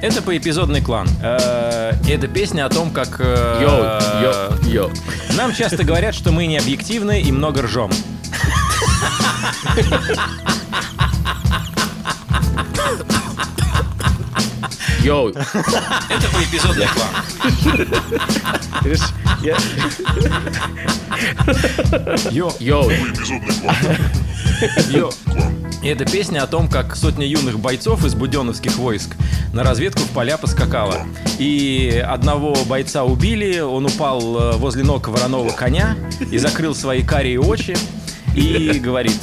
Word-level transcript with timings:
Это 0.00 0.22
поэпизодный 0.22 0.80
клан. 0.82 1.08
Э, 1.22 1.92
Это 2.08 2.28
песня 2.28 2.66
о 2.66 2.68
том, 2.68 2.90
как... 2.90 3.16
э, 3.18 3.58
Йоу, 3.62 4.22
йоу, 4.22 4.72
йоу. 4.86 4.90
Нам 5.36 5.54
часто 5.54 5.84
говорят, 5.84 6.14
что 6.14 6.32
мы 6.32 6.46
не 6.46 6.58
объективны 6.58 7.20
и 7.22 7.32
много 7.32 7.62
ржем. 7.62 7.90
Йоу. 15.02 15.28
Это 15.28 16.28
поэпизодный 16.32 16.86
клан. 16.88 17.10
Видишь, 18.82 19.00
я- 19.42 19.56
Йо, 22.30 22.52
Йоу. 22.58 22.90
И 25.86 25.88
это 25.88 26.04
песня 26.04 26.42
о 26.42 26.48
том, 26.48 26.68
как 26.68 26.96
сотня 26.96 27.24
юных 27.24 27.60
бойцов 27.60 28.04
из 28.04 28.16
буденовских 28.16 28.76
войск 28.76 29.14
на 29.52 29.62
разведку 29.62 30.00
в 30.00 30.10
поля 30.10 30.36
поскакала. 30.36 31.06
И 31.38 32.04
одного 32.04 32.56
бойца 32.64 33.04
убили, 33.04 33.60
он 33.60 33.86
упал 33.86 34.36
э, 34.36 34.56
возле 34.56 34.82
ног 34.82 35.06
вороного 35.06 35.50
коня 35.50 35.96
и 36.32 36.38
закрыл 36.38 36.74
свои 36.74 37.04
карие 37.04 37.38
очи 37.38 37.76
и 38.34 38.80
говорит... 38.80 39.16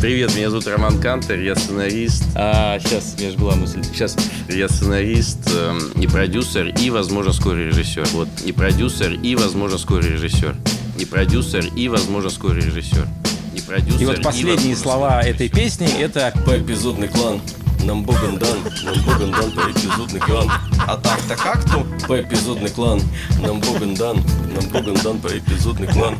Привет, 0.00 0.34
меня 0.34 0.50
зовут 0.50 0.66
Роман 0.66 1.00
Кантер, 1.00 1.38
я 1.38 1.54
сценарист. 1.54 2.24
А, 2.34 2.80
сейчас, 2.80 3.14
у 3.16 3.20
меня 3.20 3.30
же 3.30 3.38
была 3.38 3.54
мысль. 3.54 3.84
Сейчас, 3.84 4.16
я 4.48 4.68
сценарист 4.68 5.48
эм, 5.54 5.92
и 5.92 6.08
продюсер, 6.08 6.74
и, 6.76 6.90
возможно, 6.90 7.32
скоро 7.32 7.56
режиссер. 7.56 8.06
Вот, 8.14 8.28
и 8.44 8.50
продюсер, 8.50 9.12
и, 9.12 9.36
возможно, 9.36 9.78
скоро 9.78 10.02
режиссер. 10.02 10.56
И 10.98 11.04
продюсер, 11.04 11.66
и, 11.76 11.88
возможно, 11.88 12.30
скоро 12.30 12.54
режиссер. 12.54 13.06
И 13.68 13.70
продюсер, 13.70 14.00
И 14.00 14.06
вот 14.06 14.22
последние 14.22 14.74
слова 14.74 15.20
этой 15.20 15.50
песни 15.50 15.88
это 16.00 16.32
Поэпизодный 16.46 17.08
клан. 17.08 17.40
Нам 17.84 18.02
Богом 18.02 18.38
дан, 18.38 18.58
нам 18.82 18.94
Богом 19.04 19.30
дан 19.30 19.52
поэпизодный 19.52 20.20
клан. 20.20 20.48
А 20.86 20.96
так-то 20.96 21.36
как-то? 21.36 21.86
Поэпизодный 22.06 22.70
клан. 22.70 23.00
Нам 23.40 23.60
Богом 23.60 23.94
дан, 23.94 24.16
нам 24.54 24.68
Богом 24.70 24.96
дан 25.02 25.20
поэпизодный 25.20 25.86
клан. 25.86 26.16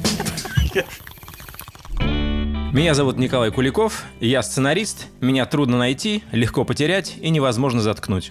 Меня 2.72 2.94
зовут 2.94 3.16
Николай 3.16 3.50
Куликов, 3.50 4.04
я 4.20 4.42
сценарист, 4.42 5.06
меня 5.20 5.46
трудно 5.46 5.78
найти, 5.78 6.22
легко 6.32 6.66
потерять 6.66 7.16
и 7.20 7.30
невозможно 7.30 7.80
заткнуть. 7.80 8.30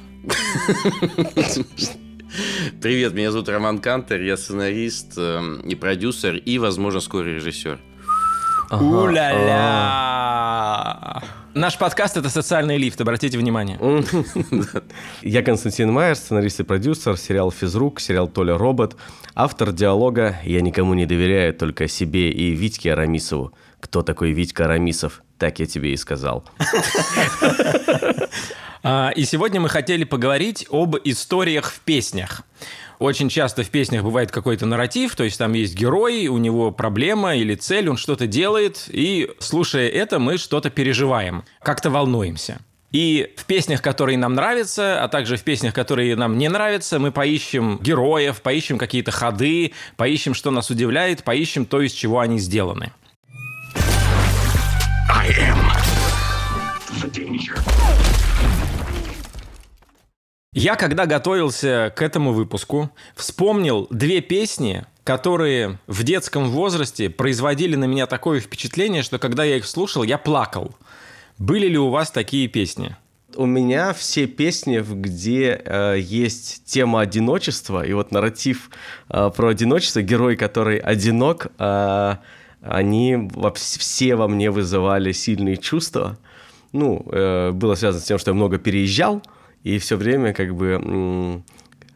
Привет, 2.81 3.13
меня 3.13 3.31
зовут 3.31 3.49
Роман 3.49 3.79
Кантер, 3.79 4.21
я 4.21 4.37
сценарист 4.37 5.17
эм, 5.17 5.61
и 5.61 5.73
продюсер, 5.73 6.35
и, 6.35 6.59
возможно, 6.59 6.99
скоро 6.99 7.25
режиссер. 7.25 7.79
У-ля-ля! 8.69 10.03
Наш 11.53 11.77
подкаст— 11.77 12.17
это 12.19 12.29
социальный 12.29 12.77
лифт, 12.77 12.99
обратите 13.01 13.37
внимание. 13.37 13.79
Я 15.21 15.41
Константин 15.41 15.91
Майер, 15.91 16.15
сценарист 16.15 16.59
и 16.59 16.63
продюсер, 16.63 17.17
сериал 17.17 17.49
«Физрук», 17.51 17.99
сериал 17.99 18.27
«Толя 18.27 18.57
робот», 18.57 18.95
автор 19.33 19.71
диалога 19.71 20.37
«Я 20.43 20.61
никому 20.61 20.93
не 20.93 21.05
доверяю, 21.05 21.53
только 21.53 21.87
себе 21.87 22.29
и 22.29 22.51
Витьке 22.51 22.91
Арамисову». 22.93 23.53
Кто 23.79 24.03
такой 24.03 24.31
Витька 24.33 24.65
Арамисов? 24.65 25.21
Так 25.37 25.59
я 25.59 25.65
тебе 25.65 25.93
и 25.93 25.97
сказал. 25.97 26.43
А, 28.83 29.11
И 29.15 29.23
сегодня 29.25 29.59
мы 29.59 29.69
хотели 29.69 30.03
поговорить 30.03 30.67
об 30.69 30.95
историях 31.03 31.71
в 31.71 31.79
песнях. 31.81 32.43
Очень 32.99 33.29
часто 33.29 33.63
в 33.63 33.69
песнях 33.69 34.03
бывает 34.03 34.31
какой-то 34.31 34.65
нарратив, 34.65 35.15
то 35.15 35.23
есть 35.23 35.37
там 35.37 35.53
есть 35.53 35.75
герой, 35.75 36.27
у 36.27 36.37
него 36.37 36.71
проблема 36.71 37.35
или 37.35 37.53
цель, 37.53 37.89
он 37.89 37.97
что-то 37.97 38.25
делает, 38.25 38.85
и 38.87 39.29
слушая 39.37 39.87
это, 39.87 40.17
мы 40.17 40.37
что-то 40.37 40.71
переживаем, 40.71 41.43
как-то 41.61 41.91
волнуемся. 41.91 42.59
И 42.91 43.33
в 43.35 43.45
песнях, 43.45 43.83
которые 43.83 44.17
нам 44.17 44.33
нравятся, 44.33 45.03
а 45.03 45.09
также 45.09 45.37
в 45.37 45.43
песнях, 45.43 45.73
которые 45.73 46.15
нам 46.15 46.37
не 46.39 46.49
нравятся, 46.49 46.97
мы 46.97 47.11
поищем 47.11 47.77
героев, 47.83 48.41
поищем 48.41 48.79
какие-то 48.79 49.11
ходы, 49.11 49.73
поищем, 49.97 50.33
что 50.33 50.49
нас 50.49 50.71
удивляет, 50.71 51.23
поищем 51.23 51.65
то, 51.65 51.81
из 51.81 51.91
чего 51.91 52.19
они 52.19 52.39
сделаны. 52.39 52.91
Я, 60.59 60.75
когда 60.75 61.05
готовился 61.05 61.93
к 61.95 62.01
этому 62.01 62.33
выпуску, 62.33 62.89
вспомнил 63.15 63.87
две 63.91 64.21
песни, 64.21 64.85
которые 65.03 65.77
в 65.85 66.01
детском 66.01 66.49
возрасте 66.49 67.11
производили 67.11 67.75
на 67.75 67.85
меня 67.85 68.07
такое 68.07 68.39
впечатление, 68.39 69.03
что 69.03 69.19
когда 69.19 69.43
я 69.43 69.57
их 69.57 69.67
слушал, 69.67 70.01
я 70.01 70.17
плакал. 70.17 70.75
Были 71.37 71.67
ли 71.67 71.77
у 71.77 71.89
вас 71.89 72.09
такие 72.09 72.47
песни? 72.47 72.95
У 73.35 73.45
меня 73.45 73.93
все 73.93 74.25
песни, 74.25 74.83
где 74.83 75.61
э, 75.63 75.97
есть 75.99 76.63
тема 76.65 77.01
одиночества, 77.01 77.85
и 77.85 77.93
вот 77.93 78.11
нарратив 78.11 78.71
э, 79.09 79.29
про 79.35 79.49
одиночество, 79.49 80.01
герой, 80.01 80.35
который 80.35 80.79
одинок, 80.79 81.51
э, 81.59 82.15
они 82.63 83.15
во- 83.15 83.53
все 83.53 84.15
во 84.15 84.27
мне 84.27 84.49
вызывали 84.49 85.11
сильные 85.11 85.57
чувства. 85.57 86.17
Ну, 86.71 87.05
э, 87.11 87.51
было 87.51 87.75
связано 87.75 88.01
с 88.01 88.07
тем, 88.07 88.17
что 88.17 88.31
я 88.31 88.35
много 88.35 88.57
переезжал, 88.57 89.21
и 89.75 89.79
все 89.79 89.97
время 89.97 90.33
как 90.33 90.55
бы 90.55 91.43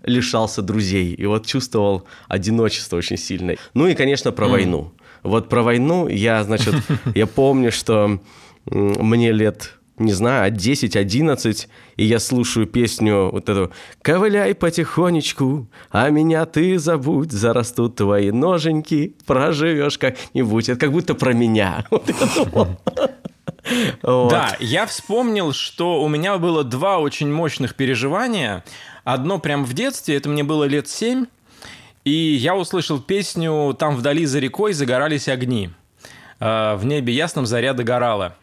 лишался 0.03 0.61
друзей. 0.61 1.13
И 1.13 1.25
вот 1.25 1.45
чувствовал 1.45 2.03
одиночество 2.27 2.97
очень 2.97 3.17
сильно. 3.17 3.55
Ну 3.73 3.87
и, 3.87 3.93
конечно, 3.95 4.31
про 4.31 4.47
войну. 4.47 4.91
Вот 5.23 5.49
про 5.49 5.61
войну 5.61 6.07
я, 6.07 6.43
значит, 6.43 6.75
я 7.15 7.27
помню, 7.27 7.71
что 7.71 8.19
мне 8.65 9.31
лет 9.31 9.77
не 9.97 10.13
знаю, 10.13 10.51
10-11, 10.51 11.67
и 11.95 12.05
я 12.05 12.19
слушаю 12.19 12.65
песню 12.65 13.29
вот 13.31 13.49
эту 13.49 13.71
«Ковыляй 14.01 14.55
потихонечку, 14.55 15.67
а 15.91 16.09
меня 16.09 16.45
ты 16.45 16.79
забудь, 16.79 17.31
зарастут 17.31 17.97
твои 17.97 18.31
ноженьки, 18.31 19.15
проживешь 19.27 19.99
как-нибудь». 19.99 20.69
Это 20.69 20.79
как 20.79 20.91
будто 20.91 21.13
про 21.13 21.33
меня. 21.33 21.85
Вот 21.91 22.09
это 22.09 22.25
вот. 22.51 22.69
Да, 24.03 24.55
я 24.59 24.85
вспомнил, 24.85 25.53
что 25.53 26.01
у 26.01 26.07
меня 26.07 26.37
было 26.37 26.63
два 26.63 26.99
очень 26.99 27.31
мощных 27.31 27.75
переживания. 27.75 28.63
Одно 29.03 29.39
прям 29.39 29.65
в 29.65 29.73
детстве, 29.73 30.15
это 30.17 30.29
мне 30.29 30.43
было 30.43 30.65
лет 30.65 30.87
семь, 30.87 31.25
и 32.03 32.11
я 32.11 32.55
услышал 32.55 32.99
песню 32.99 33.75
«Там 33.77 33.95
вдали 33.95 34.25
за 34.25 34.39
рекой 34.39 34.73
загорались 34.73 35.27
огни». 35.27 35.69
Э, 36.39 36.75
В 36.75 36.85
небе 36.85 37.13
ясном 37.13 37.45
заря 37.45 37.73
догорала. 37.73 38.35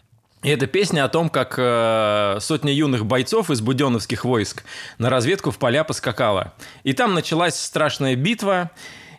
И 0.43 0.51
это 0.51 0.69
песня 0.69 1.05
о 1.05 1.09
том, 1.09 1.29
как 1.31 1.55
э, 1.59 2.39
сотня 2.41 2.73
юных 2.73 3.05
бойцов 3.05 3.51
из 3.51 3.61
буденовских 3.61 4.25
войск 4.25 4.63
на 4.99 5.11
разведку 5.11 5.51
в 5.51 5.59
поля 5.59 5.83
поскакала. 5.83 6.55
И 6.85 6.93
там 6.93 7.15
началась 7.15 7.59
страшная 7.59 8.15
битва, 8.15 8.71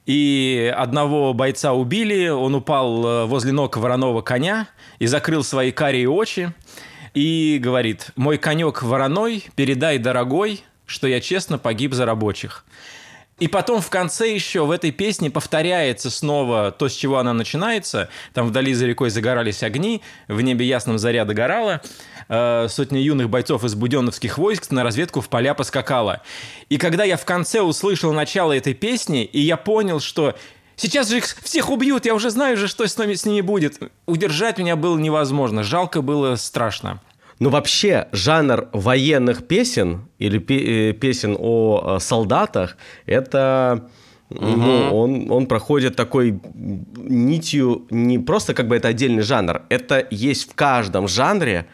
и 0.06 0.74
одного 0.76 1.34
бойца 1.34 1.74
убили, 1.74 2.30
он 2.30 2.56
упал 2.56 3.06
э, 3.06 3.26
возле 3.26 3.52
ног 3.52 3.76
вороного 3.76 4.22
коня 4.22 4.68
и 5.00 5.08
закрыл 5.08 5.44
свои 5.44 5.72
карие 5.72 6.10
очи 6.10 6.54
и 7.14 7.60
говорит, 7.62 8.12
«Мой 8.16 8.38
конек 8.38 8.84
вороной, 8.84 9.46
передай, 9.56 9.98
дорогой, 9.98 10.64
что 10.86 11.08
я 11.08 11.22
честно 11.22 11.58
погиб 11.58 11.94
за 11.94 12.06
рабочих». 12.06 12.66
И 13.40 13.48
потом 13.48 13.82
в 13.82 13.90
конце 13.90 14.34
еще 14.34 14.66
в 14.66 14.72
этой 14.72 14.92
песне 14.92 15.32
повторяется 15.32 16.10
снова 16.10 16.72
то, 16.72 16.90
с 16.90 16.94
чего 16.94 17.20
она 17.20 17.34
начинается. 17.34 18.10
Там 18.34 18.48
вдали 18.48 18.74
за 18.74 18.86
рекой 18.86 19.10
загорались 19.10 19.64
огни, 19.64 20.02
в 20.28 20.42
небе 20.42 20.68
ясном 20.68 21.00
заря 21.00 21.24
догорала. 21.24 21.82
Э, 22.28 22.68
сотня 22.70 23.02
юных 23.02 23.30
бойцов 23.30 23.64
из 23.64 23.76
буденовских 23.76 24.38
войск 24.38 24.72
на 24.72 24.84
разведку 24.84 25.22
в 25.22 25.30
поля 25.30 25.54
поскакала. 25.54 26.22
И 26.68 26.78
когда 26.78 27.06
я 27.06 27.16
в 27.16 27.24
конце 27.24 27.62
услышал 27.62 28.12
начало 28.12 28.52
этой 28.52 28.74
песни, 28.74 29.24
и 29.24 29.40
я 29.40 29.56
понял, 29.56 30.02
что 30.02 30.36
сейчас 30.80 31.10
же 31.10 31.18
их 31.18 31.26
всех 31.26 31.70
убьют, 31.70 32.06
я 32.06 32.16
уже 32.16 32.30
знаю 32.30 32.58
же, 32.58 32.68
что 32.68 32.88
с 32.88 32.98
ними, 32.98 33.14
с 33.14 33.26
ними 33.26 33.42
будет. 33.42 33.80
Удержать 34.06 34.58
меня 34.58 34.76
было 34.76 34.98
невозможно, 34.98 35.64
жалко 35.64 36.02
было 36.02 36.36
страшно. 36.36 37.00
Ну, 37.40 37.50
вообще, 37.50 38.08
жанр 38.12 38.68
военных 38.74 39.48
песен 39.48 40.08
или 40.18 40.40
э, 40.40 40.94
песен 40.94 41.38
о 41.40 41.98
э, 41.98 42.00
солдатах, 42.00 42.78
это... 43.06 43.90
Ну, 44.32 44.96
он, 44.96 45.32
он 45.32 45.48
проходит 45.48 45.96
такой 45.96 46.40
нитью, 46.54 47.88
не 47.90 48.20
просто 48.20 48.54
как 48.54 48.68
бы 48.68 48.76
это 48.76 48.90
отдельный 48.90 49.24
жанр, 49.24 49.64
это 49.70 50.06
есть 50.12 50.52
в 50.52 50.54
каждом 50.54 51.08
жанре 51.08 51.66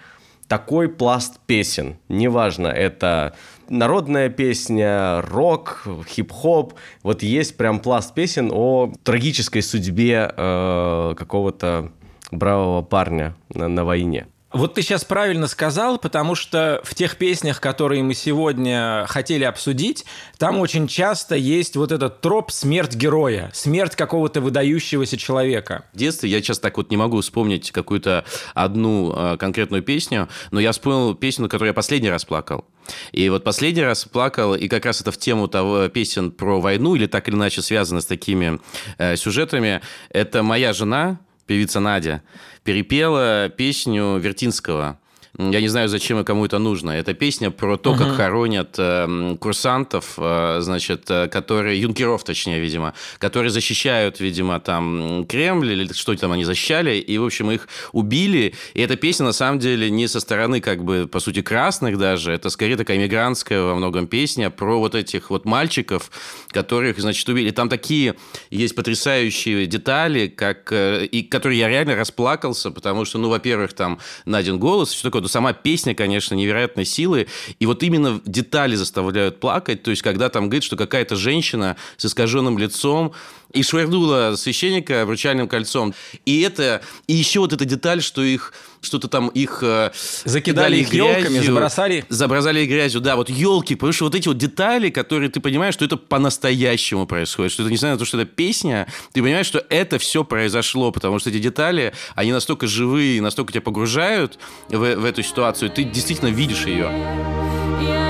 такой 0.48 0.88
пласт 0.88 1.42
песен. 1.46 1.98
Неважно, 2.08 2.68
это 2.68 3.36
народная 3.70 4.30
песня, 4.30 5.22
рок, 5.22 5.88
хип-хоп. 6.08 6.74
Вот 7.04 7.24
есть 7.24 7.58
прям 7.58 7.80
пласт 7.80 8.14
песен 8.14 8.52
о 8.52 8.92
трагической 9.04 9.62
судьбе 9.62 10.32
э, 10.36 11.14
какого-то 11.18 11.92
бравого 12.32 12.82
парня 12.82 13.36
на, 13.54 13.68
на 13.68 13.86
войне. 13.86 14.28
Вот 14.52 14.76
ты 14.76 14.84
сейчас 14.84 15.04
правильно 15.04 15.48
сказал, 15.48 15.98
потому 15.98 16.34
что 16.34 16.80
в 16.84 16.96
тех 16.96 17.18
песнях, 17.18 17.60
которые 17.60 18.04
мы 18.04 18.14
сегодня 18.14 19.06
хотели 19.10 19.44
обсудить, 19.44 20.06
там 20.38 20.60
очень 20.60 20.88
часто 20.88 21.36
есть 21.36 21.76
вот 21.76 21.92
этот 21.92 22.22
троп 22.22 22.52
смерть 22.52 22.96
героя, 22.96 23.52
смерть 23.54 23.96
какого-то 23.96 24.40
выдающегося 24.40 25.18
человека. 25.18 25.86
В 25.94 25.98
детстве 25.98 26.30
я 26.30 26.42
сейчас 26.42 26.60
так 26.60 26.78
вот 26.78 26.90
не 26.90 26.96
могу 26.96 27.20
вспомнить 27.20 27.72
какую-то 27.72 28.24
одну 28.54 29.14
э, 29.14 29.38
конкретную 29.38 29.84
песню, 29.84 30.30
но 30.52 30.62
я 30.62 30.72
вспомнил 30.72 31.16
песню, 31.16 31.44
на 31.44 31.50
которую 31.50 31.70
я 31.70 31.74
последний 31.74 32.10
раз 32.10 32.24
плакал. 32.24 32.64
И 33.12 33.28
вот 33.30 33.44
последний 33.44 33.84
раз 33.84 34.06
плакал, 34.06 34.56
и 34.56 34.68
как 34.70 34.86
раз 34.86 35.02
это 35.02 35.12
в 35.12 35.18
тему 35.18 35.50
того 35.50 35.90
песен 35.90 36.32
про 36.32 36.62
войну, 36.62 36.96
или 36.96 37.08
так 37.08 37.28
или 37.28 37.36
иначе 37.36 37.62
связано 37.62 38.00
с 38.00 38.06
такими 38.06 38.62
э, 39.00 39.18
сюжетами, 39.18 39.82
это 40.12 40.44
«Моя 40.44 40.72
жена», 40.72 41.20
певица 41.46 41.80
Надя, 41.80 42.24
перепела 42.64 43.50
песню 43.50 44.18
Вертинского 44.18 45.00
я 45.38 45.62
не 45.62 45.68
знаю, 45.68 45.90
зачем 45.90 46.20
и 46.20 46.24
кому 46.24 46.46
это 46.46 46.60
нужно. 46.60 46.92
Это 46.92 47.14
песня 47.14 47.52
про 47.52 47.78
то, 47.78 47.94
как 47.96 48.16
хоронят 48.16 48.76
э, 48.78 49.36
курсантов, 49.40 50.14
э, 50.18 50.60
значит, 50.62 51.10
э, 51.10 51.28
которые, 51.28 51.82
юнкеров, 51.82 52.24
точнее, 52.24 52.60
видимо, 52.60 52.94
которые 53.18 53.50
защищают, 53.50 54.22
видимо, 54.22 54.60
там 54.62 55.26
Кремль 55.28 55.72
или 55.72 55.92
что 55.92 56.16
там 56.16 56.32
они 56.32 56.46
защищали, 56.46 56.98
и, 56.98 57.18
в 57.18 57.26
общем, 57.26 57.52
их 57.52 57.68
убили. 57.92 58.54
И 58.74 58.82
эта 58.82 58.96
песня, 58.96 59.26
на 59.26 59.34
самом 59.34 59.60
деле, 59.60 59.90
не 59.90 60.08
со 60.08 60.22
стороны, 60.22 60.62
как 60.62 60.86
бы, 60.86 61.08
по 61.08 61.20
сути, 61.20 61.42
красных 61.42 61.98
даже, 61.98 62.32
это 62.32 62.50
скорее 62.50 62.78
такая 62.78 62.98
мигрантская 62.98 63.62
во 63.62 63.76
многом 63.76 64.08
песня 64.08 64.50
про 64.50 64.80
вот 64.80 64.96
этих 64.96 65.30
вот 65.30 65.46
мальчиков, 65.46 66.12
которых, 66.50 66.98
значит, 67.00 67.28
убили. 67.28 67.52
Там 67.52 67.68
такие 67.68 68.16
есть 68.50 68.74
потрясающие 68.74 69.66
детали, 69.66 70.28
как, 70.28 70.72
э, 70.72 71.06
и 71.06 71.24
которые 71.24 71.60
я 71.60 71.68
реально 71.68 71.96
расплакался, 71.96 72.72
потому 72.72 73.04
что, 73.04 73.18
ну, 73.18 73.30
во-первых, 73.30 73.74
там 73.74 74.00
Надин 74.26 74.60
голос, 74.60 74.94
что 74.94 75.10
такое 75.10 75.25
но 75.26 75.30
сама 75.30 75.54
песня, 75.54 75.96
конечно, 75.96 76.36
невероятной 76.36 76.86
силы. 76.86 77.26
И 77.60 77.66
вот 77.66 77.82
именно 77.82 78.22
детали 78.26 78.76
заставляют 78.76 79.40
плакать. 79.40 79.82
То 79.82 79.90
есть, 79.90 80.04
когда 80.04 80.30
там 80.30 80.50
говорит, 80.50 80.64
что 80.64 80.78
какая-то 80.78 81.16
женщина 81.16 81.78
с 81.98 82.06
искаженным 82.06 82.60
лицом 82.60 83.12
и 83.54 83.64
швырнула 83.64 84.36
священника 84.38 85.02
обручальным 85.02 85.48
кольцом. 85.48 85.94
И 86.26 86.42
это, 86.42 86.82
и 87.08 87.14
еще 87.14 87.40
вот 87.40 87.54
эта 87.54 87.66
деталь, 87.66 88.02
что 88.02 88.22
их 88.22 88.54
что-то 88.86 89.08
там 89.08 89.28
их 89.30 89.60
э, 89.62 89.92
закидали 90.24 90.78
их 90.78 90.94
елками, 90.94 91.40
забросали. 91.40 92.06
Забросали 92.10 92.62
их 92.62 92.70
грязью, 92.70 93.02
да, 93.02 93.16
вот 93.16 93.30
елки, 93.30 93.76
потому 93.76 93.94
что 93.94 94.06
вот 94.06 94.16
эти 94.16 94.28
вот 94.28 94.38
детали, 94.38 94.90
которые 94.90 95.30
ты 95.30 95.40
понимаешь, 95.40 95.74
что 95.74 95.86
это 95.86 95.98
по-настоящему 95.98 97.08
происходит, 97.08 97.52
что 97.52 97.64
это 97.64 97.72
несмотря 97.72 97.94
на 97.94 98.00
то, 98.00 98.06
что 98.06 98.20
это 98.20 98.30
песня, 98.30 98.88
ты 99.12 99.22
понимаешь, 99.22 99.48
что 99.48 99.66
это 99.70 99.98
все 99.98 100.24
произошло, 100.24 100.92
потому 100.92 101.20
что 101.20 101.30
эти 101.30 101.40
детали, 101.40 101.94
они 102.14 102.32
настолько 102.32 102.68
живые, 102.68 103.22
настолько 103.22 103.52
тебя 103.52 103.62
погружают 103.62 104.38
в, 104.70 104.96
в 104.96 105.06
эту 105.06 105.24
ситуацию, 105.24 105.70
ты 105.70 105.84
действительно 105.84 106.30
видишь 106.30 106.66
ее. 106.66 108.05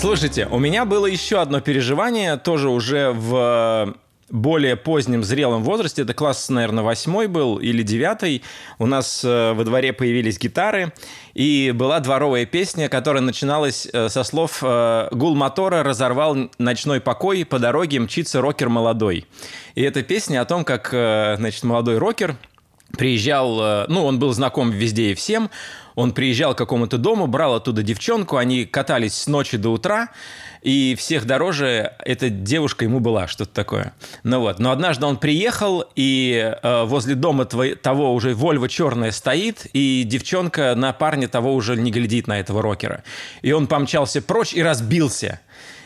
Слушайте, 0.00 0.48
у 0.50 0.58
меня 0.58 0.86
было 0.86 1.04
еще 1.04 1.42
одно 1.42 1.60
переживание, 1.60 2.38
тоже 2.38 2.70
уже 2.70 3.10
в 3.10 3.94
более 4.30 4.74
позднем 4.74 5.22
зрелом 5.22 5.62
возрасте, 5.62 6.00
это 6.00 6.14
класс, 6.14 6.48
наверное, 6.48 6.82
восьмой 6.82 7.26
был 7.26 7.58
или 7.58 7.82
девятый, 7.82 8.42
у 8.78 8.86
нас 8.86 9.22
э, 9.22 9.52
во 9.52 9.62
дворе 9.62 9.92
появились 9.92 10.38
гитары, 10.38 10.94
и 11.34 11.74
была 11.76 12.00
дворовая 12.00 12.46
песня, 12.46 12.88
которая 12.88 13.22
начиналась 13.22 13.86
э, 13.92 14.08
со 14.08 14.24
слов 14.24 14.60
э, 14.62 15.08
«Гул 15.10 15.34
мотора 15.34 15.82
разорвал 15.82 16.48
ночной 16.56 17.02
покой, 17.02 17.44
по 17.44 17.58
дороге 17.58 18.00
мчится 18.00 18.40
рокер 18.40 18.70
молодой». 18.70 19.26
И 19.74 19.82
эта 19.82 20.02
песня 20.02 20.40
о 20.40 20.46
том, 20.46 20.64
как, 20.64 20.88
значит, 20.92 21.62
молодой 21.62 21.98
рокер 21.98 22.36
приезжал, 22.96 23.86
ну, 23.88 24.06
он 24.06 24.18
был 24.18 24.32
знаком 24.32 24.70
везде 24.70 25.12
и 25.12 25.14
всем, 25.14 25.50
он 25.94 26.12
приезжал 26.12 26.54
к 26.54 26.58
какому-то 26.58 26.98
дому, 26.98 27.26
брал 27.26 27.54
оттуда 27.54 27.82
девчонку, 27.82 28.36
они 28.36 28.64
катались 28.64 29.14
с 29.14 29.26
ночи 29.26 29.56
до 29.56 29.70
утра, 29.70 30.08
и 30.62 30.94
всех 30.98 31.24
дороже 31.26 31.92
эта 32.04 32.28
девушка 32.28 32.84
ему 32.84 33.00
была, 33.00 33.26
что-то 33.26 33.52
такое. 33.52 33.94
Ну 34.22 34.40
вот, 34.40 34.58
но 34.58 34.72
однажды 34.72 35.06
он 35.06 35.16
приехал, 35.16 35.84
и 35.96 36.54
э, 36.62 36.84
возле 36.84 37.14
дома 37.14 37.46
твой, 37.46 37.74
того 37.74 38.14
уже 38.14 38.34
Вольва 38.34 38.68
черная 38.68 39.10
стоит, 39.10 39.66
и 39.72 40.04
девчонка 40.04 40.74
на 40.76 40.92
парня 40.92 41.28
того 41.28 41.54
уже 41.54 41.76
не 41.76 41.90
глядит 41.90 42.26
на 42.26 42.40
этого 42.40 42.62
рокера. 42.62 43.02
И 43.42 43.52
он 43.52 43.66
помчался 43.66 44.20
прочь 44.20 44.52
и 44.52 44.62
разбился. 44.62 45.40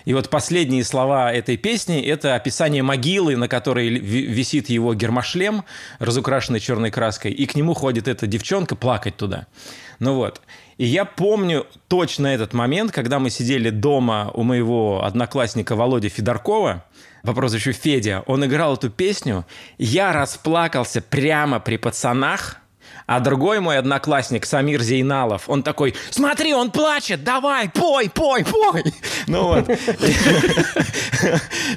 И 0.04 0.14
вот 0.14 0.28
последние 0.28 0.84
слова 0.84 1.32
этой 1.32 1.56
песни– 1.56 2.00
это 2.04 2.34
описание 2.34 2.82
могилы, 2.82 3.36
на 3.36 3.48
которой 3.48 3.88
висит 3.88 4.68
его 4.68 4.94
гермошлем, 4.94 5.64
разукрашенный 5.98 6.60
черной 6.60 6.90
краской, 6.90 7.32
и 7.32 7.46
к 7.46 7.54
нему 7.54 7.74
ходит 7.74 8.08
эта 8.08 8.26
девчонка 8.26 8.76
плакать 8.76 9.16
туда. 9.16 9.46
Ну 9.98 10.14
вот. 10.14 10.40
И 10.76 10.84
я 10.84 11.04
помню 11.04 11.66
точно 11.88 12.26
этот 12.26 12.52
момент, 12.52 12.90
когда 12.92 13.18
мы 13.18 13.30
сидели 13.30 13.70
дома 13.70 14.30
у 14.34 14.42
моего 14.42 15.04
одноклассника 15.04 15.76
Володи 15.76 16.08
Федоркова, 16.08 16.84
по 17.22 17.32
прозвищу 17.32 17.72
Федя, 17.72 18.22
он 18.26 18.44
играл 18.44 18.74
эту 18.74 18.90
песню, 18.90 19.46
я 19.78 20.12
расплакался 20.12 21.00
прямо 21.00 21.60
при 21.60 21.76
пацанах– 21.76 22.58
а 23.06 23.20
другой 23.20 23.60
мой 23.60 23.78
одноклассник, 23.78 24.46
Самир 24.46 24.82
Зейналов, 24.82 25.48
он 25.48 25.62
такой, 25.62 25.94
смотри, 26.10 26.54
он 26.54 26.70
плачет, 26.70 27.22
давай, 27.24 27.68
пой, 27.68 28.10
пой, 28.10 28.44
пой. 28.44 28.84
Ну 29.26 29.44
вот. 29.44 29.70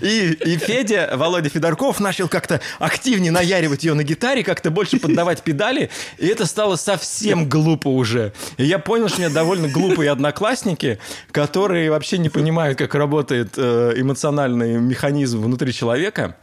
И, 0.02 0.32
и 0.32 0.58
Федя, 0.58 1.12
Володя 1.14 1.50
Федорков, 1.50 2.00
начал 2.00 2.28
как-то 2.28 2.62
активнее 2.80 3.32
наяривать 3.32 3.84
ее 3.84 3.94
на 3.94 4.04
гитаре, 4.04 4.44
как-то 4.44 4.70
больше 4.72 5.00
поддавать 5.00 5.42
педали, 5.42 5.90
и 6.18 6.28
это 6.28 6.46
стало 6.46 6.76
совсем 6.76 7.48
глупо 7.48 7.88
уже. 7.88 8.34
И 8.58 8.66
я 8.66 8.80
понял, 8.80 9.08
что 9.08 9.18
у 9.18 9.20
меня 9.22 9.30
довольно 9.30 9.68
глупые 9.68 10.12
одноклассники, 10.12 11.00
которые 11.32 11.90
вообще 11.90 12.18
не 12.18 12.30
понимают, 12.30 12.78
как 12.78 12.96
работает 12.96 13.54
э, 13.58 13.94
эмоциональный 13.96 14.78
механизм 14.78 15.42
внутри 15.42 15.74
человека. 15.74 16.36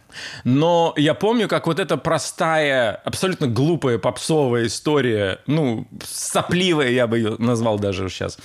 Но 0.44 0.94
я 0.96 1.14
помню, 1.14 1.48
как 1.48 1.66
вот 1.66 1.78
эта 1.78 1.96
простая, 1.96 2.92
абсолютно 2.92 3.46
глупая 3.46 3.98
попсовая 3.98 4.66
история, 4.66 5.40
ну, 5.46 5.86
сопливая, 6.04 6.90
я 6.90 7.06
бы 7.06 7.18
ее 7.18 7.36
назвал 7.38 7.78
даже 7.78 8.08
сейчас, 8.08 8.38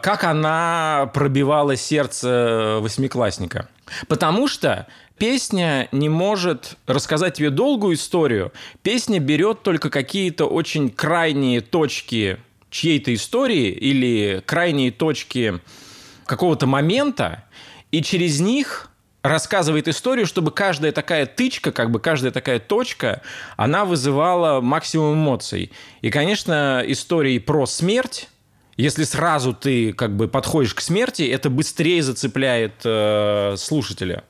как 0.00 0.24
она 0.24 1.10
пробивала 1.14 1.76
сердце 1.76 2.78
восьмиклассника. 2.80 3.68
Потому 4.08 4.48
что 4.48 4.86
песня 5.18 5.88
не 5.92 6.08
может 6.08 6.76
рассказать 6.86 7.34
тебе 7.34 7.50
долгую 7.50 7.94
историю. 7.94 8.52
Песня 8.82 9.20
берет 9.20 9.62
только 9.62 9.90
какие-то 9.90 10.46
очень 10.46 10.90
крайние 10.90 11.60
точки 11.60 12.38
чьей-то 12.70 13.14
истории 13.14 13.68
или 13.68 14.42
крайние 14.44 14.90
точки 14.90 15.60
какого-то 16.26 16.66
момента, 16.66 17.44
и 17.92 18.02
через 18.02 18.40
них 18.40 18.90
рассказывает 19.24 19.88
историю, 19.88 20.26
чтобы 20.26 20.50
каждая 20.50 20.92
такая 20.92 21.24
тычка, 21.24 21.72
как 21.72 21.90
бы 21.90 21.98
каждая 21.98 22.30
такая 22.30 22.60
точка, 22.60 23.22
она 23.56 23.86
вызывала 23.86 24.60
максимум 24.60 25.14
эмоций. 25.14 25.72
И, 26.02 26.10
конечно, 26.10 26.84
истории 26.86 27.38
про 27.38 27.64
смерть, 27.64 28.28
если 28.76 29.04
сразу 29.04 29.54
ты 29.54 29.94
как 29.94 30.14
бы 30.14 30.28
подходишь 30.28 30.74
к 30.74 30.80
смерти, 30.82 31.22
это 31.22 31.48
быстрее 31.48 32.02
зацепляет 32.02 32.74
э, 32.84 33.54
слушателя. 33.56 34.24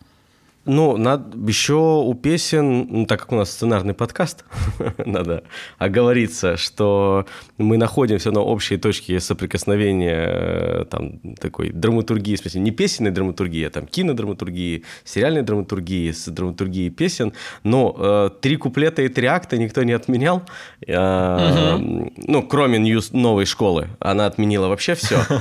Ну, 0.67 0.97
надо 0.97 1.37
еще 1.47 1.75
у 1.75 2.15
песен, 2.15 2.87
ну, 2.89 3.07
так 3.07 3.21
как 3.21 3.33
у 3.33 3.37
нас 3.37 3.51
сценарный 3.51 3.93
подкаст, 3.93 4.47
надо 5.05 5.45
оговориться, 5.77 6.57
что 6.57 7.27
мы 7.59 7.77
находим 7.77 8.19
все 8.19 8.31
равно 8.31 8.47
общие 8.47 8.79
точки 8.79 9.19
соприкосновения 9.19 10.27
э, 10.27 10.85
там, 10.91 11.19
такой 11.39 11.71
драматургии, 11.71 12.37
в 12.37 12.39
смысле, 12.39 12.63
не 12.63 12.71
песенной 12.71 13.11
драматургии, 13.11 13.67
а 13.67 13.71
там 13.71 13.87
кинодраматургии, 13.87 14.85
сериальной 15.05 15.43
драматургии, 15.43 16.11
с 16.11 16.31
драматургией 16.31 16.89
песен, 16.89 17.35
но 17.63 17.95
э, 17.99 18.31
три 18.41 18.57
куплета 18.57 19.03
и 19.03 19.09
три 19.09 19.27
акта 19.27 19.59
никто 19.59 19.83
не 19.83 19.93
отменял, 19.93 20.45
э, 20.87 21.77
угу. 21.77 22.13
ну, 22.17 22.43
кроме 22.43 22.79
new 22.79 22.90
school 22.90 23.13
новой 23.13 23.45
школы, 23.45 23.89
она 24.01 24.25
отменила 24.25 24.69
вообще 24.69 24.95
все. 24.95 25.19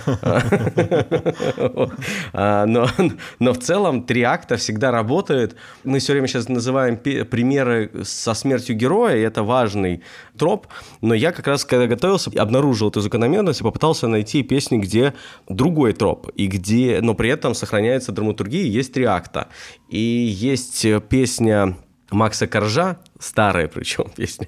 А, 2.34 2.66
но 2.66 3.54
в 3.54 3.60
целом 3.60 4.04
три 4.04 4.24
акта 4.24 4.58
всегда 4.58 4.92
работают 4.92 5.13
работает. 5.14 5.56
Мы 5.84 6.00
все 6.00 6.14
время 6.14 6.28
сейчас 6.28 6.50
называем 6.50 6.98
примеры 6.98 7.92
со 8.04 8.34
смертью 8.34 8.76
героя, 8.76 9.16
и 9.18 9.22
это 9.22 9.44
важный 9.44 10.02
троп, 10.38 10.68
но 11.02 11.14
я 11.14 11.32
как 11.32 11.48
раз, 11.48 11.66
когда 11.66 11.86
готовился, 11.86 12.32
обнаружил 12.36 12.90
эту 12.90 13.02
закономерность 13.02 13.62
и 13.62 13.64
попытался 13.64 14.08
найти 14.08 14.44
песни, 14.44 14.78
где 14.78 15.14
другой 15.50 15.94
троп, 15.94 16.30
и 16.36 16.48
где, 16.48 17.00
но 17.02 17.14
при 17.14 17.30
этом 17.30 17.54
сохраняется 17.54 18.12
драматургия, 18.12 18.64
есть 18.64 18.94
три 18.94 19.06
акта. 19.06 19.48
И 19.90 20.00
есть 20.00 20.86
песня 21.10 21.78
Макса 22.12 22.48
Коржа, 22.48 22.98
старая 23.20 23.68
причем 23.68 24.06
песня, 24.16 24.48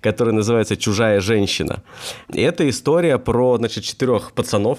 которая 0.00 0.34
называется 0.34 0.76
«Чужая 0.76 1.20
женщина». 1.20 1.82
И 2.32 2.40
это 2.40 2.68
история 2.68 3.18
про, 3.18 3.58
значит, 3.58 3.84
четырех 3.84 4.32
пацанов, 4.32 4.78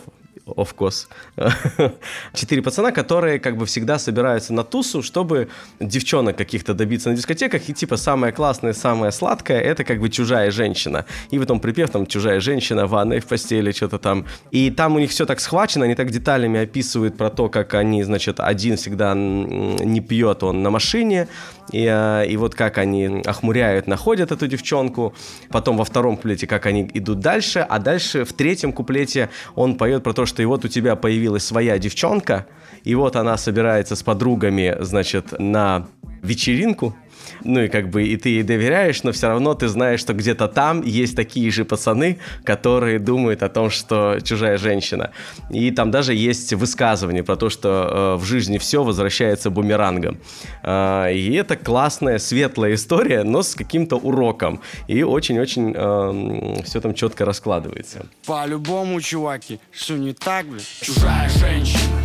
of 0.56 0.75
course. 0.75 1.08
Четыре 2.34 2.62
пацана, 2.62 2.92
которые 2.92 3.39
как 3.39 3.58
бы 3.58 3.66
всегда 3.66 4.00
собираются 4.00 4.54
на 4.54 4.63
тусу, 4.63 5.01
чтобы 5.01 5.50
девчонок 5.80 6.38
каких-то 6.38 6.74
добиться 6.74 7.10
на 7.10 7.16
дискотеках, 7.16 7.70
и 7.70 7.74
типа 7.74 7.98
самое 7.98 8.34
классное, 8.34 8.74
самое 8.74 9.12
сладкое, 9.12 9.60
это 9.60 9.84
как 9.84 10.00
бы 10.00 10.10
чужая 10.10 10.51
женщина. 10.51 11.06
И 11.32 11.39
потом 11.39 11.60
припев 11.60 11.89
там 11.89 12.06
«Чужая 12.06 12.39
женщина, 12.39 12.88
ванной 12.88 13.20
в 13.20 13.25
постели», 13.25 13.72
что-то 13.72 13.98
там. 13.98 14.25
И 14.51 14.72
там 14.72 14.96
у 14.96 15.00
них 15.00 15.12
все 15.12 15.25
так 15.25 15.39
схвачено, 15.39 15.86
они 15.86 15.96
так 15.96 16.12
деталями 16.12 16.60
описывают 16.60 17.18
про 17.18 17.30
то, 17.30 17.50
как 17.50 17.74
они, 17.74 18.04
значит, 18.04 18.39
один 18.39 18.75
всегда 18.77 19.13
не 19.16 20.01
пьет, 20.01 20.44
он 20.44 20.63
на 20.63 20.70
машине, 20.70 21.27
и, 21.71 21.86
а, 21.88 22.24
и 22.24 22.38
вот 22.38 22.55
как 22.55 22.77
они 22.77 23.21
охмуряют, 23.25 23.88
находят 23.88 24.31
эту 24.31 24.47
девчонку, 24.47 25.13
потом 25.50 25.77
во 25.77 25.86
втором 25.86 26.15
куплете, 26.17 26.47
как 26.47 26.65
они 26.65 26.89
идут 26.93 27.19
дальше, 27.19 27.65
а 27.67 27.79
дальше 27.79 28.25
в 28.25 28.33
третьем 28.33 28.74
куплете 28.74 29.29
он 29.55 29.75
поет 29.75 30.03
про 30.03 30.13
то, 30.13 30.25
что 30.25 30.41
и 30.41 30.45
вот 30.45 30.65
у 30.65 30.67
тебя 30.67 30.95
появилась 30.95 31.43
своя 31.43 31.77
девчонка, 31.77 32.45
и 32.83 32.95
вот 32.95 33.15
она 33.15 33.38
собирается 33.38 33.95
с 33.95 34.03
подругами, 34.03 34.75
значит, 34.79 35.39
на 35.39 35.88
вечеринку, 36.21 36.95
ну 37.43 37.62
и 37.62 37.67
как 37.67 37.89
бы 37.89 38.03
и 38.03 38.17
ты 38.17 38.29
ей 38.29 38.43
доверяешь, 38.43 39.03
но 39.03 39.12
все 39.12 39.27
равно 39.27 39.53
ты 39.53 39.67
знаешь, 39.67 40.00
что 40.00 40.13
где-то 40.13 40.48
там 40.48 40.81
есть 40.81 41.15
такие 41.15 41.51
же 41.51 41.65
пацаны, 41.65 42.19
которые 42.43 43.00
думают 43.00 43.43
о 43.43 43.50
том, 43.50 43.69
что 43.69 44.19
чужая 44.24 44.57
женщина. 44.57 45.12
И 45.50 45.72
там 45.72 45.91
даже 45.91 46.13
есть 46.13 46.53
высказывание 46.53 47.24
про 47.24 47.36
то, 47.36 47.50
что 47.50 48.15
э, 48.17 48.22
в 48.22 48.25
жизни 48.25 48.57
все 48.57 48.84
возвращается 48.84 49.50
бумерангом. 49.50 50.17
Э, 50.63 51.13
и 51.13 51.34
это 51.34 51.55
классная, 51.55 52.19
светлая 52.19 52.74
история, 52.74 53.24
но 53.24 53.41
с 53.41 53.55
каким-то 53.55 53.98
уроком. 53.98 54.62
И 54.88 55.03
очень-очень 55.03 55.74
э, 55.75 56.63
все 56.63 56.81
там 56.81 56.93
четко 56.93 57.25
раскладывается. 57.25 58.05
По-любому, 58.25 59.01
чуваки, 59.01 59.60
что 59.72 59.93
не 59.98 60.13
так, 60.13 60.46
блин? 60.46 60.62
Чужая 60.81 61.29
женщина 61.29 62.01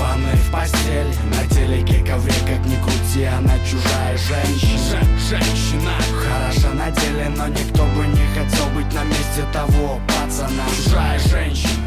ванной 0.00 0.34
в 0.34 0.52
постель 0.52 1.06
На 1.30 1.46
телеке 1.54 2.04
ковре, 2.04 2.32
как 2.46 2.64
ни 2.66 2.76
крути, 3.10 3.24
она 3.24 3.54
чужая 3.64 4.16
женщина 4.16 5.00
Женщина 5.18 5.92
Хороша 6.14 6.74
на 6.74 6.90
деле, 6.90 7.28
но 7.36 7.48
никто 7.48 7.84
бы 7.84 8.06
не 8.06 8.26
хотел 8.34 8.66
быть 8.74 8.92
на 8.94 9.04
месте 9.04 9.44
того 9.52 10.00
пацана 10.08 10.64
Чужая 10.76 11.18
женщина 11.18 11.86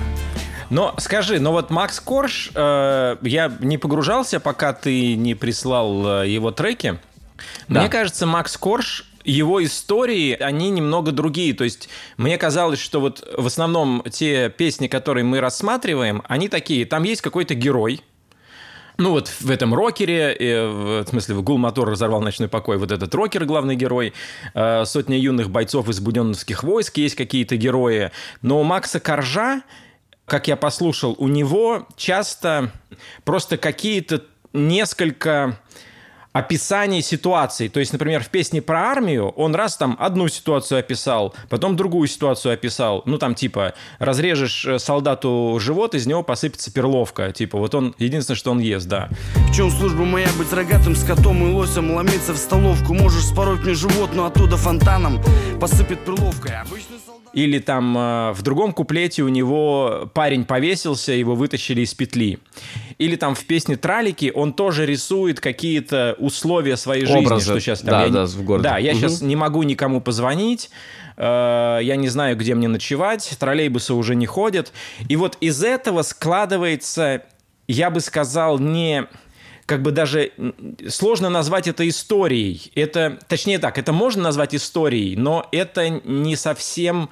но 0.69 0.95
скажи, 0.97 1.39
но 1.39 1.51
вот 1.51 1.69
Макс 1.69 1.99
Корж, 1.99 2.49
э, 2.55 3.17
я 3.21 3.57
не 3.59 3.77
погружался, 3.77 4.39
пока 4.39 4.73
ты 4.73 5.15
не 5.15 5.35
прислал 5.35 6.23
э, 6.23 6.29
его 6.29 6.49
треки. 6.49 6.97
Да. 7.67 7.81
Мне 7.81 7.89
кажется, 7.89 8.25
Макс 8.25 8.57
Корж 8.57 9.05
его 9.23 9.63
истории, 9.63 10.33
они 10.33 10.71
немного 10.71 11.11
другие. 11.11 11.53
То 11.53 11.63
есть 11.63 11.89
мне 12.17 12.39
казалось, 12.39 12.79
что 12.79 13.01
вот 13.01 13.23
в 13.37 13.45
основном 13.45 14.03
те 14.09 14.49
песни, 14.49 14.87
которые 14.87 15.23
мы 15.23 15.41
рассматриваем, 15.41 16.23
они 16.27 16.49
такие, 16.49 16.87
там 16.87 17.03
есть 17.03 17.21
какой-то 17.21 17.53
герой, 17.53 18.01
ну 18.97 19.11
вот 19.11 19.27
в 19.27 19.49
этом 19.49 19.73
рокере, 19.73 20.33
э, 20.33 21.03
в 21.03 21.07
смысле, 21.07 21.35
в 21.35 21.43
гул 21.43 21.57
мотор 21.57 21.89
разорвал 21.89 22.21
ночной 22.21 22.47
покой, 22.47 22.77
вот 22.77 22.91
этот 22.91 23.13
рокер, 23.15 23.45
главный 23.45 23.75
герой, 23.75 24.13
э, 24.53 24.85
сотня 24.85 25.17
юных 25.17 25.49
бойцов 25.49 25.89
из 25.89 25.99
буденовских 25.99 26.63
войск, 26.63 26.97
есть 26.97 27.15
какие-то 27.15 27.57
герои. 27.57 28.11
Но 28.41 28.59
у 28.59 28.63
Макса 28.63 28.99
Коржа, 28.99 29.63
как 30.25 30.47
я 30.47 30.55
послушал, 30.55 31.15
у 31.17 31.27
него 31.27 31.87
часто 31.97 32.71
просто 33.23 33.57
какие-то 33.57 34.23
несколько 34.53 35.59
описание 36.33 37.01
ситуации. 37.01 37.67
То 37.67 37.79
есть, 37.79 37.93
например, 37.93 38.23
в 38.23 38.29
песне 38.29 38.61
про 38.61 38.89
армию 38.89 39.29
он 39.29 39.55
раз 39.55 39.77
там 39.77 39.95
одну 39.99 40.27
ситуацию 40.27 40.79
описал, 40.79 41.33
потом 41.49 41.75
другую 41.75 42.07
ситуацию 42.07 42.53
описал. 42.53 43.03
Ну, 43.05 43.17
там, 43.17 43.35
типа, 43.35 43.73
разрежешь 43.99 44.65
э, 44.65 44.79
солдату 44.79 45.57
живот, 45.61 45.95
из 45.95 46.07
него 46.07 46.23
посыпется 46.23 46.73
перловка. 46.73 47.31
Типа, 47.31 47.57
вот 47.57 47.73
он, 47.75 47.95
единственное, 47.99 48.37
что 48.37 48.51
он 48.51 48.59
ест, 48.59 48.87
да. 48.87 49.09
В 49.49 49.55
чем 49.55 49.69
служба 49.69 50.03
моя 50.03 50.29
быть 50.37 50.51
рогатым 50.51 50.95
скотом 50.95 51.47
и 51.47 51.53
лосем, 51.53 51.93
ломиться 51.93 52.33
в 52.33 52.37
столовку? 52.37 52.93
Можешь 52.93 53.25
спороть 53.25 53.61
мне 53.61 53.75
живот, 53.75 54.11
но 54.13 54.25
оттуда 54.25 54.57
фонтаном 54.57 55.21
посыпет 55.59 56.03
перловкой. 56.03 56.59
Обычный 56.59 56.97
или 57.33 57.59
там 57.59 57.97
э, 57.97 58.31
в 58.33 58.41
другом 58.43 58.73
куплете 58.73 59.23
у 59.23 59.27
него 59.27 60.09
парень 60.13 60.45
повесился, 60.45 61.11
его 61.11 61.35
вытащили 61.35 61.81
из 61.81 61.93
петли. 61.93 62.39
Или 62.99 63.15
там 63.15 63.33
в 63.35 63.43
песне 63.45 63.75
«Тралики» 63.75 64.31
он 64.33 64.53
тоже 64.53 64.85
рисует 64.85 65.39
какие-то 65.39 66.15
условия 66.19 66.77
своей 66.77 67.05
Образы. 67.05 67.45
жизни. 67.45 67.51
Что 67.51 67.59
сейчас, 67.59 67.81
там, 67.81 67.89
да, 67.89 68.03
я, 68.05 68.09
да, 68.09 68.25
в 68.25 68.43
городе. 68.43 68.69
Да, 68.69 68.77
я 68.77 68.91
угу. 68.91 68.99
сейчас 68.99 69.21
не 69.21 69.35
могу 69.35 69.63
никому 69.63 69.99
позвонить, 69.99 70.69
э, 71.17 71.79
я 71.81 71.95
не 71.95 72.07
знаю, 72.07 72.37
где 72.37 72.53
мне 72.53 72.67
ночевать, 72.67 73.35
троллейбусы 73.39 73.93
уже 73.93 74.15
не 74.15 74.27
ходят. 74.27 74.71
И 75.09 75.15
вот 75.15 75.37
из 75.41 75.63
этого 75.63 76.03
складывается, 76.03 77.23
я 77.67 77.89
бы 77.89 77.99
сказал, 77.99 78.59
не 78.59 79.07
как 79.65 79.81
бы 79.81 79.91
даже 79.91 80.31
сложно 80.89 81.29
назвать 81.29 81.67
это 81.67 81.87
историей. 81.87 82.71
Это, 82.75 83.19
точнее 83.27 83.59
так, 83.59 83.77
это 83.77 83.93
можно 83.93 84.23
назвать 84.23 84.53
историей, 84.55 85.15
но 85.15 85.47
это 85.51 85.89
не 85.89 86.35
совсем 86.35 87.09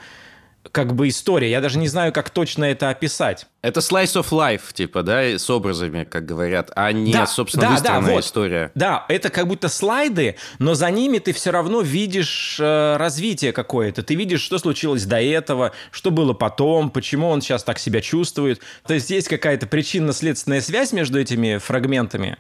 как 0.72 0.96
бы 0.96 1.10
история. 1.10 1.50
Я 1.50 1.62
даже 1.62 1.78
не 1.78 1.88
знаю, 1.88 2.14
как 2.14 2.30
точно 2.30 2.66
это 2.66 2.90
описать. 2.90 3.48
Это 3.62 3.82
slice 3.82 4.16
of 4.16 4.30
life, 4.30 4.74
типа, 4.74 5.04
да, 5.04 5.22
с 5.22 5.50
образами, 5.50 6.04
как 6.04 6.26
говорят, 6.26 6.72
а 6.76 6.92
не, 6.92 7.12
да, 7.12 7.28
собственно, 7.28 7.64
да, 7.64 7.72
выстроенная 7.72 8.08
да, 8.08 8.14
вот. 8.14 8.24
история. 8.24 8.72
Да, 8.74 9.06
это 9.10 9.30
как 9.30 9.48
будто 9.48 9.70
слайды, 9.70 10.38
но 10.60 10.74
за 10.74 10.90
ними 10.90 11.20
ты 11.20 11.34
все 11.34 11.52
равно 11.52 11.82
видишь 11.82 12.58
э, 12.60 12.98
развитие 12.98 13.52
какое-то. 13.52 14.02
Ты 14.02 14.16
видишь, 14.16 14.42
что 14.42 14.58
случилось 14.58 15.06
до 15.06 15.22
этого, 15.22 15.74
что 15.92 16.10
было 16.10 16.34
потом, 16.34 16.90
почему 16.90 17.28
он 17.28 17.42
сейчас 17.42 17.64
так 17.64 17.78
себя 17.78 18.02
чувствует. 18.02 18.62
То 18.88 18.94
есть 18.94 19.10
есть 19.10 19.28
какая-то 19.28 19.68
причинно-следственная 19.68 20.62
связь 20.62 20.94
между 20.94 21.20
этими 21.20 21.58
фрагментами, 21.58 22.38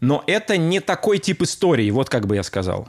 но 0.00 0.22
это 0.26 0.56
не 0.56 0.80
такой 0.80 1.18
тип 1.18 1.42
истории, 1.42 1.90
вот 1.90 2.10
как 2.10 2.26
бы 2.26 2.36
я 2.36 2.42
сказал. 2.42 2.88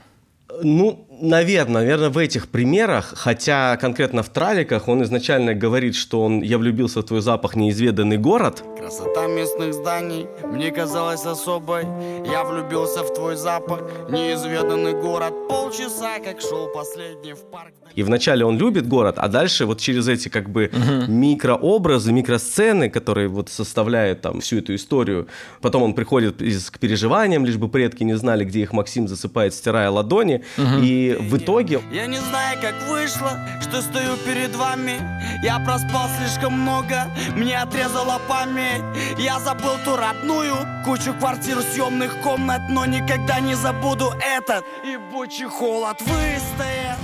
Ну, 0.62 1.07
наверное, 1.20 1.82
наверное, 1.82 2.10
в 2.10 2.18
этих 2.18 2.48
примерах, 2.48 3.12
хотя 3.16 3.76
конкретно 3.76 4.22
в 4.22 4.28
траликах 4.28 4.88
он 4.88 5.02
изначально 5.02 5.54
говорит, 5.54 5.94
что 5.94 6.22
он 6.22 6.42
«я 6.42 6.58
влюбился 6.58 7.00
в 7.00 7.04
твой 7.04 7.20
запах, 7.20 7.56
неизведанный 7.56 8.18
город». 8.18 8.62
Красота 8.78 9.26
местных 9.26 9.74
зданий 9.74 10.26
мне 10.44 10.70
казалась 10.70 11.24
особой. 11.24 11.84
Я 12.30 12.44
влюбился 12.44 13.02
в 13.02 13.12
твой 13.14 13.36
запах, 13.36 13.82
неизведанный 14.10 14.92
город. 14.92 15.34
Полчаса, 15.48 16.18
как 16.24 16.40
шел 16.40 16.68
последний 16.68 17.34
в 17.34 17.40
парк. 17.50 17.72
И 17.94 18.02
вначале 18.02 18.44
он 18.44 18.58
любит 18.58 18.86
город, 18.86 19.16
а 19.18 19.28
дальше 19.28 19.66
вот 19.66 19.80
через 19.80 20.08
эти 20.08 20.28
как 20.28 20.48
бы 20.50 20.70
угу. 20.72 21.10
микрообразы, 21.10 22.12
микросцены, 22.12 22.90
которые 22.90 23.28
вот 23.28 23.48
составляют 23.48 24.20
там 24.20 24.40
всю 24.40 24.58
эту 24.58 24.74
историю. 24.74 25.26
Потом 25.60 25.82
он 25.82 25.94
приходит 25.94 26.36
к 26.36 26.78
переживаниям, 26.78 27.44
лишь 27.44 27.56
бы 27.56 27.68
предки 27.68 28.04
не 28.04 28.14
знали, 28.14 28.44
где 28.44 28.60
их 28.60 28.72
Максим 28.72 29.08
засыпает, 29.08 29.54
стирая 29.54 29.90
ладони. 29.90 30.44
Угу. 30.56 30.82
И 30.82 31.07
в 31.14 31.36
итоге... 31.36 31.80
Я 31.90 32.06
не 32.06 32.18
знаю, 32.18 32.58
как 32.60 32.74
вышло, 32.88 33.38
что 33.60 33.82
стою 33.82 34.16
перед 34.26 34.54
вами. 34.54 35.00
Я 35.42 35.58
проспал 35.58 36.08
слишком 36.18 36.52
много, 36.60 37.06
мне 37.34 37.58
отрезала 37.58 38.20
память. 38.28 38.82
Я 39.18 39.38
забыл 39.38 39.76
ту 39.84 39.96
родную 39.96 40.54
кучу 40.84 41.14
квартир, 41.14 41.58
съемных 41.72 42.20
комнат, 42.22 42.62
но 42.70 42.86
никогда 42.86 43.40
не 43.40 43.54
забуду 43.54 44.12
этот 44.36 44.64
ебучий 44.84 45.46
холод 45.46 46.00
выстоят. 46.00 46.98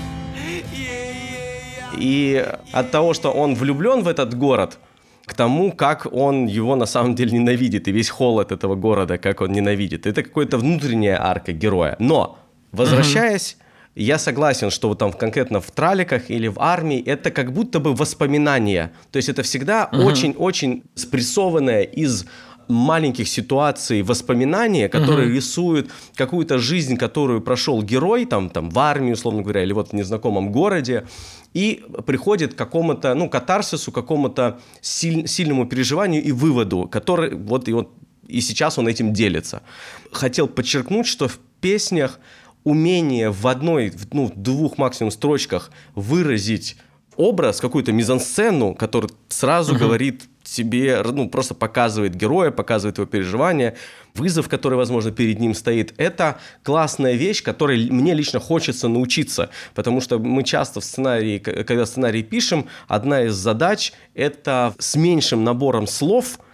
И 1.97 2.45
от 2.73 2.91
того, 2.91 3.15
что 3.15 3.31
он 3.31 3.55
влюблен 3.55 4.03
в 4.03 4.09
этот 4.09 4.35
город, 4.35 4.79
к 5.25 5.35
тому, 5.35 5.73
как 5.73 6.07
он 6.13 6.47
его 6.47 6.77
на 6.77 6.87
самом 6.87 7.15
деле 7.15 7.33
ненавидит, 7.33 7.89
и 7.89 7.93
весь 7.93 8.11
холод 8.11 8.53
этого 8.53 8.75
города, 8.75 9.17
как 9.19 9.41
он 9.41 9.53
ненавидит. 9.53 10.07
Это 10.07 10.23
какая-то 10.23 10.59
внутренняя 10.59 11.23
арка 11.23 11.53
героя. 11.53 11.97
Но, 11.99 12.39
возвращаясь. 12.73 13.57
Я 13.95 14.19
согласен, 14.19 14.71
что 14.71 14.89
вот 14.89 14.99
там 14.99 15.13
конкретно 15.13 15.61
в 15.61 15.71
траликах 15.71 16.31
или 16.31 16.49
в 16.49 16.59
армии 16.59 17.01
это 17.01 17.31
как 17.31 17.53
будто 17.53 17.81
бы 17.81 17.95
воспоминания. 17.95 18.93
То 19.11 19.19
есть 19.19 19.29
это 19.29 19.43
всегда 19.43 19.89
очень-очень 19.93 20.73
mm-hmm. 20.73 20.83
спрессованное 20.95 21.83
из 21.83 22.25
маленьких 22.69 23.29
ситуаций, 23.29 24.03
воспоминания, 24.03 24.89
которые 24.89 25.29
угу. 25.29 25.37
рисуют 25.37 25.91
какую-то 26.15 26.59
жизнь, 26.59 26.97
которую 26.97 27.41
прошел 27.41 27.83
герой, 27.83 28.25
там, 28.25 28.51
там, 28.51 28.71
в 28.71 28.79
армии, 28.79 29.13
условно 29.13 29.43
говоря, 29.43 29.63
или 29.63 29.73
вот 29.73 29.91
в 29.91 29.93
незнакомом 29.93 30.51
городе, 30.51 31.07
и 31.53 31.85
приходит 32.07 32.55
к 32.55 32.57
какому-то, 32.57 33.15
ну, 33.15 33.29
катарсису, 33.29 33.93
какому-то 33.93 34.61
силь, 34.81 35.29
сильному 35.29 35.67
переживанию 35.67 36.23
и 36.23 36.33
выводу, 36.33 36.89
который, 36.91 37.35
вот, 37.35 37.69
и 37.69 37.73
вот 37.73 37.91
и 38.27 38.41
сейчас 38.41 38.79
он 38.79 38.89
этим 38.89 39.13
делится. 39.13 39.63
Хотел 40.11 40.49
подчеркнуть, 40.49 41.07
что 41.07 41.29
в 41.29 41.39
песнях 41.61 42.19
умение 42.65 43.31
в 43.31 43.47
одной, 43.47 43.93
ну, 44.13 44.33
двух 44.35 44.79
максимум 44.79 45.11
строчках 45.11 45.71
выразить 45.95 46.77
образ, 47.17 47.61
какую-то 47.61 47.93
мизансцену, 47.93 48.75
который 48.75 49.11
сразу 49.29 49.77
говорит 49.77 50.25
тебе, 50.43 51.03
ну, 51.05 51.29
просто 51.29 51.55
показывает 51.55 52.15
героя, 52.15 52.51
показывает 52.51 52.99
его 52.99 53.07
переживания, 53.07 53.77
вызов, 54.15 54.49
который, 54.49 54.75
возможно, 54.75 55.11
перед 55.11 55.41
ним 55.41 55.55
стоит. 55.55 55.95
Это 55.97 56.39
классная 56.63 57.15
вещь, 57.15 57.43
которой 57.43 57.89
мне 57.91 58.15
лично 58.15 58.41
хочется 58.41 58.89
научиться, 58.89 59.51
потому 59.75 60.01
что 60.01 60.19
мы 60.19 60.43
часто 60.43 60.81
в 60.81 60.85
сценарии, 60.85 61.39
когда 61.39 61.87
сценарий 61.87 62.23
пишем, 62.23 62.67
одна 62.89 63.25
из 63.25 63.35
задач– 63.35 63.93
это 64.15 64.75
с 64.79 64.97
меньшим 64.97 65.45
набором 65.45 65.87
слов– 65.87 66.39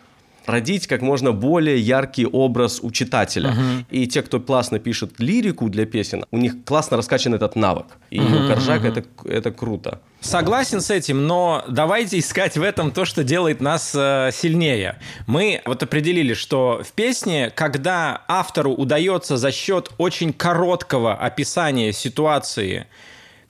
родить 0.51 0.87
как 0.87 1.03
можно 1.03 1.33
более 1.33 1.79
яркий 1.79 2.27
образ 2.27 2.81
у 2.83 2.91
читателя. 2.91 3.51
Uh-huh. 3.51 3.85
И 3.91 4.07
те, 4.07 4.23
кто 4.23 4.41
классно 4.41 4.79
пишет 4.79 5.19
лирику 5.19 5.69
для 5.69 5.87
песен, 5.87 6.25
у 6.31 6.39
них 6.39 6.65
классно 6.65 6.97
раскачан 6.97 7.35
этот 7.35 7.57
навык. 7.57 7.87
И 8.11 8.19
uh-huh, 8.19 8.45
у 8.45 8.49
Коржака 8.49 8.89
uh-huh. 8.89 8.99
это, 9.25 9.29
это 9.29 9.51
круто. 9.51 10.01
Согласен 10.21 10.83
с 10.83 10.91
этим, 10.91 11.27
но 11.27 11.65
давайте 11.69 12.19
искать 12.19 12.57
в 12.59 12.63
этом 12.63 12.91
то, 12.91 13.07
что 13.07 13.25
делает 13.25 13.61
нас 13.61 13.95
э, 13.95 14.31
сильнее. 14.33 14.99
Мы 15.27 15.63
вот 15.65 15.83
определили, 15.83 16.35
что 16.35 16.83
в 16.85 16.93
песне, 16.93 17.51
когда 17.55 18.23
автору 18.29 18.73
удается 18.73 19.39
за 19.39 19.51
счет 19.51 19.91
очень 19.97 20.35
короткого 20.35 21.15
описания 21.15 21.93
ситуации 21.93 22.87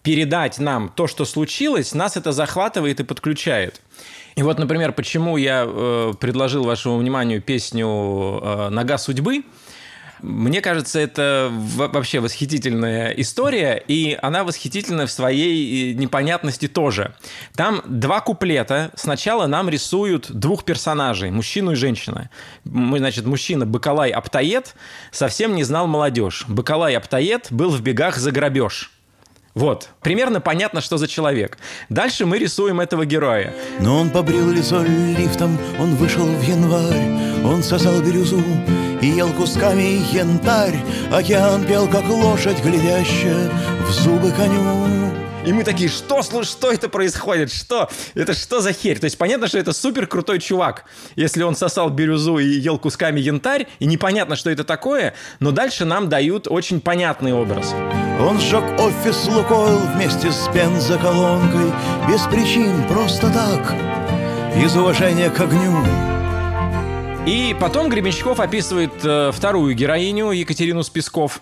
передать 0.02 0.58
нам 0.58 0.88
то, 0.94 1.06
что 1.06 1.24
случилось, 1.24 1.92
нас 1.92 2.16
это 2.16 2.32
захватывает 2.32 3.00
и 3.00 3.04
подключает. 3.04 3.80
И 4.40 4.42
вот, 4.42 4.58
например, 4.58 4.92
почему 4.92 5.36
я 5.36 5.66
э, 5.66 6.14
предложил 6.18 6.64
вашему 6.64 6.96
вниманию 6.96 7.42
песню 7.42 8.40
э, 8.42 8.68
«Нога 8.70 8.96
судьбы», 8.96 9.44
мне 10.22 10.62
кажется, 10.62 10.98
это 10.98 11.50
вообще 11.52 12.20
восхитительная 12.20 13.10
история, 13.10 13.82
и 13.86 14.18
она 14.22 14.44
восхитительна 14.44 15.06
в 15.06 15.12
своей 15.12 15.92
э, 15.92 15.94
непонятности 15.94 16.68
тоже. 16.68 17.14
Там 17.54 17.82
два 17.84 18.22
куплета. 18.22 18.92
Сначала 18.94 19.46
нам 19.46 19.68
рисуют 19.68 20.30
двух 20.30 20.64
персонажей, 20.64 21.30
мужчину 21.30 21.72
и 21.72 21.74
женщину. 21.74 22.30
Мы, 22.64 22.98
значит, 22.98 23.26
мужчина 23.26 23.66
Бакалай 23.66 24.08
Аптоед 24.08 24.74
совсем 25.12 25.54
не 25.54 25.64
знал 25.64 25.86
молодежь. 25.86 26.46
Бакалай 26.48 26.96
Аптоед 26.96 27.48
был 27.50 27.68
в 27.68 27.82
бегах 27.82 28.16
за 28.16 28.32
грабеж. 28.32 28.90
Вот, 29.54 29.88
примерно 30.00 30.40
понятно, 30.40 30.80
что 30.80 30.96
за 30.96 31.08
человек. 31.08 31.58
Дальше 31.88 32.24
мы 32.24 32.38
рисуем 32.38 32.80
этого 32.80 33.04
героя. 33.04 33.52
Но 33.80 33.98
он 33.98 34.10
побрил 34.10 34.50
лицо 34.50 34.82
лифтом, 34.82 35.58
он 35.78 35.96
вышел 35.96 36.26
в 36.26 36.42
январь, 36.42 37.44
он 37.44 37.62
сосал 37.62 38.00
бирюзу 38.00 38.42
и 39.02 39.06
ел 39.06 39.32
кусками 39.32 40.02
янтарь. 40.14 40.78
Океан 41.12 41.64
пел, 41.64 41.88
как 41.88 42.08
лошадь, 42.08 42.62
глядящая 42.62 43.50
в 43.86 43.90
зубы 43.90 44.30
коню. 44.30 45.19
И 45.44 45.52
мы 45.52 45.64
такие, 45.64 45.88
что, 45.88 46.22
что 46.22 46.70
это 46.70 46.88
происходит? 46.88 47.50
Что? 47.50 47.88
Это 48.14 48.34
что 48.34 48.60
за 48.60 48.72
херь? 48.72 48.98
То 48.98 49.04
есть 49.06 49.16
понятно, 49.16 49.48
что 49.48 49.58
это 49.58 49.72
супер 49.72 50.06
крутой 50.06 50.38
чувак, 50.38 50.84
если 51.16 51.42
он 51.42 51.56
сосал 51.56 51.88
бирюзу 51.88 52.38
и 52.38 52.46
ел 52.46 52.78
кусками 52.78 53.20
янтарь, 53.20 53.66
и 53.78 53.86
непонятно, 53.86 54.36
что 54.36 54.50
это 54.50 54.64
такое, 54.64 55.14
но 55.38 55.50
дальше 55.50 55.84
нам 55.84 56.08
дают 56.08 56.46
очень 56.46 56.80
понятный 56.80 57.32
образ. 57.32 57.72
Он 58.20 58.38
сжег 58.38 58.64
офис 58.78 59.26
Лукойл 59.26 59.78
вместе 59.94 60.30
с 60.30 60.48
бензоколонкой, 60.48 61.72
без 62.06 62.20
причин, 62.22 62.86
просто 62.86 63.32
так, 63.32 63.74
из 64.62 64.76
уважения 64.76 65.30
к 65.30 65.40
огню. 65.40 65.74
И 67.26 67.56
потом 67.58 67.88
Гребенщиков 67.88 68.40
описывает 68.40 68.92
э, 69.04 69.30
вторую 69.32 69.74
героиню, 69.74 70.32
Екатерину 70.32 70.82
Списков, 70.82 71.40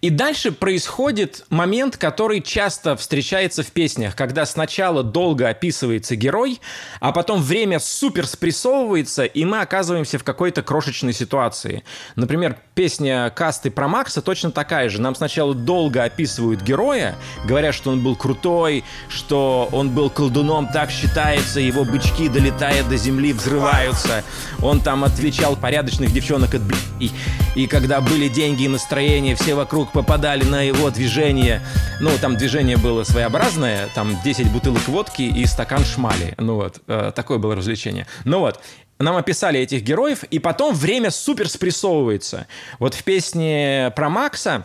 и 0.00 0.10
дальше 0.10 0.52
происходит 0.52 1.44
момент, 1.50 1.96
который 1.96 2.40
часто 2.40 2.96
встречается 2.96 3.62
в 3.62 3.70
песнях, 3.72 4.16
когда 4.16 4.46
сначала 4.46 5.02
долго 5.02 5.48
описывается 5.48 6.16
герой, 6.16 6.60
а 7.00 7.12
потом 7.12 7.42
время 7.42 7.78
супер 7.78 8.26
спрессовывается, 8.26 9.24
и 9.24 9.44
мы 9.44 9.60
оказываемся 9.60 10.18
в 10.18 10.24
какой-то 10.24 10.62
крошечной 10.62 11.12
ситуации. 11.12 11.84
Например, 12.16 12.56
песня 12.74 13.30
Касты 13.30 13.70
про 13.70 13.88
Макса 13.88 14.22
точно 14.22 14.50
такая 14.50 14.88
же. 14.88 15.00
Нам 15.00 15.14
сначала 15.14 15.54
долго 15.54 16.04
описывают 16.04 16.62
героя, 16.62 17.16
говорят, 17.44 17.74
что 17.74 17.90
он 17.90 18.02
был 18.02 18.16
крутой, 18.16 18.84
что 19.08 19.68
он 19.72 19.90
был 19.90 20.10
колдуном, 20.10 20.68
так 20.72 20.90
считается, 20.90 21.60
его 21.60 21.84
бычки, 21.84 22.28
долетая 22.28 22.82
до 22.84 22.96
земли, 22.96 23.32
взрываются. 23.32 24.24
Он 24.62 24.80
там 24.80 25.04
отвечал 25.04 25.56
порядочных 25.56 26.12
девчонок 26.12 26.54
от 26.54 26.62
и, 27.00 27.10
и 27.54 27.66
когда 27.66 28.00
были 28.00 28.28
деньги 28.28 28.64
и 28.64 28.68
настроение, 28.68 29.36
все 29.36 29.54
вокруг 29.58 29.90
попадали 29.90 30.44
на 30.44 30.62
его 30.62 30.88
движение. 30.90 31.60
Ну, 32.00 32.10
там 32.20 32.36
движение 32.36 32.76
было 32.76 33.02
своеобразное, 33.02 33.88
там 33.92 34.16
10 34.22 34.52
бутылок 34.52 34.86
водки 34.86 35.22
и 35.22 35.46
стакан 35.46 35.84
шмали. 35.84 36.34
Ну 36.38 36.54
вот, 36.54 36.80
э, 36.86 37.10
такое 37.12 37.38
было 37.38 37.56
развлечение. 37.56 38.06
Ну 38.24 38.38
вот, 38.38 38.60
нам 39.00 39.16
описали 39.16 39.58
этих 39.58 39.82
героев, 39.82 40.22
и 40.22 40.38
потом 40.38 40.76
время 40.76 41.10
супер 41.10 41.48
спрессовывается. 41.48 42.46
Вот 42.78 42.94
в 42.94 43.02
песне 43.02 43.92
про 43.96 44.08
Макса 44.08 44.64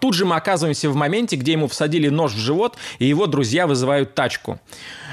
Тут 0.00 0.14
же 0.14 0.24
мы 0.24 0.36
оказываемся 0.36 0.88
в 0.88 0.96
моменте, 0.96 1.36
где 1.36 1.52
ему 1.52 1.68
всадили 1.68 2.08
нож 2.08 2.32
в 2.32 2.38
живот, 2.38 2.78
и 2.98 3.04
его 3.04 3.26
друзья 3.26 3.66
вызывают 3.66 4.14
тачку. 4.14 4.58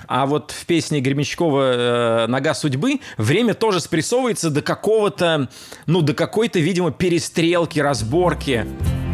А 0.08 0.26
вот 0.26 0.52
в 0.52 0.66
песне 0.66 1.02
Гремячкова 1.02 2.24
э, 2.24 2.28
«Нога 2.28 2.54
судьбы» 2.54 3.02
время 3.18 3.54
тоже 3.54 3.82
спрессовывается 3.82 4.50
до 4.50 4.62
какого-то, 4.62 5.50
ну, 5.86 6.02
до 6.02 6.14
какой-то, 6.14 6.60
видимо, 6.60 6.92
перестрелки, 6.92 7.80
разборки. 7.80 8.66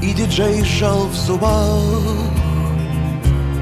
И 0.04 0.12
диджей 0.12 0.62
сжал 0.66 1.08
в 1.08 1.16
зубах 1.16 1.80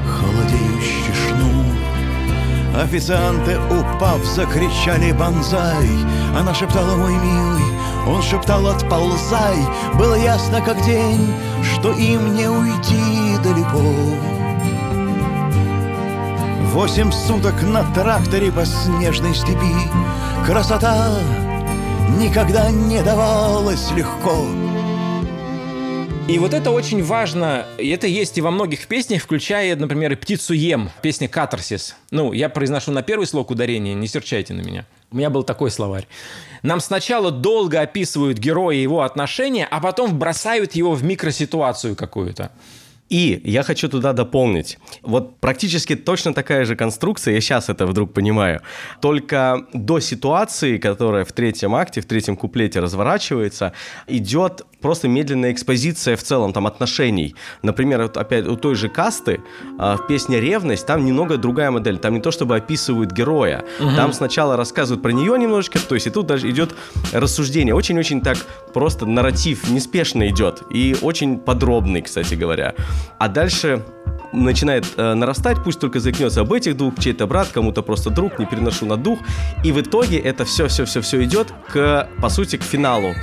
холодеющий 0.04 1.14
шнур. 1.14 2.82
Официанты, 2.82 3.60
упав, 3.70 4.24
закричали 4.24 5.12
«Бонзай!» 5.12 5.88
Она 6.36 6.52
шептала 6.52 6.96
«Мой 6.96 7.14
милый!» 7.14 7.62
Он 8.08 8.20
шептал 8.22 8.66
«Отползай!» 8.66 9.56
Было 9.94 10.16
ясно, 10.16 10.60
как 10.60 10.84
день, 10.84 11.32
что 11.62 11.92
им 11.92 12.34
не 12.34 12.48
уйти 12.48 13.38
далеко. 13.44 13.80
Восемь 16.72 17.12
суток 17.12 17.62
на 17.62 17.84
тракторе 17.94 18.50
по 18.50 18.66
снежной 18.66 19.36
степи 19.36 19.76
Красота 20.44 21.12
никогда 22.18 22.68
не 22.72 23.00
давалась 23.00 23.92
легко 23.92 24.44
и 26.28 26.38
вот 26.38 26.54
это 26.54 26.70
очень 26.70 27.02
важно, 27.02 27.66
и 27.78 27.88
это 27.88 28.06
есть 28.06 28.38
и 28.38 28.40
во 28.40 28.50
многих 28.50 28.86
песнях, 28.86 29.22
включая, 29.22 29.74
например, 29.74 30.12
и 30.12 30.14
«Птицу 30.14 30.54
ем», 30.54 30.90
песня 31.02 31.28
«Катарсис». 31.28 31.96
Ну, 32.10 32.32
я 32.32 32.48
произношу 32.48 32.92
на 32.92 33.02
первый 33.02 33.26
слог 33.26 33.50
ударения, 33.50 33.94
не 33.94 34.06
серчайте 34.06 34.54
на 34.54 34.60
меня. 34.60 34.86
У 35.10 35.16
меня 35.16 35.30
был 35.30 35.42
такой 35.42 35.70
словарь. 35.70 36.06
Нам 36.62 36.80
сначала 36.80 37.30
долго 37.30 37.80
описывают 37.80 38.38
героя 38.38 38.76
и 38.76 38.82
его 38.82 39.02
отношения, 39.02 39.66
а 39.66 39.80
потом 39.80 40.18
бросают 40.18 40.74
его 40.74 40.92
в 40.94 41.02
микроситуацию 41.02 41.96
какую-то. 41.96 42.52
И 43.12 43.42
я 43.44 43.62
хочу 43.62 43.88
туда 43.90 44.14
дополнить. 44.14 44.78
Вот 45.02 45.38
практически 45.38 45.94
точно 45.96 46.32
такая 46.32 46.64
же 46.64 46.76
конструкция, 46.76 47.34
я 47.34 47.40
сейчас 47.42 47.68
это 47.68 47.86
вдруг 47.86 48.14
понимаю, 48.14 48.62
только 49.02 49.66
до 49.74 50.00
ситуации, 50.00 50.78
которая 50.78 51.26
в 51.26 51.32
третьем 51.32 51.74
акте, 51.74 52.00
в 52.00 52.06
третьем 52.06 52.36
куплете 52.36 52.80
разворачивается, 52.80 53.74
идет 54.06 54.62
просто 54.80 55.08
медленная 55.08 55.52
экспозиция 55.52 56.16
в 56.16 56.22
целом 56.22 56.54
там 56.54 56.66
отношений. 56.66 57.34
Например, 57.62 58.02
вот 58.02 58.16
опять 58.16 58.46
у 58.46 58.56
той 58.56 58.74
же 58.74 58.88
касты 58.88 59.40
э, 59.78 59.96
в 59.96 60.06
песне 60.08 60.40
«Ревность» 60.40 60.86
там 60.86 61.04
немного 61.04 61.36
другая 61.36 61.70
модель. 61.70 61.98
Там 61.98 62.14
не 62.14 62.20
то 62.20 62.30
чтобы 62.30 62.56
описывают 62.56 63.12
героя, 63.12 63.62
угу. 63.78 63.94
там 63.94 64.12
сначала 64.14 64.56
рассказывают 64.56 65.02
про 65.02 65.12
нее 65.12 65.38
немножечко, 65.38 65.78
то 65.78 65.94
есть 65.94 66.06
и 66.06 66.10
тут 66.10 66.26
даже 66.26 66.50
идет 66.50 66.74
рассуждение. 67.12 67.74
Очень-очень 67.74 68.22
так 68.22 68.38
просто 68.72 69.04
нарратив 69.04 69.70
неспешно 69.70 70.28
идет 70.28 70.62
и 70.70 70.96
очень 71.02 71.38
подробный, 71.38 72.00
кстати 72.00 72.34
говоря. 72.34 72.74
А 73.18 73.28
дальше 73.28 73.84
начинает 74.32 74.86
э, 74.96 75.14
нарастать, 75.14 75.62
пусть 75.62 75.78
только 75.78 76.00
заикнется 76.00 76.40
об 76.40 76.52
этих 76.52 76.76
двух, 76.76 76.98
чей-то 76.98 77.26
брат, 77.26 77.48
кому-то 77.52 77.82
просто 77.82 78.10
друг, 78.10 78.38
не 78.38 78.46
переношу 78.46 78.86
на 78.86 78.96
дух. 78.96 79.18
И 79.64 79.72
в 79.72 79.80
итоге 79.80 80.18
это 80.18 80.44
все-все-все-все 80.44 81.22
идет 81.24 81.52
к, 81.68 82.08
по 82.20 82.28
сути, 82.28 82.56
к 82.56 82.62
финалу, 82.62 83.14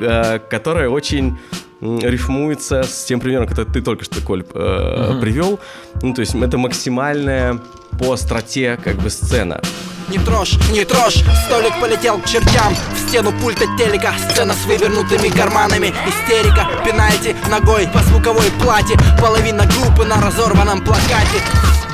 э, 0.00 0.38
которое 0.38 0.88
очень 0.88 1.38
рифмуется 1.80 2.82
с 2.82 3.04
тем 3.04 3.20
примером, 3.20 3.46
который 3.46 3.70
ты 3.70 3.82
только 3.82 4.04
что, 4.04 4.20
Коль, 4.22 4.42
э, 4.42 4.44
mm-hmm. 4.54 5.20
привел. 5.20 5.60
Ну, 6.02 6.14
то 6.14 6.20
есть 6.20 6.34
это 6.34 6.56
максимальная 6.56 7.60
по 7.98 8.12
остроте 8.12 8.78
как 8.82 8.96
бы 8.96 9.10
сцена. 9.10 9.60
Не 10.08 10.18
трожь, 10.18 10.58
не 10.70 10.84
трожь, 10.84 11.24
столик 11.46 11.80
полетел 11.80 12.18
к 12.18 12.26
чертям. 12.26 12.74
В 12.94 13.08
стену 13.08 13.32
пульта 13.32 13.64
телека, 13.78 14.12
сцена 14.30 14.54
с 14.54 14.66
вывернутыми 14.66 15.28
карманами. 15.28 15.94
Истерика, 16.06 16.68
пенальти 16.84 17.34
ногой 17.48 17.88
по 17.88 18.00
звуковой 18.00 18.50
плате. 18.62 18.96
Половина 19.20 19.66
группы 19.66 20.04
на 20.04 20.20
разорванном 20.20 20.84
плакате. 20.84 21.40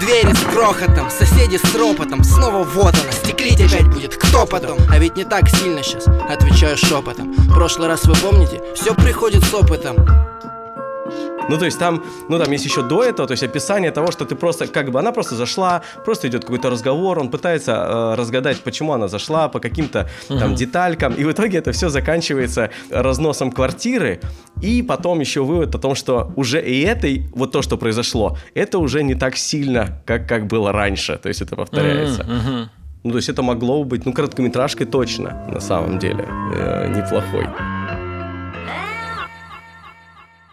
Двери 0.00 0.32
с 0.32 0.42
грохотом, 0.52 1.10
соседи 1.10 1.58
с 1.58 1.74
ропотом 1.74 2.24
Снова 2.24 2.64
вот 2.64 2.94
она, 2.94 3.12
стеклить 3.12 3.60
опять 3.60 3.86
будет, 3.86 4.16
кто 4.16 4.46
потом? 4.46 4.78
А 4.90 4.98
ведь 4.98 5.16
не 5.16 5.24
так 5.24 5.48
сильно 5.50 5.82
сейчас, 5.82 6.06
отвечаю 6.06 6.78
шепотом. 6.78 7.34
Прошлый 7.54 7.88
раз 7.88 8.04
вы 8.04 8.14
помните, 8.14 8.62
все 8.74 8.94
приходит 8.94 9.44
с 9.44 9.52
опытом 9.52 9.96
Ну, 11.50 11.58
то 11.58 11.64
есть 11.64 11.78
там, 11.80 12.04
ну, 12.28 12.38
там 12.38 12.52
есть 12.52 12.64
еще 12.64 12.82
до 12.82 13.02
этого, 13.02 13.26
то 13.26 13.32
есть 13.32 13.42
описание 13.42 13.90
того, 13.90 14.12
что 14.12 14.24
ты 14.24 14.36
просто, 14.36 14.68
как 14.68 14.92
бы, 14.92 15.00
она 15.00 15.10
просто 15.10 15.34
зашла, 15.34 15.82
просто 16.04 16.28
идет 16.28 16.44
какой-то 16.44 16.70
разговор, 16.70 17.18
он 17.18 17.28
пытается 17.28 17.72
э, 17.72 18.14
разгадать, 18.14 18.60
почему 18.60 18.92
она 18.92 19.08
зашла, 19.08 19.48
по 19.48 19.58
каким-то 19.58 20.08
там 20.28 20.54
деталькам, 20.54 21.12
и 21.14 21.24
в 21.24 21.32
итоге 21.32 21.58
это 21.58 21.72
все 21.72 21.88
заканчивается 21.88 22.70
разносом 22.90 23.50
квартиры, 23.50 24.20
и 24.62 24.82
потом 24.82 25.18
еще 25.18 25.42
вывод 25.42 25.74
о 25.74 25.78
том, 25.78 25.96
что 25.96 26.32
уже 26.36 26.62
и 26.62 26.82
этой, 26.82 27.28
вот 27.34 27.50
то, 27.50 27.62
что 27.62 27.76
произошло, 27.76 28.38
это 28.54 28.78
уже 28.78 29.02
не 29.02 29.16
так 29.16 29.36
сильно, 29.36 30.00
как, 30.06 30.28
как 30.28 30.46
было 30.46 30.70
раньше, 30.70 31.18
то 31.18 31.28
есть 31.28 31.42
это 31.42 31.56
повторяется. 31.56 32.24
Ну, 33.02 33.10
то 33.10 33.16
есть 33.16 33.28
это 33.28 33.42
могло 33.42 33.82
быть, 33.82 34.06
ну, 34.06 34.12
короткометражкой 34.12 34.86
точно, 34.86 35.46
на 35.48 35.60
самом 35.60 35.98
деле, 35.98 36.24
э, 36.54 36.92
неплохой. 36.94 37.46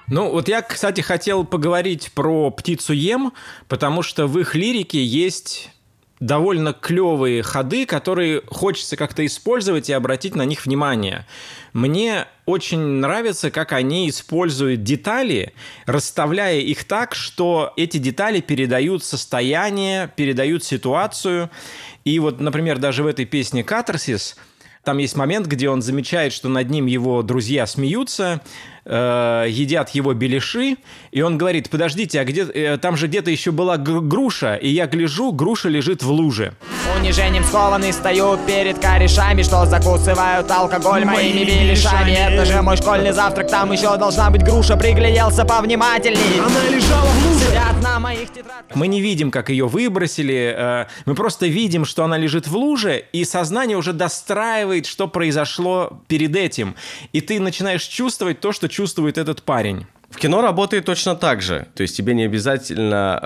Ну, 0.09 0.31
вот 0.31 0.47
я, 0.47 0.61
кстати, 0.61 1.01
хотел 1.01 1.43
поговорить 1.43 2.11
про 2.13 2.49
птицу 2.49 2.93
Ем, 2.93 3.33
потому 3.67 4.01
что 4.03 4.25
в 4.27 4.39
их 4.39 4.55
лирике 4.55 5.03
есть 5.03 5.71
довольно 6.19 6.73
клевые 6.73 7.43
ходы, 7.43 7.85
которые 7.85 8.41
хочется 8.47 8.95
как-то 8.95 9.25
использовать 9.25 9.89
и 9.89 9.93
обратить 9.93 10.33
на 10.33 10.45
них 10.45 10.65
внимание. 10.65 11.27
Мне 11.73 12.25
очень 12.45 12.79
нравится, 12.79 13.51
как 13.51 13.73
они 13.73 14.09
используют 14.09 14.83
детали, 14.83 15.53
расставляя 15.85 16.59
их 16.59 16.85
так, 16.85 17.13
что 17.13 17.73
эти 17.75 17.97
детали 17.97 18.39
передают 18.39 19.03
состояние, 19.03 20.11
передают 20.15 20.63
ситуацию. 20.63 21.51
И 22.05 22.17
вот, 22.19 22.39
например, 22.39 22.79
даже 22.79 23.03
в 23.03 23.07
этой 23.07 23.25
песне 23.25 23.63
«Катарсис» 23.63 24.37
там 24.87 24.99
есть 24.99 25.17
момент, 25.17 25.47
где 25.47 25.69
он 25.69 25.81
замечает, 25.81 26.31
что 26.31 26.47
над 26.47 26.69
ним 26.69 26.85
его 26.85 27.21
друзья 27.21 27.67
смеются, 27.67 28.39
э, 28.87 29.45
едят 29.49 29.89
его 29.89 30.13
беляши, 30.13 30.77
и 31.11 31.21
он 31.21 31.37
говорит, 31.37 31.69
подождите, 31.69 32.19
а 32.21 32.25
где, 32.25 32.41
э, 32.41 32.77
там 32.77 32.95
же 32.97 33.07
где-то 33.07 33.29
еще 33.29 33.51
была 33.51 33.77
гр- 33.77 34.01
груша, 34.01 34.55
и 34.55 34.69
я 34.69 34.87
гляжу, 34.87 35.31
груша 35.31 35.69
лежит 35.69 36.01
в 36.03 36.09
луже. 36.09 36.53
Унижением 36.97 37.43
скованный 37.43 37.93
стою 37.93 38.39
перед 38.47 38.79
корешами 38.79 39.43
Что 39.43 39.65
закусывают 39.65 40.49
алкоголь 40.49 41.05
моими 41.05 41.43
беляшами. 41.43 42.11
Это 42.11 42.45
же 42.45 42.61
мой 42.61 42.77
школьный 42.77 43.11
завтрак, 43.11 43.49
там 43.49 43.71
еще 43.71 43.95
должна 43.97 44.29
быть 44.29 44.43
груша. 44.43 44.77
Пригляделся 44.77 45.45
повнимательней. 45.45 46.39
Она 46.39 46.75
лежала 46.75 47.05
в 47.05 47.27
луже. 47.27 47.45
Сидят 47.45 47.81
на 47.83 47.99
моих 47.99 48.31
тетрадках. 48.31 48.75
Мы 48.75 48.87
не 48.87 49.01
видим, 49.01 49.31
как 49.31 49.49
ее 49.49 49.67
выбросили, 49.67 50.55
э, 50.57 50.85
мы 51.05 51.13
просто 51.15 51.47
видим, 51.47 51.85
что 51.85 52.03
она 52.03 52.17
лежит 52.17 52.47
в 52.47 52.55
луже, 52.55 53.03
и 53.11 53.25
сознание 53.25 53.77
уже 53.77 53.93
достраивает, 53.93 54.85
что 54.85 55.07
произошло 55.07 56.01
перед 56.07 56.35
этим. 56.35 56.75
И 57.13 57.21
ты 57.21 57.39
начинаешь 57.39 57.83
чувствовать 57.83 58.39
то, 58.39 58.51
что 58.51 58.67
чувствует 58.77 59.17
этот 59.17 59.41
парень. 59.41 59.87
В 60.11 60.17
кино 60.17 60.41
работает 60.41 60.85
точно 60.85 61.15
так 61.15 61.41
же. 61.41 61.65
То 61.73 61.81
есть 61.81 61.97
тебе 61.97 62.13
не 62.13 62.25
обязательно 62.25 63.19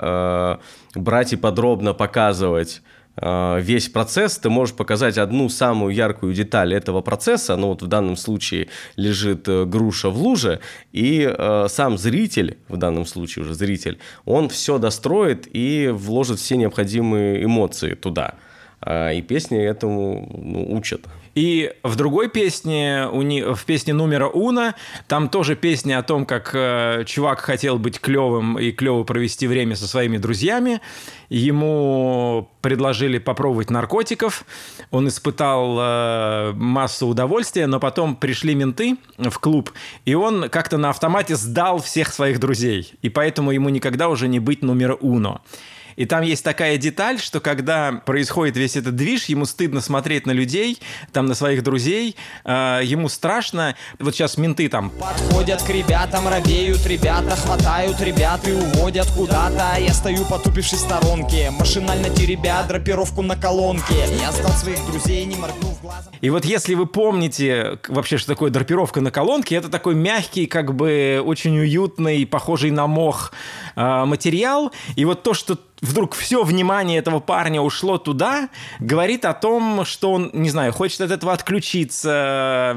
э, 0.94 0.98
брать 0.98 1.34
и 1.34 1.36
подробно 1.36 1.92
показывать 1.92 2.80
э, 3.16 3.60
весь 3.60 3.88
процесс. 3.90 4.38
Ты 4.38 4.48
можешь 4.48 4.74
показать 4.74 5.18
одну 5.18 5.50
самую 5.50 5.94
яркую 5.94 6.32
деталь 6.32 6.72
этого 6.72 7.02
процесса. 7.02 7.56
Ну 7.56 7.66
вот 7.68 7.82
в 7.82 7.86
данном 7.86 8.16
случае 8.16 8.68
лежит 8.96 9.46
э, 9.46 9.66
груша 9.66 10.08
в 10.08 10.16
луже, 10.16 10.60
и 10.92 11.30
э, 11.30 11.66
сам 11.68 11.98
зритель, 11.98 12.56
в 12.68 12.78
данном 12.78 13.04
случае 13.04 13.44
уже 13.44 13.54
зритель, 13.54 13.98
он 14.24 14.48
все 14.48 14.78
достроит 14.78 15.46
и 15.56 15.90
вложит 15.92 16.38
все 16.38 16.56
необходимые 16.56 17.44
эмоции 17.44 17.94
туда. 17.94 18.34
А, 18.80 19.12
И 19.12 19.20
песни 19.20 19.58
этому 19.58 20.30
ну, 20.34 20.74
учат. 20.74 21.02
И 21.34 21.72
в 21.82 21.96
другой 21.96 22.28
песне, 22.28 23.06
в 23.10 23.64
песне 23.64 23.94
номера 23.94 24.28
Уна, 24.28 24.74
там 25.08 25.28
тоже 25.28 25.56
песня 25.56 25.98
о 25.98 26.02
том, 26.02 26.26
как 26.26 26.50
э, 26.54 27.04
чувак 27.06 27.40
хотел 27.40 27.78
быть 27.78 28.00
клевым 28.00 28.58
и 28.58 28.70
клево 28.70 29.04
провести 29.04 29.46
время 29.46 29.74
со 29.76 29.88
своими 29.88 30.18
друзьями. 30.18 30.80
Ему 31.30 32.50
предложили 32.60 33.16
попробовать 33.18 33.70
наркотиков. 33.70 34.44
Он 34.90 35.08
испытал 35.08 35.78
э, 35.80 36.52
массу 36.54 37.06
удовольствия, 37.06 37.66
но 37.66 37.80
потом 37.80 38.14
пришли 38.14 38.54
менты 38.54 38.96
в 39.16 39.38
клуб, 39.38 39.72
и 40.04 40.14
он 40.14 40.50
как-то 40.50 40.76
на 40.76 40.90
автомате 40.90 41.36
сдал 41.36 41.80
всех 41.80 42.12
своих 42.12 42.40
друзей. 42.40 42.92
И 43.00 43.08
поэтому 43.08 43.52
ему 43.52 43.70
никогда 43.70 44.10
уже 44.10 44.28
не 44.28 44.38
быть 44.38 44.62
номера 44.62 44.94
Уно. 44.94 45.40
И 45.96 46.06
там 46.06 46.22
есть 46.22 46.44
такая 46.44 46.76
деталь, 46.78 47.18
что 47.18 47.40
когда 47.40 47.92
происходит 47.92 48.56
весь 48.56 48.76
этот 48.76 48.96
движ, 48.96 49.26
ему 49.26 49.44
стыдно 49.44 49.80
смотреть 49.80 50.26
на 50.26 50.32
людей, 50.32 50.78
там 51.12 51.26
на 51.26 51.34
своих 51.34 51.62
друзей, 51.62 52.16
э, 52.44 52.80
ему 52.84 53.08
страшно. 53.08 53.76
Вот 53.98 54.14
сейчас 54.14 54.36
менты 54.36 54.68
там 54.68 54.90
Подходят 54.90 55.62
к 55.62 55.68
ребятам, 55.68 56.28
робеют 56.28 56.86
ребята 56.86 57.36
Хватают 57.36 58.00
ребят 58.00 58.46
и 58.46 58.52
уводят 58.52 59.06
куда-то 59.16 59.78
Я 59.78 59.92
стою 59.92 60.24
потупившись 60.24 60.80
в 60.80 60.84
сторонке 60.84 61.50
Машинально 61.50 62.10
теребя 62.10 62.62
драпировку 62.64 63.22
на 63.22 63.36
колонке 63.36 63.94
Я 64.20 64.32
сдал 64.32 64.52
своих 64.52 64.84
друзей, 64.86 65.24
не 65.24 65.36
моргнув 65.36 65.80
глазом 65.80 66.12
И 66.20 66.30
вот 66.30 66.44
если 66.44 66.74
вы 66.74 66.86
помните 66.86 67.78
вообще, 67.88 68.18
что 68.18 68.32
такое 68.32 68.50
драпировка 68.50 69.00
на 69.00 69.10
колонке, 69.10 69.56
это 69.56 69.68
такой 69.68 69.94
мягкий, 69.94 70.46
как 70.46 70.74
бы 70.74 71.22
очень 71.24 71.58
уютный, 71.58 72.26
похожий 72.26 72.70
на 72.70 72.86
мох 72.86 73.32
э, 73.76 74.04
материал. 74.04 74.72
И 74.96 75.04
вот 75.04 75.22
то, 75.22 75.34
что 75.34 75.58
вдруг 75.82 76.14
все 76.14 76.44
внимание 76.44 76.98
этого 76.98 77.20
парня 77.20 77.60
ушло 77.60 77.98
туда, 77.98 78.48
говорит 78.80 79.26
о 79.26 79.34
том, 79.34 79.84
что 79.84 80.12
он, 80.12 80.30
не 80.32 80.48
знаю, 80.48 80.72
хочет 80.72 81.02
от 81.02 81.10
этого 81.10 81.32
отключиться, 81.32 82.74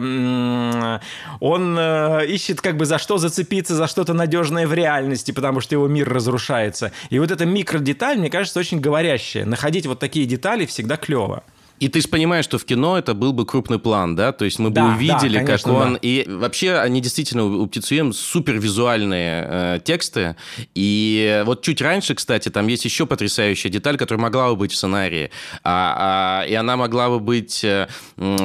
он 1.39 1.78
э, 1.80 2.26
ищет 2.28 2.60
как 2.62 2.76
бы 2.78 2.86
за 2.86 2.98
что 2.98 3.18
зацепиться, 3.18 3.76
за 3.76 3.88
что-то 3.88 4.13
надежное 4.13 4.68
в 4.68 4.74
реальности, 4.74 5.32
потому 5.32 5.62
что 5.62 5.76
его 5.76 5.88
мир 5.88 6.10
разрушается. 6.10 6.91
И 7.10 7.20
вот 7.20 7.32
эта 7.32 7.46
микродеталь, 7.46 8.18
мне 8.18 8.30
кажется, 8.30 8.60
очень 8.60 8.80
говорящая. 8.80 9.46
Находить 9.46 9.86
вот 9.86 10.00
такие 10.00 10.26
детали 10.26 10.65
всегда 10.65 10.98
клево. 10.98 11.44
И 11.80 11.90
ты 11.90 12.00
же 12.00 12.08
понимаешь, 12.08 12.46
что 12.46 12.58
в 12.58 12.66
кино 12.66 12.98
это 12.98 13.14
был 13.14 13.34
бы 13.34 13.46
крупный 13.46 13.80
план, 13.80 14.16
да? 14.16 14.32
То 14.32 14.46
есть 14.46 14.60
мы 14.60 14.70
бы 14.70 14.76
Да, 14.76 14.96
увидели, 14.96 15.34
да, 15.34 15.40
как 15.40 15.48
конечно, 15.48 15.74
он... 15.74 15.94
да. 15.94 16.00
И 16.02 16.26
вообще 16.28 16.76
они 16.76 17.02
действительно 17.02 17.46
у 17.46 17.68
Птицуем 17.68 18.14
супер 18.14 18.58
визуальные 18.60 19.48
э, 19.48 19.80
тексты. 19.84 20.38
И 20.74 21.44
вот 21.46 21.62
чуть 21.64 21.82
раньше, 21.82 22.16
кстати, 22.16 22.48
там 22.50 22.68
есть 22.68 22.86
еще 22.86 23.06
потрясающая 23.06 23.70
деталь, 23.70 23.98
которая 23.98 24.22
могла 24.22 24.50
бы 24.50 24.56
быть 24.56 24.72
в 24.72 24.76
сценарии. 24.78 25.32
А, 25.64 26.44
а, 26.44 26.48
и 26.48 26.54
она 26.54 26.78
могла 26.78 27.10
бы 27.10 27.20
быть 27.20 27.64
э, 27.64 27.88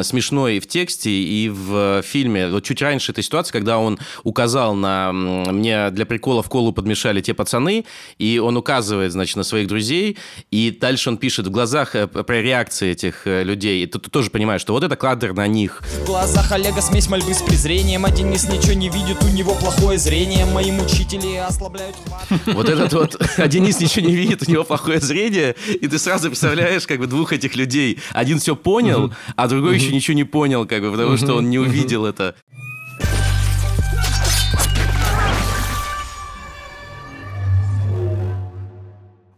смешной 0.02 0.56
и 0.56 0.60
в 0.60 0.66
тексте, 0.66 1.10
и 1.10 1.48
в 1.48 2.02
фильме. 2.02 2.48
Вот 2.48 2.64
чуть 2.64 2.82
раньше 2.82 3.12
эта 3.12 3.22
ситуация, 3.22 3.52
когда 3.52 3.78
он 3.78 3.98
указал 4.24 4.74
на... 4.74 5.12
Мне 5.12 5.90
для 5.90 6.04
прикола 6.04 6.42
в 6.42 6.48
колу 6.48 6.72
подмешали 6.72 7.20
те 7.20 7.32
пацаны, 7.34 7.84
и 8.18 8.38
он 8.38 8.56
указывает, 8.56 9.12
значит, 9.12 9.36
на 9.36 9.44
своих 9.44 9.68
друзей, 9.68 10.18
и 10.50 10.76
дальше 10.78 11.10
он 11.10 11.16
пишет 11.16 11.46
в 11.46 11.50
глазах 11.50 11.94
э, 11.94 12.08
про 12.08 12.42
реакции 12.42 12.90
этих 12.90 13.19
э, 13.26 13.42
людей. 13.42 13.82
И 13.82 13.86
ты, 13.86 13.98
ты 13.98 14.10
тоже 14.10 14.30
понимаешь, 14.30 14.60
что 14.60 14.72
вот 14.72 14.82
это 14.82 14.96
кадр 14.96 15.32
на 15.32 15.46
них. 15.46 15.82
В 16.02 16.06
глазах 16.06 16.52
Олега 16.52 16.80
смесь 16.80 17.08
мольбы 17.08 17.34
с 17.34 17.42
презрением 17.42 18.04
А 18.04 18.10
Денис 18.10 18.48
ничего 18.48 18.74
не 18.74 18.88
видит, 18.88 19.22
у 19.22 19.28
него 19.28 19.54
плохое 19.54 19.98
зрение 19.98 20.46
Мои 20.46 20.70
мучители 20.70 21.36
ослабляют 21.36 21.96
Вот 22.46 22.68
этот 22.68 22.92
вот, 22.92 23.20
а 23.36 23.48
Денис 23.48 23.80
ничего 23.80 24.06
не 24.06 24.14
видит, 24.14 24.46
у 24.46 24.50
него 24.50 24.64
плохое 24.64 25.00
зрение, 25.00 25.54
и 25.68 25.86
ты 25.88 25.98
сразу 25.98 26.28
представляешь 26.28 26.86
как 26.86 26.98
бы 26.98 27.06
двух 27.06 27.32
этих 27.32 27.56
людей. 27.56 27.98
Один 28.12 28.38
все 28.38 28.56
понял, 28.56 29.12
а 29.36 29.48
другой 29.48 29.76
еще 29.76 29.92
ничего 29.92 30.14
не 30.14 30.24
понял, 30.24 30.66
как 30.66 30.82
бы, 30.82 30.90
потому 30.90 31.16
что 31.16 31.34
он 31.34 31.50
не 31.50 31.58
увидел 31.58 32.06
это. 32.06 32.34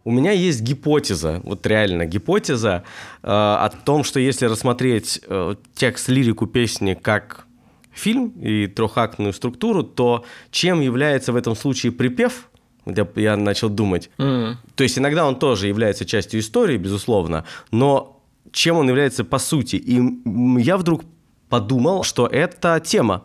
У 0.05 0.11
меня 0.11 0.31
есть 0.31 0.61
гипотеза, 0.61 1.41
вот 1.43 1.65
реально 1.65 2.05
гипотеза 2.05 2.83
э, 3.21 3.27
о 3.27 3.69
том, 3.85 4.03
что 4.03 4.19
если 4.19 4.47
рассмотреть 4.47 5.21
э, 5.25 5.55
текст, 5.75 6.09
лирику 6.09 6.45
песни 6.45 6.93
как 6.93 7.45
фильм 7.93 8.29
и 8.41 8.67
трехактную 8.67 9.31
структуру, 9.33 9.83
то 9.83 10.25
чем 10.51 10.81
является 10.81 11.31
в 11.31 11.35
этом 11.37 11.55
случае 11.55 11.91
припев? 11.91 12.49
Я, 12.85 13.07
я 13.15 13.37
начал 13.37 13.69
думать. 13.69 14.09
То 14.75 14.83
есть 14.83 14.97
иногда 14.97 15.25
он 15.25 15.39
тоже 15.39 15.67
является 15.67 16.05
частью 16.05 16.41
истории, 16.41 16.77
безусловно, 16.77 17.45
но 17.71 18.21
чем 18.51 18.77
он 18.77 18.89
является 18.89 19.23
по 19.23 19.39
сути? 19.39 19.77
И 19.77 20.01
я 20.61 20.77
вдруг 20.77 21.03
подумал, 21.47 22.03
что 22.03 22.27
это 22.27 22.81
тема. 22.83 23.23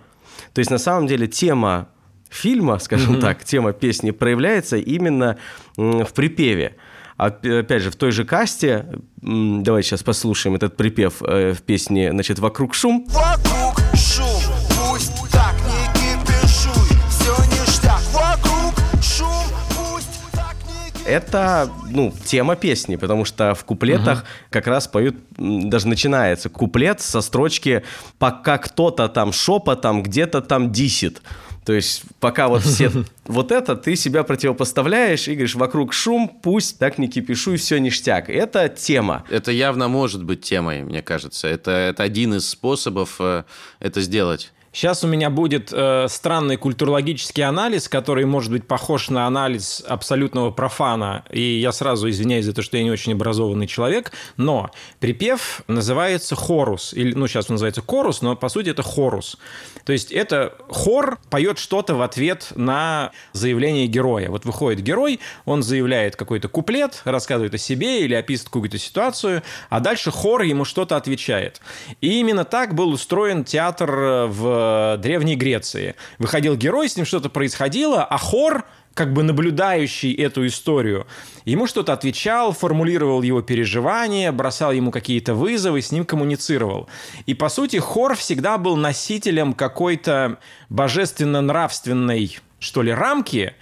То 0.55 0.61
есть 0.61 0.71
на 0.71 0.79
самом 0.79 1.07
деле 1.09 1.27
тема 1.27 1.89
фильма, 2.31 2.79
скажем 2.79 3.21
так, 3.21 3.45
тема 3.45 3.73
песни 3.73 4.11
проявляется 4.11 4.77
именно 4.77 5.39
в 5.77 6.13
припеве. 6.15 6.77
опять 7.17 7.83
же, 7.83 7.91
в 7.91 7.97
той 7.97 8.13
же 8.13 8.25
касте, 8.25 8.87
давай 9.21 9.83
сейчас 9.83 10.03
послушаем 10.03 10.57
этот 10.57 10.77
припев 10.77 11.23
э, 11.23 11.53
в 11.53 11.63
песне, 11.63 12.13
значит, 12.13 12.39
«Вокруг 12.39 12.75
шум». 12.75 13.07
Вокруг 13.09 13.81
шум, 13.97 14.41
пусть 14.79 15.13
так 15.33 15.55
не 15.67 15.87
кипишуй, 15.95 16.97
все 17.09 17.35
ништяк. 17.47 18.01
Вокруг 18.13 18.75
шум, 19.03 19.45
пусть 19.71 20.21
так 20.33 20.55
не 20.69 20.91
кипишуй. 20.91 21.13
Это, 21.13 21.69
ну, 21.91 22.13
тема 22.25 22.55
песни, 22.55 22.95
потому 22.95 23.25
что 23.25 23.55
в 23.55 23.65
куплетах 23.65 24.25
как 24.51 24.69
раз 24.69 24.87
поют, 24.87 25.17
даже 25.37 25.89
начинается 25.89 26.49
куплет 26.49 27.01
со 27.01 27.21
строчки 27.21 27.83
«пока 28.19 28.59
кто-то 28.59 29.09
там 29.09 29.33
шепотом 29.33 30.05
где-то 30.05 30.41
там 30.41 30.71
дисит». 30.71 31.21
То 31.69 31.75
есть 31.75 32.05
пока 32.19 32.49
вот 32.49 32.63
все 32.63 32.91
вот 33.27 33.53
это, 33.53 33.77
ты 33.77 33.95
себя 33.95 34.25
противопоставляешь 34.25 35.29
и 35.29 35.33
говоришь, 35.33 35.55
вокруг 35.55 35.93
шум, 35.93 36.27
пусть 36.27 36.79
так 36.79 36.97
не 36.97 37.09
кипишуй, 37.09 37.59
все 37.59 37.77
ништяк. 37.77 38.31
Это 38.31 38.71
тема. 38.71 39.27
Это 39.29 39.53
явно 39.53 39.87
может 39.89 40.25
быть 40.25 40.41
темой, 40.41 40.83
мне 40.83 41.03
кажется. 41.03 41.47
Это, 41.47 41.71
это 41.73 42.03
один 42.03 42.33
из 42.33 42.49
способов 42.49 43.17
э, 43.21 43.45
это 43.81 44.01
сделать. 44.01 44.51
Сейчас 44.73 45.03
у 45.03 45.07
меня 45.09 45.31
будет 45.31 45.73
э, 45.73 46.07
странный 46.09 46.57
культурологический 46.57 47.43
анализ, 47.43 47.89
который 47.89 48.27
может 48.27 48.53
быть 48.53 48.67
похож 48.67 49.09
на 49.09 49.27
анализ 49.27 49.83
абсолютного 49.89 50.51
профана. 50.51 51.25
И 51.31 51.41
я 51.41 51.73
сразу 51.73 52.09
извиняюсь 52.11 52.45
за 52.45 52.53
то, 52.53 52.63
что 52.63 52.77
я 52.77 52.83
не 52.83 52.91
очень 52.91 53.15
образованный 53.15 53.67
человек. 53.67 54.13
Но 54.37 54.71
припев 55.01 55.63
называется 55.69 56.37
хорус. 56.37 56.93
Или, 56.93 57.15
ну, 57.15 57.27
сейчас 57.27 57.49
он 57.49 57.55
называется 57.55 57.83
корус, 57.83 58.21
но 58.21 58.37
по 58.37 58.49
сути 58.49 58.69
это 58.69 58.83
хорус. 58.83 59.39
То 59.85 59.93
есть 59.93 60.13
это 60.13 60.55
хор 60.69 61.19
поет 61.31 61.59
что-то 61.59 61.95
в 61.95 62.03
ответ 62.03 62.53
на 62.55 63.13
заявление 63.33 63.87
героя. 63.87 64.29
Вот 64.29 64.45
выходит 64.45 64.83
герой, 64.83 65.19
он 65.47 65.63
заявляет 65.63 66.15
какой-то 66.15 66.49
куплет, 66.49 67.01
рассказывает 67.05 67.55
о 67.55 67.59
себе 67.59 68.05
или 68.05 68.15
описывает 68.15 68.51
какую-то 68.51 68.79
ситуацию, 68.79 69.43
а 69.71 69.81
дальше 69.81 70.11
хор 70.11 70.43
ему 70.43 70.67
что-то 70.67 70.97
отвечает. 70.97 71.63
И 72.03 72.21
именно 72.21 72.45
так 72.45 72.75
был 72.75 72.91
устроен 72.91 73.45
театр 73.45 73.91
э, 73.91 74.27
в 74.59 74.97
Древней 74.99 75.37
Греции. 75.37 75.95
Выходил 76.19 76.57
герой, 76.57 76.89
с 76.89 76.97
ним 76.97 77.07
что-то 77.07 77.29
происходило, 77.29 78.05
а 78.05 78.19
хор 78.19 78.65
как 78.95 79.13
бы 79.13 79.23
наблюдающий 79.23 80.13
эту 80.13 80.45
историю, 80.49 81.07
ему 81.45 81.69
что-то 81.69 81.93
отвечал, 81.93 82.53
формулировал 82.53 83.23
его 83.23 83.43
переживания, 83.43 84.33
бросал 84.33 84.73
ему 84.73 84.91
какие-то 84.91 85.35
вызовы, 85.35 85.83
с 85.83 85.93
ним 85.93 86.05
коммуницировал. 86.05 86.89
И, 87.25 87.35
по 87.35 87.49
сути, 87.49 87.77
хор 87.77 88.17
всегда 88.17 88.59
был 88.59 88.77
носителем 88.77 89.53
какой-то 89.53 90.39
божественно-нравственной, 90.69 92.39
что 92.59 92.83
ли, 92.83 92.91
рамки, 92.91 93.55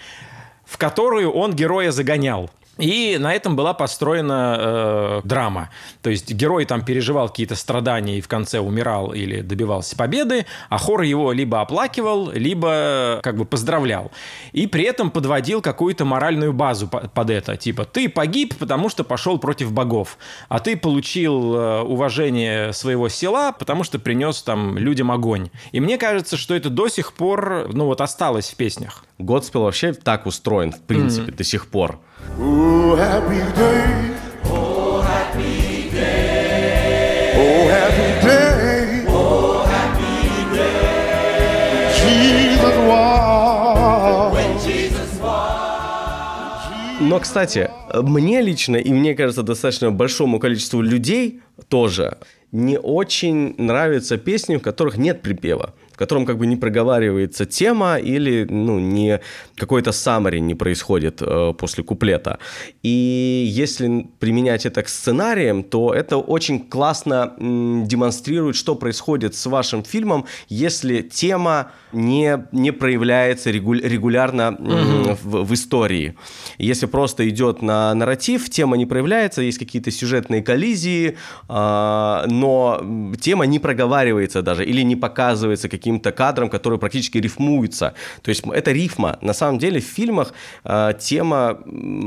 в 0.65 0.79
которую 0.79 1.31
он 1.31 1.55
героя 1.55 1.91
загонял. 1.91 2.51
И 2.79 3.17
на 3.19 3.33
этом 3.33 3.57
была 3.57 3.73
построена 3.73 4.57
э, 4.59 5.21
драма. 5.25 5.71
То 6.03 6.11
есть 6.11 6.31
герой 6.33 6.67
там 6.67 6.85
переживал 6.85 7.29
какие-то 7.29 7.55
страдания 7.55 8.19
и 8.19 8.21
в 8.21 8.29
конце 8.29 8.59
умирал 8.61 9.13
или 9.13 9.41
добивался 9.41 9.97
победы, 9.97 10.47
а 10.69 10.79
хор 10.79 11.03
его 11.03 11.33
либо 11.33 11.61
оплакивал, 11.61 12.31
либо 12.31 13.21
как 13.23 13.37
бы 13.37 13.47
поздравлял. 13.47 14.11
И 14.53 14.67
при 14.67 14.85
этом 14.85 15.11
подводил 15.11 15.63
какую-то 15.63 16.05
моральную 16.05 16.53
базу 16.53 16.87
по- 16.87 17.09
под 17.09 17.31
это. 17.31 17.57
Типа, 17.57 17.85
ты 17.87 18.09
погиб, 18.09 18.57
потому 18.59 18.91
что 18.91 19.05
пошел 19.05 19.39
против 19.39 19.73
богов, 19.73 20.19
а 20.49 20.59
ты 20.59 20.77
получил 20.77 21.55
э, 21.55 21.81
уважение 21.83 22.73
своего 22.75 23.09
села, 23.09 23.53
потому 23.53 23.85
что 23.85 23.99
принес 23.99 24.43
там 24.43 24.77
людям 24.77 25.11
огонь. 25.11 25.49
И 25.73 25.81
мне 25.81 25.97
кажется, 25.97 26.37
что 26.37 26.55
это 26.55 26.69
до 26.69 26.89
сих 26.89 27.15
пор, 27.15 27.71
ну 27.73 27.87
вот, 27.87 28.03
осталось 28.03 28.51
в 28.51 28.57
песнях. 28.57 29.05
Годспел 29.19 29.63
вообще 29.63 29.95
так 29.95 30.27
устроен, 30.27 30.73
в 30.73 30.81
принципе, 30.83 31.33
до 31.33 31.43
сих 31.43 31.69
пор. 31.69 31.99
Oh, 32.39 32.97
happy 32.99 33.43
day. 33.57 34.15
Oh, 34.45 35.03
happy 35.03 35.91
day. 35.91 37.35
Oh, 37.35 37.69
happy 37.69 38.23
day. 38.23 39.07
Oh, 39.09 39.65
happy 39.65 40.55
day. 40.55 41.91
Jesus 42.05 42.77
was. 42.87 43.27
Но, 47.01 47.21
кстати, 47.21 47.71
мне 47.95 48.43
лично, 48.43 48.77
и 48.77 48.93
мне 48.93 49.15
кажется, 49.15 49.43
достаточно 49.43 49.91
большому 49.91 50.41
количеству 50.41 50.83
людей 50.83 51.41
тоже 51.69 52.19
не 52.53 52.79
очень 52.79 53.55
нравятся 53.59 54.17
песни, 54.17 54.57
в 54.57 54.63
которых 54.63 54.97
нет 54.97 55.23
припева 55.23 55.75
в 55.97 55.99
котором 55.99 56.27
как 56.27 56.37
бы 56.37 56.47
не 56.47 56.57
проговаривается 56.57 57.47
тема 57.47 57.97
или 57.97 58.47
ну, 58.51 58.79
не 58.79 59.21
какой-то 59.57 59.91
summary 59.91 60.41
не 60.41 60.55
происходит 60.55 61.23
э, 61.23 61.55
после 61.59 61.83
куплета. 61.85 62.39
И 62.83 63.47
если 63.49 64.07
применять 64.19 64.67
это 64.67 64.83
к 64.83 64.89
сценариям, 64.89 65.63
то 65.63 65.95
это 65.95 66.19
очень 66.19 66.61
классно 66.69 67.33
м, 67.39 67.87
демонстрирует, 67.87 68.57
что 68.57 68.75
происходит 68.75 69.35
с 69.35 69.47
вашим 69.47 69.85
фильмом, 69.85 70.27
если 70.51 71.01
тема 71.01 71.71
не, 71.93 72.47
не 72.53 72.73
проявляется 72.73 73.51
регу- 73.51 73.89
регулярно 73.89 74.55
м, 74.59 75.17
в, 75.23 75.45
в 75.45 75.55
истории. 75.55 76.15
Если 76.59 76.85
просто 76.85 77.27
идет 77.27 77.63
на 77.63 77.95
нарратив, 77.95 78.51
тема 78.51 78.77
не 78.77 78.85
проявляется, 78.85 79.41
есть 79.41 79.59
какие-то 79.59 79.91
сюжетные 79.91 80.43
коллизии, 80.43 81.17
а, 81.49 82.27
но 82.29 82.83
тема 83.19 83.47
не 83.47 83.59
проговаривается 83.59 84.43
даже 84.43 84.67
или 84.67 84.83
не 84.83 84.97
показывается 84.97 85.71
каким-то 85.87 86.11
кадром, 86.11 86.51
который 86.51 86.79
практически 86.81 87.19
рифмуется. 87.19 87.95
То 88.23 88.31
есть 88.31 88.43
это 88.53 88.73
рифма. 88.73 89.19
На 89.21 89.33
самом 89.33 89.59
деле 89.59 89.81
в 89.81 89.85
фильмах 89.85 90.35
а, 90.65 90.93
тема, 90.95 91.61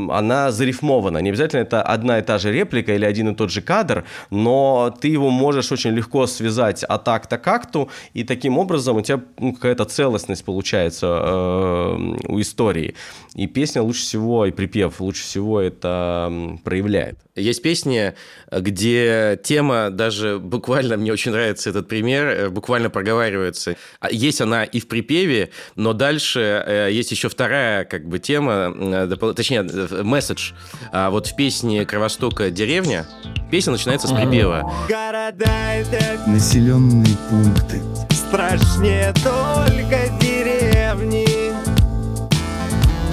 она 0.09 0.51
зарифмована. 0.51 1.19
Не 1.19 1.29
обязательно 1.29 1.61
это 1.61 1.81
одна 1.81 2.19
и 2.19 2.21
та 2.21 2.37
же 2.37 2.51
реплика 2.51 2.93
или 2.93 3.05
один 3.05 3.29
и 3.29 3.35
тот 3.35 3.51
же 3.51 3.61
кадр, 3.61 4.03
но 4.31 4.93
ты 5.01 5.07
его 5.07 5.29
можешь 5.29 5.71
очень 5.71 5.91
легко 5.91 6.27
связать 6.27 6.83
от 6.83 7.07
акта 7.07 7.37
к 7.37 7.47
акту, 7.47 7.89
и 8.13 8.25
таким 8.25 8.57
образом 8.57 8.97
у 8.97 9.01
тебя 9.01 9.21
ну, 9.37 9.53
какая-то 9.53 9.85
целостность 9.85 10.43
получается 10.43 11.07
э, 11.07 12.15
у 12.27 12.41
истории. 12.41 12.95
И 13.35 13.47
песня 13.47 13.81
лучше 13.81 14.01
всего, 14.01 14.45
и 14.45 14.51
припев 14.51 14.99
лучше 14.99 15.23
всего 15.23 15.61
это 15.61 16.59
проявляет. 16.65 17.17
Есть 17.35 17.61
песни, 17.61 18.13
где 18.51 19.39
тема 19.43 19.89
даже 19.89 20.39
буквально, 20.39 20.97
мне 20.97 21.13
очень 21.13 21.31
нравится 21.31 21.69
этот 21.69 21.87
пример, 21.87 22.25
э, 22.27 22.49
буквально 22.49 22.89
проговаривается. 22.89 23.68
А 23.99 24.09
Есть 24.11 24.41
она 24.41 24.63
и 24.63 24.79
в 24.79 24.87
припеве, 24.87 25.49
но 25.75 25.93
дальше 25.93 26.63
э, 26.65 26.89
есть 26.91 27.11
еще 27.11 27.29
вторая 27.29 27.85
как 27.85 28.07
бы 28.07 28.19
тема, 28.19 28.73
э, 28.75 29.33
точнее, 29.35 29.65
э, 29.69 30.03
месседж. 30.03 30.51
А 30.91 31.09
Вот 31.09 31.27
в 31.27 31.35
песне 31.35 31.85
«Кровостока 31.85 32.49
деревня» 32.49 33.05
песня 33.51 33.71
начинается 33.71 34.07
с 34.07 34.11
припева. 34.11 34.71
Города 34.87 35.73
это 35.73 36.21
Населенные 36.27 37.15
пункты. 37.29 37.81
страшнее 38.11 39.13
только 39.23 40.09
деревни 40.21 41.25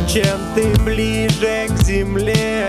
Чем 0.09 0.39
ты 0.55 0.83
ближе 0.83 1.67
к 1.69 1.83
земле, 1.83 2.69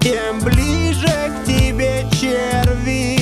тем 0.00 0.40
ближе 0.40 1.06
к 1.06 1.46
тебе 1.46 2.04
черви 2.20 3.17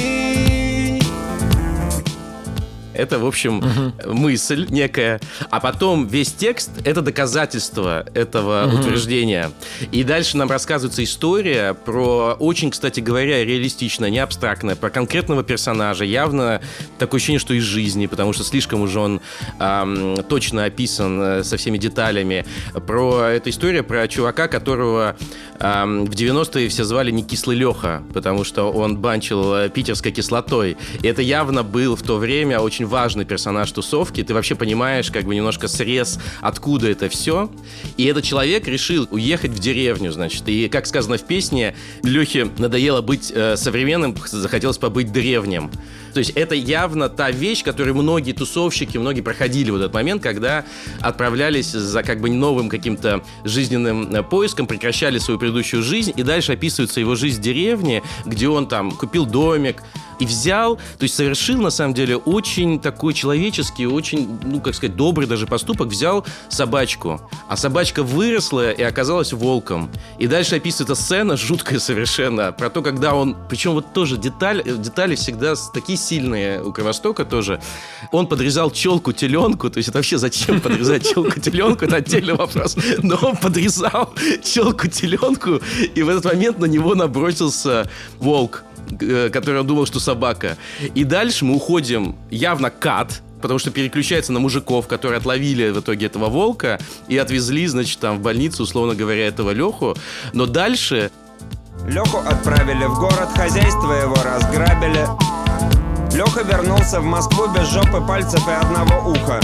Это, 2.97 3.19
в 3.19 3.27
общем, 3.27 3.63
мысль 4.05 4.67
некая. 4.71 5.21
А 5.51 5.61
потом 5.61 6.07
весь 6.07 6.33
текст— 6.33 6.71
это 6.85 7.03
доказательство 7.03 8.07
этого 8.15 8.71
утверждения. 8.73 9.51
И 9.93 10.03
дальше 10.03 10.37
нам 10.37 10.51
рассказывается 10.51 11.05
история 11.05 11.75
про, 11.75 12.37
очень, 12.39 12.71
кстати 12.71 13.01
говоря, 13.01 13.45
реалистично, 13.45 14.07
не 14.07 14.19
абстрактно, 14.19 14.77
про 14.77 14.91
конкретного 14.91 15.45
персонажа. 15.45 16.05
Явно 16.05 16.61
такое 16.99 17.19
ощущение, 17.19 17.41
что 17.41 17.55
из 17.55 17.63
жизни, 17.63 18.07
потому 18.07 18.33
что 18.33 18.45
слишком 18.45 18.81
уже 18.81 18.99
он 18.99 19.21
ам, 19.59 20.17
точно 20.29 20.65
описан 20.65 21.21
э, 21.21 21.45
со 21.45 21.57
всеми 21.57 21.79
деталями. 21.79 22.47
Про 22.87 23.27
эта 23.29 23.51
история 23.51 23.83
про 23.83 24.09
чувака, 24.09 24.49
которого 24.49 25.17
ам, 25.59 26.07
в 26.07 26.11
90-е 26.11 26.69
все 26.69 26.85
звали 26.85 27.11
не 27.11 27.23
Кислый 27.23 27.57
Леха, 27.57 28.03
потому 28.15 28.45
что 28.45 28.73
он 28.73 28.97
банчил 28.97 29.55
э, 29.55 29.69
питерской 29.69 30.13
кислотой. 30.13 30.77
И 31.03 31.07
это 31.07 31.23
явно 31.23 31.63
был 31.63 31.97
в 31.97 32.03
то 32.03 32.17
время 32.17 32.61
очень 32.61 32.86
важный 32.87 33.25
персонаж 33.25 33.71
тусовки. 33.73 34.23
Ты 34.23 34.35
вообще 34.35 34.55
понимаешь 34.55 35.11
как 35.11 35.25
бы 35.25 35.35
немножко 35.35 35.69
срез, 35.69 36.19
откуда 36.41 36.91
это 36.91 37.09
все. 37.09 37.51
И 37.97 38.05
этот 38.05 38.25
человек 38.25 38.67
решил 38.67 39.07
уехать 39.11 39.53
в 39.53 39.59
деревню, 39.59 40.13
значит. 40.13 40.49
И, 40.49 40.69
как 40.69 40.87
сказано 40.87 41.19
в 41.19 41.25
песне, 41.25 41.75
Лехе 42.03 42.49
надоело 42.59 43.03
быть 43.03 43.33
э, 43.35 43.57
современным, 43.57 44.17
захотелось 44.27 44.79
побыть 44.79 45.13
древним. 45.13 45.71
То 46.17 46.21
есть 46.21 46.31
это 46.31 46.55
явно 46.55 47.11
та 47.11 47.31
вещь, 47.31 47.63
которую 47.63 47.95
многие 47.95 48.33
тусовщики, 48.33 48.97
многие 48.97 49.21
проходили 49.21 49.71
в 49.71 49.77
этот 49.77 49.93
момент, 49.93 50.23
когда 50.23 50.65
отправлялись 51.03 51.73
за 51.73 52.03
как 52.03 52.23
бы 52.23 52.31
новым 52.31 52.71
каким-то 52.71 53.23
жизненным 53.45 54.15
э, 54.15 54.23
поиском, 54.23 54.67
прекращали 54.67 55.19
свою 55.19 55.39
предыдущую 55.39 55.83
жизнь, 55.83 56.15
и 56.17 56.23
дальше 56.23 56.55
описывается 56.55 57.01
его 57.01 57.17
жизнь 57.17 57.39
в 57.39 57.45
деревне, 57.45 58.03
где 58.25 58.49
он 58.49 58.67
там 58.67 58.93
купил 58.93 59.27
домик, 59.27 59.83
и 60.19 60.27
взял, 60.27 60.77
то 60.77 61.03
есть 61.03 61.15
совершил 61.15 61.61
на 61.61 61.71
самом 61.71 61.95
деле 61.95 62.17
очень 62.17 62.81
такой 62.81 63.15
человеческий, 63.15 63.87
очень, 63.87 64.39
ну 64.45 64.61
как 64.61 64.75
сказать, 64.75 64.97
добрый 64.97 65.27
даже 65.27 65.47
поступок, 65.47 65.89
взял 65.89 66.25
собачку, 66.49 67.21
а 67.49 67.57
собачка 67.57 68.03
выросла 68.03 68.71
и 68.71 68.83
оказалась 68.83 69.33
волком. 69.33 69.91
И 70.19 70.27
дальше 70.27 70.57
описывается 70.57 70.95
сцена 70.95 71.37
жуткая 71.37 71.79
совершенно 71.79 72.53
про 72.53 72.71
то, 72.71 72.83
когда 72.83 73.15
он, 73.15 73.37
причем 73.49 73.73
вот 73.73 73.93
тоже 73.93 74.17
деталь, 74.17 74.63
детали 74.65 75.15
всегда 75.15 75.55
такие 75.73 75.99
сильные 76.07 76.63
у 76.63 76.73
Кровостока 76.73 77.25
тоже. 77.25 77.61
Он 78.13 78.27
подрезал 78.27 78.71
челку 78.71 79.13
теленку, 79.13 79.71
то 79.71 79.79
есть 79.79 79.89
это 79.89 79.99
вообще 79.99 80.19
зачем 80.19 80.61
подрезать 80.61 81.09
челку 81.09 81.41
теленку, 81.41 81.85
это 81.85 81.97
отдельный 81.97 82.35
вопрос. 82.35 82.77
Но 83.03 83.17
он 83.23 83.37
подрезал 83.37 84.15
челку 84.43 84.89
теленку, 84.89 85.61
и 85.95 86.03
в 86.03 86.09
этот 86.09 86.25
момент 86.25 86.59
на 86.59 86.67
него 86.67 86.95
набросился 86.95 87.91
волк 88.19 88.65
э, 89.01 89.31
который 89.31 89.61
он 89.61 89.67
думал, 89.67 89.87
что 89.87 90.01
собака. 90.01 90.57
И 90.95 91.05
дальше 91.05 91.45
мы 91.45 91.55
уходим 91.57 92.15
явно 92.31 92.71
кат, 92.71 93.23
потому 93.43 93.59
что 93.59 93.71
переключается 93.71 94.33
на 94.33 94.41
мужиков, 94.41 94.87
которые 94.87 95.19
отловили 95.19 95.71
в 95.71 95.81
итоге 95.81 96.07
этого 96.07 96.29
волка 96.29 96.79
и 97.09 97.19
отвезли, 97.19 97.67
значит, 97.67 97.99
там 97.99 98.19
в 98.19 98.23
больницу, 98.23 98.63
условно 98.63 98.95
говоря, 98.95 99.27
этого 99.27 99.51
Леху. 99.51 99.97
Но 100.33 100.47
дальше 100.47 101.11
Леху 101.89 102.19
отправили 102.19 102.85
в 102.87 102.99
город, 102.99 103.29
хозяйство 103.37 103.93
его 103.93 104.17
разграбили. 104.17 105.07
Леха 106.17 106.43
вернулся 106.45 106.99
в 106.99 107.05
Москву 107.05 107.47
без 107.49 107.69
жопы, 107.69 108.01
пальцев 108.01 108.49
и 108.49 108.51
одного 108.51 109.11
уха. 109.11 109.39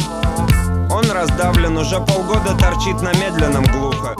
Он 0.91 1.05
раздавлен, 1.11 1.77
уже 1.77 2.01
полгода 2.01 2.57
торчит 2.59 3.03
на 3.03 3.13
медленном 3.13 3.65
глухо. 3.65 4.17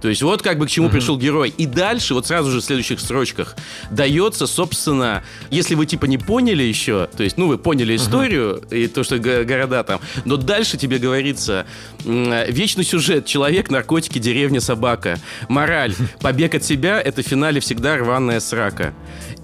То 0.00 0.08
есть 0.08 0.22
вот 0.22 0.42
как 0.42 0.58
бы 0.58 0.66
к 0.66 0.70
чему 0.70 0.88
пришел 0.88 1.18
герой. 1.18 1.52
И 1.56 1.66
дальше, 1.66 2.14
вот 2.14 2.26
сразу 2.26 2.50
же 2.50 2.60
в 2.60 2.64
следующих 2.64 3.00
строчках, 3.00 3.54
дается, 3.90 4.46
собственно, 4.46 5.22
если 5.50 5.74
вы 5.74 5.86
типа 5.86 6.06
не 6.06 6.18
поняли 6.18 6.62
еще, 6.62 7.08
то 7.16 7.22
есть, 7.22 7.36
ну, 7.36 7.46
вы 7.48 7.58
поняли 7.58 7.96
историю 7.96 8.62
и 8.70 8.86
то, 8.86 9.04
что 9.04 9.18
го- 9.18 9.44
города 9.44 9.82
там, 9.84 10.00
но 10.24 10.36
дальше 10.36 10.76
тебе 10.76 10.98
говорится 10.98 11.66
вечный 12.04 12.84
сюжет, 12.84 13.26
человек, 13.26 13.70
наркотики, 13.70 14.18
деревня, 14.18 14.60
собака. 14.60 15.18
Мораль, 15.48 15.94
побег 16.20 16.54
от 16.54 16.64
себя, 16.64 17.00
это 17.00 17.22
в 17.22 17.26
финале 17.26 17.60
всегда 17.60 17.96
рваная 17.96 18.40
срака. 18.40 18.94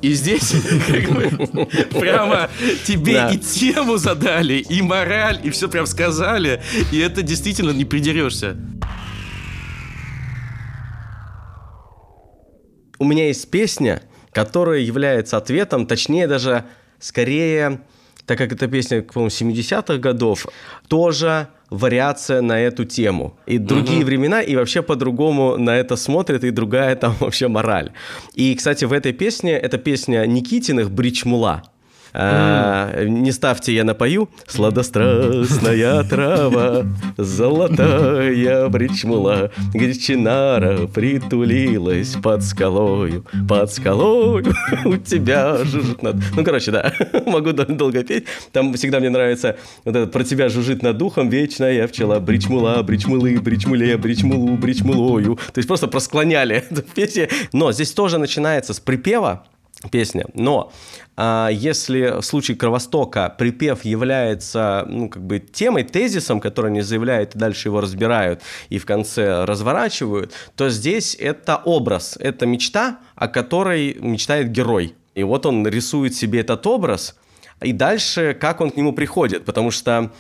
И 0.03 0.13
здесь 0.13 0.53
как 0.87 1.11
бы, 1.11 1.67
прямо 1.99 2.49
тебе 2.85 3.13
Да. 3.15 3.31
и 3.31 3.39
тему 3.39 3.97
задали, 3.97 4.55
и 4.55 4.83
мораль, 4.83 5.41
и 5.43 5.51
все 5.51 5.69
прям 5.69 5.87
сказали, 5.87 6.63
и 6.93 6.99
это 6.99 7.23
действительно 7.23 7.71
не 7.71 7.85
придерешься. 7.85 8.57
У 12.99 13.05
меня 13.05 13.27
есть 13.27 13.51
песня, 13.51 14.03
которая 14.33 14.81
является 14.81 15.37
ответом, 15.37 15.87
точнее 15.87 16.27
даже 16.27 16.65
скорее, 16.99 17.81
так 18.27 18.39
как 18.39 18.53
эта 18.53 18.67
песня, 18.67 19.03
по-моему, 19.03 19.31
70-х 19.31 19.99
годов, 19.99 20.47
тоже 20.89 21.49
вариация 21.71 22.41
на 22.43 22.61
эту 22.61 22.85
тему. 22.85 23.39
И 23.47 23.59
другие 23.59 24.05
времена, 24.05 24.41
и 24.41 24.57
вообще 24.57 24.83
по-другому 24.83 25.57
на 25.57 25.77
это 25.77 25.97
смотрят, 25.97 26.45
и 26.45 26.51
другая 26.51 26.97
там 26.97 27.15
вообще 27.21 27.49
мораль. 27.49 27.93
И, 28.35 28.55
кстати, 28.55 28.85
в 28.85 28.93
этой 28.93 29.13
песне, 29.13 29.53
это 29.53 29.79
песня 29.79 30.27
Никитиных 30.27 30.91
«Бричмула». 30.91 31.63
А, 32.19 33.05
не 33.05 33.31
ставьте, 33.31 33.75
я 33.75 33.85
напою. 33.85 34.31
Сладострастная 34.47 36.03
трава, 36.05 36.87
золотая 37.19 38.69
бричмула, 38.69 39.51
где 39.75 39.93
чинара 39.95 40.87
притулилась 40.87 42.17
под 42.23 42.43
скалою, 42.43 43.27
под 43.47 43.71
скалою 43.71 44.55
у 44.87 44.97
тебя 44.97 45.59
жужжит 45.65 46.03
над... 46.03 46.17
Ну, 46.35 46.43
короче, 46.43 46.71
да, 46.71 46.95
могу 47.27 47.53
дол- 47.53 47.67
долго 47.77 48.03
петь. 48.03 48.25
Там 48.51 48.73
всегда 48.73 48.99
мне 48.99 49.11
нравится 49.11 49.57
вот 49.85 49.95
этот 49.95 50.11
про 50.11 50.25
тебя 50.25 50.49
жужжит 50.49 50.83
над 50.83 50.97
духом 50.97 51.29
вечная 51.29 51.87
пчела, 51.87 52.19
бричмула, 52.19 52.83
бричмулы, 52.83 53.39
бричмуле, 53.41 53.99
бричмулу, 53.99 54.57
бричмулою. 54.57 55.37
То 55.53 55.59
есть 55.59 55.69
просто 55.69 55.87
просклоняли 55.87 56.57
эту 56.71 56.81
песню. 56.81 57.29
Но 57.53 57.73
здесь 57.73 57.93
тоже 57.93 58.17
начинается 58.17 58.73
с 58.73 58.81
припева, 58.81 59.45
песня. 59.91 60.27
Но 60.35 60.73
если 61.17 62.21
в 62.21 62.23
случае 62.23 62.57
Кровостока 62.57 63.35
припев 63.37 63.85
является 63.85 64.85
ну, 64.89 65.09
как 65.09 65.23
бы 65.25 65.39
темой, 65.39 65.85
тезисом, 65.85 66.41
который 66.41 66.71
они 66.71 66.83
заявляют 66.83 67.35
и 67.35 67.39
дальше 67.39 67.69
его 67.69 67.81
разбирают 67.81 68.43
и 68.69 68.79
в 68.79 68.85
конце 68.85 69.45
разворачивают, 69.45 70.33
то 70.57 70.69
здесь 70.69 71.17
это 71.19 71.57
образ, 71.57 72.19
это 72.21 72.45
мечта, 72.47 72.99
о 73.15 73.29
которой 73.29 73.95
мечтает 73.95 74.51
герой. 74.51 74.95
И 75.15 75.23
вот 75.23 75.47
он 75.47 75.67
рисует 75.67 76.15
себе 76.15 76.41
этот 76.41 76.67
образ, 76.67 77.17
и 77.63 77.73
дальше 77.73 78.37
как 78.39 78.61
он 78.61 78.71
к 78.71 78.77
нему 78.77 78.93
приходит, 78.93 79.47
потому 79.47 79.71
что 79.71 80.11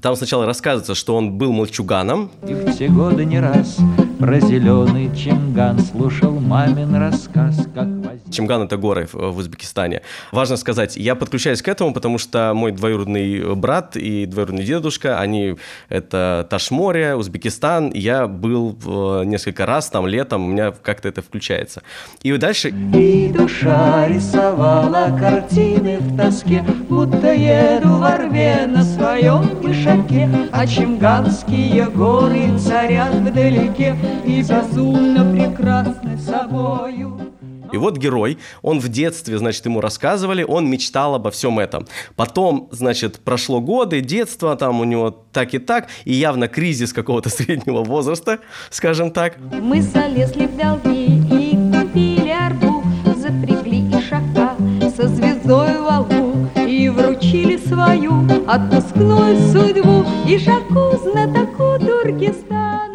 там 0.00 0.16
сначала 0.16 0.46
рассказывается, 0.46 0.94
что 0.94 1.16
он 1.16 1.38
был 1.38 1.52
мальчуганом, 1.52 2.30
И 2.46 2.54
в 2.54 2.76
те 2.76 2.88
годы 2.88 3.24
не 3.24 3.40
раз 3.40 3.78
про 4.18 4.38
зеленый 4.38 5.14
чемган 5.16 5.78
слушал 5.80 6.38
мамин 6.38 6.94
рассказ, 6.94 7.66
как 7.74 8.03
Чимган 8.34 8.62
это 8.62 8.76
горы 8.76 9.08
в, 9.12 9.38
Узбекистане. 9.38 10.02
Важно 10.32 10.56
сказать, 10.56 10.96
я 10.96 11.14
подключаюсь 11.14 11.62
к 11.62 11.68
этому, 11.68 11.94
потому 11.94 12.18
что 12.18 12.52
мой 12.54 12.72
двоюродный 12.72 13.54
брат 13.54 13.96
и 13.96 14.26
двоюродный 14.26 14.64
дедушка, 14.64 15.20
они 15.20 15.56
это 15.88 16.46
Ташморе, 16.50 17.14
Узбекистан. 17.14 17.90
Я 17.92 18.26
был 18.26 18.76
э, 18.84 19.24
несколько 19.24 19.66
раз 19.66 19.88
там 19.88 20.06
летом, 20.06 20.44
у 20.44 20.48
меня 20.48 20.72
как-то 20.72 21.08
это 21.08 21.22
включается. 21.22 21.82
И 22.22 22.36
дальше 22.36 22.70
И 22.94 23.28
душа 23.28 24.08
рисовала 24.08 25.16
картины 25.18 25.98
в 25.98 26.16
тоске, 26.16 26.64
Будто 26.88 27.32
еду 27.32 27.96
во 27.96 28.16
рве 28.16 28.66
на 28.66 28.82
своем 28.82 29.42
ишаке, 29.62 30.28
А 30.52 30.66
чемганские 30.66 31.86
горы 31.90 32.58
царят 32.58 33.14
вдалеке 33.14 33.96
И 34.24 34.42
безумно 34.42 35.24
прекрасны 35.32 36.18
собою. 36.18 37.33
И 37.74 37.76
вот 37.76 37.98
герой, 37.98 38.38
он 38.62 38.78
в 38.78 38.88
детстве, 38.88 39.36
значит, 39.36 39.64
ему 39.66 39.80
рассказывали, 39.80 40.44
он 40.44 40.70
мечтал 40.70 41.16
обо 41.16 41.32
всем 41.32 41.58
этом. 41.58 41.88
Потом, 42.14 42.68
значит, 42.70 43.18
прошло 43.18 43.60
годы, 43.60 44.00
детство, 44.00 44.54
там 44.54 44.80
у 44.80 44.84
него 44.84 45.10
так 45.10 45.54
и 45.54 45.58
так, 45.58 45.88
и 46.04 46.12
явно 46.12 46.46
кризис 46.46 46.92
какого-то 46.92 47.28
среднего 47.30 47.82
возраста, 47.82 48.38
скажем 48.70 49.10
так. 49.10 49.38
Мы 49.60 49.82
залезли 49.82 50.46
в 50.46 50.56
долги 50.56 51.06
и 51.06 51.58
купили 51.72 52.30
арбу, 52.30 52.84
запрягли 53.16 53.80
ишака 53.90 54.54
со 54.96 55.08
звездой 55.08 55.80
во 55.80 56.00
лбу 56.00 56.48
и 56.68 56.88
вручили 56.88 57.56
свою 57.56 58.24
отпускную 58.46 59.36
судьбу 59.50 60.04
ишаку 60.26 60.96
знатоку 61.02 61.84
Туркестана. 61.84 62.93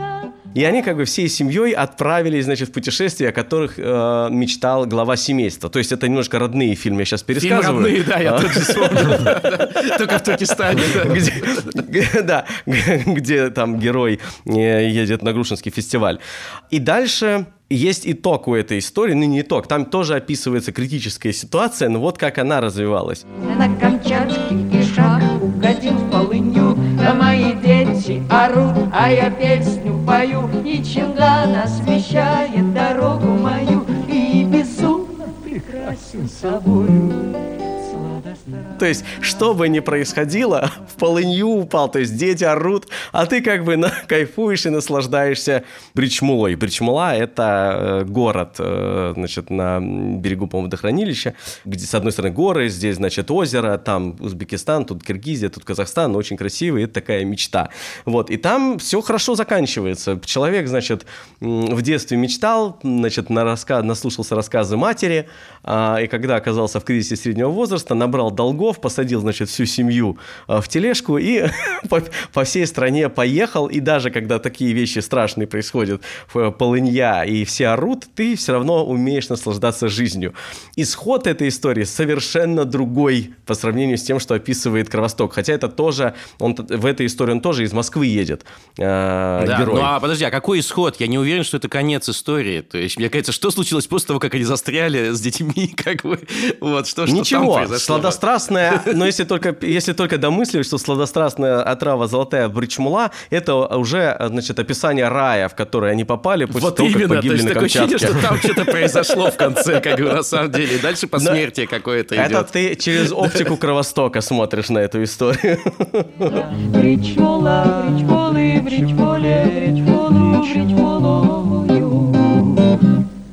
И 0.60 0.64
они 0.66 0.82
как 0.82 0.98
бы 0.98 1.06
всей 1.06 1.30
семьей 1.30 1.72
отправились, 1.72 2.44
значит, 2.44 2.68
в 2.68 2.72
путешествия, 2.74 3.30
о 3.30 3.32
которых 3.32 3.76
э, 3.78 4.28
мечтал 4.30 4.86
глава 4.86 5.16
семейства. 5.16 5.70
То 5.70 5.80
есть 5.80 5.94
это 5.94 6.06
немножко 6.10 6.38
родные 6.38 6.76
фильмы, 6.76 7.04
я 7.04 7.06
сейчас 7.06 7.24
Фильм 7.24 7.40
пересказываю. 7.40 7.86
«Родные», 7.86 8.04
да, 8.04 8.20
я 8.20 8.36
А. 8.36 8.42
тоже 8.42 8.60
вспомнил. 8.60 9.98
Только 9.98 10.20
в 10.20 10.24
Туркестане. 10.24 10.82
да. 12.24 12.46
где, 12.66 13.44
да, 13.48 13.50
там 13.52 13.80
герой 13.80 14.20
э, 14.44 14.90
едет 14.90 15.22
на 15.22 15.32
Грушинский 15.32 15.72
фестиваль. 15.72 16.20
И 16.72 16.80
дальше 16.80 17.46
есть 17.70 18.02
итог 18.06 18.48
у 18.48 18.56
этой 18.56 18.80
истории, 18.80 19.14
ну 19.14 19.26
не 19.26 19.42
итог, 19.42 19.68
там 19.68 19.86
тоже 19.86 20.16
описывается 20.16 20.72
критическая 20.72 21.32
ситуация, 21.32 21.88
но 21.88 22.00
вот 22.00 22.18
как 22.18 22.38
она 22.38 22.62
развивалась. 22.62 23.26
На 23.58 23.74
Камчатке 23.78 24.56
ишак 24.74 25.22
угодил 25.42 25.94
в 25.94 26.12
полынью, 26.12 26.78
а 27.00 27.14
мои 27.14 27.54
дети 27.54 27.79
орут, 28.30 28.90
а 28.94 29.10
я 29.10 29.30
песню 29.30 30.00
пою, 30.06 30.50
и 30.64 30.84
Чинган 30.84 31.56
освещает 31.64 32.74
дорогу 32.74 33.28
мою, 33.28 33.86
и 34.08 34.46
безумно 34.46 35.26
прекрасен 35.44 36.30
собою. 36.30 37.69
То 38.80 38.86
есть, 38.86 39.04
что 39.22 39.54
бы 39.54 39.68
ни 39.68 39.80
происходило, 39.82 40.72
в 40.88 40.96
полынью 40.98 41.48
упал, 41.48 41.92
то 41.92 42.00
есть 42.00 42.16
дети 42.16 42.46
орут, 42.46 42.88
а 43.12 43.26
ты 43.26 43.42
как 43.42 43.66
бы 43.66 43.76
на, 43.76 43.92
кайфуешь 44.08 44.66
и 44.66 44.70
наслаждаешься 44.70 45.66
Бричмулой. 45.94 46.56
Бричмула– 46.56 47.14
это 47.18 48.04
э, 48.04 48.06
город, 48.06 48.56
э, 48.60 49.14
значит, 49.16 49.50
на 49.50 49.80
берегу, 49.82 50.48
по-моему, 50.48 50.68
водохранилища, 50.68 51.34
где 51.66 51.86
с 51.86 51.94
одной 51.94 52.14
стороны 52.14 52.34
горы, 52.34 52.70
здесь, 52.70 52.96
значит, 52.96 53.30
озеро, 53.30 53.78
там 53.78 54.16
Узбекистан, 54.20 54.86
тут 54.86 55.04
Киргизия, 55.04 55.50
тут 55.50 55.66
Казахстан, 55.66 56.16
очень 56.16 56.38
красивый, 56.38 56.84
это 56.86 56.94
такая 56.94 57.26
мечта. 57.26 57.70
Вот, 58.06 58.30
и 58.30 58.38
там 58.38 58.80
все 58.80 59.02
хорошо 59.02 59.36
заканчивается. 59.36 60.22
Человек, 60.24 60.68
значит, 60.68 61.06
в 61.42 61.82
детстве 61.82 62.18
мечтал, 62.18 62.80
значит, 62.82 63.30
на 63.30 63.44
раска... 63.44 63.82
наслушался 63.84 64.36
рассказы 64.36 64.78
матери, 64.78 65.28
а, 65.64 65.98
и 65.98 66.08
когда 66.08 66.38
оказался 66.38 66.80
в 66.80 66.86
кризисе 66.86 67.16
среднего 67.16 67.50
возраста, 67.50 67.94
набрал 67.94 68.32
долгов, 68.32 68.69
мужиков, 68.70 68.82
посадил, 68.82 69.22
значит, 69.22 69.50
всю 69.50 69.66
семью 69.66 70.18
э, 70.48 70.62
в 70.62 70.68
тележку 70.68 71.18
и 71.18 71.46
по, 71.90 72.02
по 72.34 72.44
всей 72.44 72.66
стране 72.66 73.10
поехал. 73.10 73.68
И 73.68 73.80
даже 73.80 74.12
когда 74.12 74.40
такие 74.40 74.74
вещи 74.74 75.00
страшные 75.00 75.48
происходят, 75.48 76.02
в 76.34 76.52
полынья 76.52 77.24
и 77.24 77.44
все 77.46 77.68
орут, 77.70 78.06
ты 78.16 78.36
все 78.36 78.54
равно 78.54 78.86
умеешь 78.86 79.30
наслаждаться 79.30 79.88
жизнью. 79.90 80.34
Исход 80.78 81.28
этой 81.28 81.48
истории 81.48 81.84
совершенно 81.86 82.66
другой 82.66 83.34
по 83.46 83.54
сравнению 83.54 83.98
с 83.98 84.04
тем, 84.04 84.20
что 84.20 84.36
описывает 84.36 84.90
Кровосток. 84.90 85.34
Хотя 85.34 85.54
это 85.54 85.68
тоже, 85.68 86.14
он 86.40 86.56
в 86.56 86.86
этой 86.86 87.06
истории 87.06 87.32
он 87.32 87.42
тоже 87.42 87.64
из 87.64 87.74
Москвы 87.74 88.06
едет, 88.06 88.46
э, 88.78 89.44
Да, 89.48 89.58
герой. 89.60 89.76
ну 89.76 89.82
а 89.84 90.00
подожди, 90.00 90.26
а 90.26 90.32
какой 90.32 90.60
исход? 90.60 91.00
Я 91.00 91.08
не 91.08 91.18
уверен, 91.18 91.44
что 91.44 91.58
это 91.58 91.68
конец 91.70 92.10
истории. 92.10 92.62
То 92.62 92.78
есть, 92.78 92.98
мне 92.98 93.10
кажется, 93.10 93.32
что 93.32 93.52
случилось 93.52 93.88
после 93.88 94.08
того, 94.08 94.20
как 94.20 94.36
они 94.36 94.44
застряли 94.44 95.12
с 95.12 95.22
детьми, 95.22 95.68
как 95.76 96.04
бы, 96.04 96.20
вот, 96.62 96.88
что, 96.88 97.06
что 97.06 97.16
там 97.16 97.22
Ничего, 97.22 97.54
произошло? 97.56 97.80
сладострастная, 97.80 98.59
но 98.94 99.06
если 99.06 99.24
только, 99.24 99.56
если 99.62 99.94
только 99.94 100.18
домысливать, 100.18 100.66
что 100.68 100.78
сладострастная 100.78 101.62
отрава 101.62 102.08
золотая 102.08 102.50
бричмула, 102.50 103.12
это 103.30 103.56
уже, 103.56 104.16
значит, 104.30 104.60
описание 104.60 105.08
рая, 105.08 105.50
в 105.50 105.56
который 105.56 105.92
они 105.92 106.04
попали 106.04 106.46
после 106.46 106.62
Вот 106.62 106.76
того, 106.76 106.90
именно, 106.90 107.02
как 107.02 107.10
то 107.10 107.16
погибли 107.16 107.36
есть 107.36 107.44
на 107.46 107.54
такое 107.54 107.66
ощущение, 107.66 107.98
что 107.98 108.22
там 108.22 108.38
что-то 108.38 108.66
произошло 108.72 109.32
в 109.32 109.38
конце, 109.38 109.82
как 109.82 110.00
бы, 110.00 110.06
на 110.06 110.24
самом 110.24 110.52
деле. 110.52 110.76
И 110.76 110.80
дальше 110.80 111.04
Но 111.04 111.10
посмертие 111.10 111.68
какое-то 111.68 112.16
Это 112.16 112.34
идет. 112.34 112.52
ты 112.52 112.76
через 112.76 113.12
оптику 113.12 113.58
Кровостока 113.58 114.22
смотришь 114.22 114.70
на 114.70 114.80
эту 114.80 115.04
историю. 115.04 115.60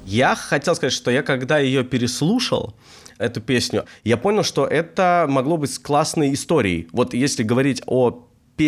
Я 0.07 0.35
хотел 0.35 0.75
сказать, 0.75 0.95
что 0.95 1.11
я 1.11 1.23
когда 1.23 1.59
ее 1.59 1.85
переслушал, 1.85 2.75
эту 3.19 3.41
песню, 3.41 3.85
я 4.05 4.17
понял, 4.17 4.43
что 4.43 4.67
это 4.67 5.27
могло 5.29 5.57
быть 5.57 5.79
классной 5.79 6.33
историей. 6.33 6.89
Вот 6.93 7.15
если 7.15 7.43
говорить 7.43 7.83
о, 7.87 8.27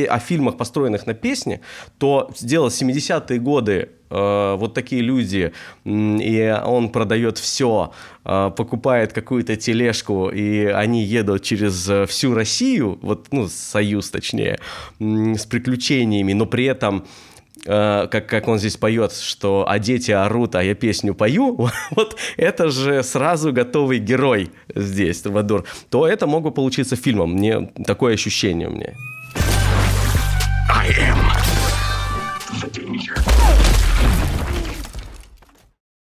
о 0.08 0.18
фильмах, 0.18 0.56
построенных 0.56 1.06
на 1.06 1.14
песне, 1.14 1.60
то 1.98 2.30
сделал 2.36 2.68
70-е 2.68 3.38
годы 3.38 3.90
э, 4.10 4.56
вот 4.58 4.74
такие 4.74 5.02
люди, 5.02 5.52
и 5.84 6.56
он 6.64 6.90
продает 6.90 7.38
все, 7.38 7.92
э, 8.24 8.50
покупает 8.56 9.12
какую-то 9.12 9.56
тележку, 9.56 10.28
и 10.28 10.66
они 10.66 11.04
едут 11.04 11.42
через 11.42 11.88
э, 11.88 12.06
всю 12.06 12.34
Россию, 12.34 12.98
вот, 13.02 13.28
ну, 13.30 13.48
Союз 13.48 14.10
точнее, 14.10 14.58
м, 15.00 15.34
с 15.34 15.46
приключениями, 15.46 16.32
но 16.32 16.46
при 16.46 16.64
этом 16.64 16.98
э, 16.98 17.37
как, 17.64 18.26
как 18.26 18.48
он 18.48 18.58
здесь 18.58 18.76
поет, 18.76 19.12
что 19.12 19.64
«а 19.68 19.78
дети 19.78 20.10
орут, 20.10 20.54
а 20.54 20.62
я 20.62 20.74
песню 20.74 21.14
пою», 21.14 21.68
вот 21.90 22.16
это 22.36 22.70
же 22.70 23.02
сразу 23.02 23.52
готовый 23.52 23.98
герой 23.98 24.50
здесь, 24.74 25.20
Трубадур, 25.22 25.64
то 25.90 26.06
это 26.06 26.26
мог 26.26 26.44
бы 26.44 26.50
получиться 26.50 26.96
фильмом. 26.96 27.32
Мне 27.32 27.70
такое 27.86 28.14
ощущение 28.14 28.68
у 28.68 28.72
меня. 28.72 28.94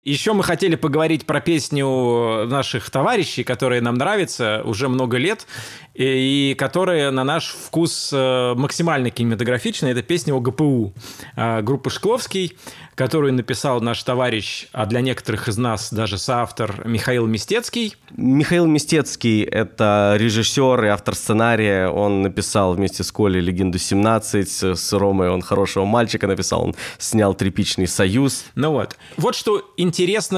Еще 0.06 0.32
мы 0.32 0.44
хотели 0.44 0.78
поговорить 0.78 1.26
про 1.26 1.42
песню 1.42 2.48
наших 2.48 2.90
товарищей, 2.90 3.44
которая 3.44 3.82
нам 3.82 3.96
нравится 3.96 4.62
уже 4.64 4.88
много 4.88 5.18
лет, 5.18 5.46
и, 5.94 6.52
и 6.52 6.56
которая 6.56 7.12
на 7.12 7.26
наш 7.26 7.50
вкус 7.50 8.12
э, 8.14 8.54
максимально 8.56 9.10
кинематографичная. 9.10 9.92
Это 9.92 10.02
песня 10.02 10.34
о 10.34 10.40
ГПУ 10.40 10.94
э, 11.36 11.62
группы 11.64 11.90
Шкловский, 11.90 12.58
которую 12.96 13.34
написал 13.34 13.82
наш 13.82 14.02
товарищ, 14.02 14.68
а 14.72 14.86
для 14.86 15.02
некоторых 15.02 15.50
из 15.50 15.58
нас 15.58 15.92
даже 15.92 16.18
соавтор 16.18 16.88
Михаил 16.88 17.28
Мистецкий. 17.28 17.98
Михаил 18.16 18.68
Мистецкий– 18.68 19.44
это 19.44 20.16
режиссер 20.18 20.86
и 20.86 20.88
автор 20.88 21.14
сценария. 21.14 21.90
Он 21.90 22.22
написал 22.22 22.74
вместе 22.74 23.04
с 23.04 23.12
Колей 23.12 23.42
«Легенду 23.42 23.78
17», 23.78 24.76
с 24.76 24.94
Ромой 24.94 25.30
он 25.30 25.42
«Хорошего 25.42 25.84
мальчика» 25.84 26.26
написал, 26.26 26.64
он 26.64 26.76
снял 26.98 27.34
«Тряпичный 27.34 27.88
союз». 27.88 28.46
Ну 28.56 28.72
вот. 28.72 28.96
Вот 29.18 29.36
что 29.36 29.74
интересно 29.76 29.89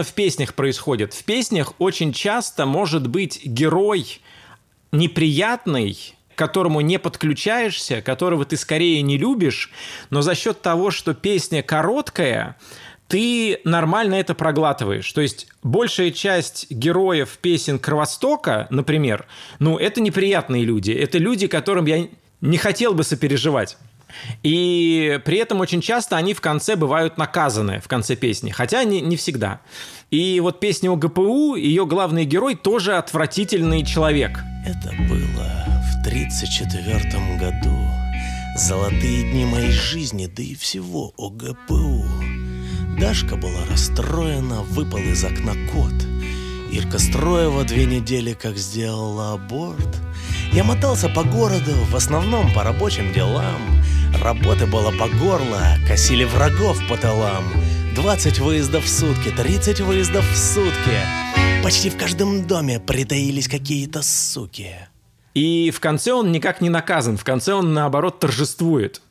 в 0.04 0.14
песнях 0.14 0.54
происходит. 0.54 1.14
В 1.14 1.24
песнях 1.24 1.74
очень 1.80 2.14
часто 2.14 2.66
может 2.66 3.08
быть 3.08 3.46
герой 3.46 4.22
неприятный, 4.92 6.16
к 6.36 6.38
которому 6.38 6.82
не 6.82 7.00
подключаешься, 7.00 8.02
которого 8.02 8.46
ты 8.46 8.58
скорее 8.58 9.02
не 9.02 9.18
любишь, 9.18 9.72
но 10.10 10.22
за 10.22 10.36
счет 10.36 10.62
того, 10.62 10.92
что 10.92 11.14
песня 11.14 11.64
короткая, 11.64 12.58
ты 13.08 13.60
нормально 13.66 14.16
это 14.16 14.34
проглатываешь. 14.34 15.12
То 15.12 15.20
есть 15.20 15.48
большая 15.64 16.12
часть 16.12 16.72
героев 16.72 17.38
песен 17.42 17.78
Кровостока, 17.78 18.68
например, 18.70 19.28
ну, 19.60 19.78
это 19.78 20.00
неприятные 20.00 20.64
люди. 20.64 20.92
Это 20.92 21.18
люди, 21.18 21.48
которым 21.48 21.86
я 21.88 22.08
не 22.40 22.58
хотел 22.58 22.94
бы 22.94 23.04
сопереживать. 23.04 23.78
И 24.44 25.20
при 25.26 25.38
этом 25.38 25.60
очень 25.60 25.82
часто 25.82 26.18
они 26.18 26.34
в 26.34 26.42
конце 26.42 26.76
бывают 26.76 27.18
наказаны, 27.18 27.80
в 27.80 27.88
конце 27.88 28.16
песни, 28.16 28.52
хотя 28.52 28.84
не, 28.84 29.02
не 29.02 29.16
всегда. 29.16 29.62
И 30.10 30.40
вот 30.40 30.60
песня 30.60 30.92
о 30.92 30.96
ГПУ, 30.96 31.56
ее 31.56 31.86
главный 31.86 32.26
герой 32.26 32.56
тоже 32.56 32.98
отвратительный 32.98 33.86
человек. 33.86 34.40
Это 34.66 34.92
было 35.10 35.66
в 35.84 36.04
34 36.04 37.38
году. 37.38 37.78
Золотые 38.58 39.32
дни 39.32 39.46
моей 39.46 39.72
жизни, 39.72 40.26
да 40.28 40.44
и 40.44 40.56
всего 40.56 41.14
ОГПУ. 41.18 42.06
Дашка 43.00 43.38
была 43.38 43.66
расстроена, 43.70 44.62
выпал 44.64 45.00
из 45.00 45.24
окна 45.24 45.54
кот. 45.72 45.94
Ирка 46.72 47.00
Строева 47.00 47.66
две 47.66 47.86
недели 47.86 48.32
как 48.32 48.56
сделала 48.56 49.34
аборт. 49.34 50.00
Я 50.54 50.64
мотался 50.64 51.10
по 51.10 51.24
городу, 51.24 51.72
в 51.90 51.96
основном 51.98 52.54
по 52.54 52.64
рабочим 52.64 53.12
делам. 53.12 53.62
Работы 54.24 54.68
было 54.68 54.92
по 54.92 55.10
горло, 55.10 55.76
косили 55.86 56.24
врагов 56.24 56.80
по 56.88 56.96
талам. 56.96 57.44
20 57.96 58.40
выездов 58.40 58.86
в 58.86 58.90
сутки, 58.90 59.32
30 59.32 59.82
выездов 59.82 60.26
в 60.32 60.38
сутки. 60.38 60.98
Почти 61.62 61.90
в 61.90 61.98
каждом 61.98 62.48
доме 62.48 62.80
притаились 62.80 63.50
какие-то 63.50 64.02
суки. 64.02 64.74
И 65.34 65.72
в 65.72 65.82
конце 65.82 66.14
он 66.14 66.32
никак 66.32 66.62
не 66.62 66.70
наказан, 66.70 67.18
в 67.18 67.26
конце 67.26 67.54
он 67.54 67.74
наоборот 67.74 68.20
торжествует. 68.20 69.02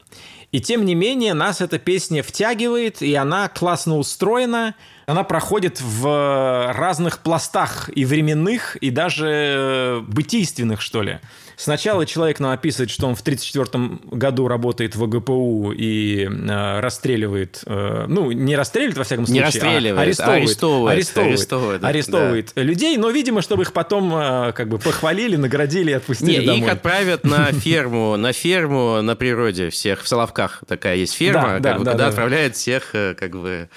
И 0.52 0.60
тем 0.60 0.84
не 0.84 0.94
менее 0.96 1.34
нас 1.34 1.60
эта 1.60 1.78
песня 1.78 2.22
втягивает, 2.22 3.02
и 3.02 3.14
она 3.14 3.48
классно 3.48 3.96
устроена. 3.96 4.74
Она 5.06 5.22
проходит 5.22 5.80
в 5.80 6.72
разных 6.74 7.20
пластах 7.20 7.88
и 7.94 8.04
временных, 8.04 8.76
и 8.76 8.90
даже 8.90 10.04
бытийственных, 10.08 10.80
что 10.80 11.02
ли. 11.02 11.20
Сначала 11.60 12.06
человек 12.06 12.40
нам 12.40 12.52
описывает, 12.52 12.90
что 12.90 13.06
он 13.06 13.14
в 13.14 13.20
1934 13.20 14.16
году 14.18 14.48
работает 14.48 14.96
в 14.96 15.06
ГПУ 15.06 15.72
и 15.76 16.24
э, 16.24 16.80
расстреливает, 16.80 17.62
э, 17.66 18.06
ну, 18.08 18.32
не 18.32 18.56
расстреливает, 18.56 18.96
во 18.96 19.04
всяком 19.04 19.26
случае, 19.26 19.40
Не 19.42 19.44
расстреливает, 19.44 19.98
а 19.98 20.02
арестовывает, 20.02 20.42
арестовывает, 20.46 20.94
арестовывает, 20.96 21.34
арестовывает, 21.34 21.80
да, 21.82 21.88
арестовывает 21.88 22.52
людей, 22.56 22.96
но, 22.96 23.10
видимо, 23.10 23.42
чтобы 23.42 23.64
их 23.64 23.74
потом 23.74 24.10
э, 24.14 24.52
как 24.52 24.68
бы 24.70 24.78
похвалили, 24.78 25.36
наградили 25.36 25.90
и 25.90 25.94
отпустили 25.94 26.40
Не, 26.40 26.46
домой. 26.46 26.60
их 26.66 26.72
отправят 26.72 27.24
на 27.24 27.52
ферму, 27.52 28.16
на 28.16 28.32
ферму 28.32 29.02
на 29.02 29.14
природе 29.14 29.68
всех. 29.68 30.02
В 30.02 30.08
Соловках 30.08 30.62
такая 30.66 30.96
есть 30.96 31.12
ферма, 31.12 31.42
Да, 31.42 31.48
как 31.50 31.62
да, 31.62 31.78
бы, 31.78 31.84
да, 31.84 31.90
куда 31.92 32.04
да. 32.04 32.08
отправляют 32.08 32.56
всех 32.56 32.94
э, 32.94 33.14
как 33.14 33.32
бы 33.32 33.68
Ну 33.68 33.76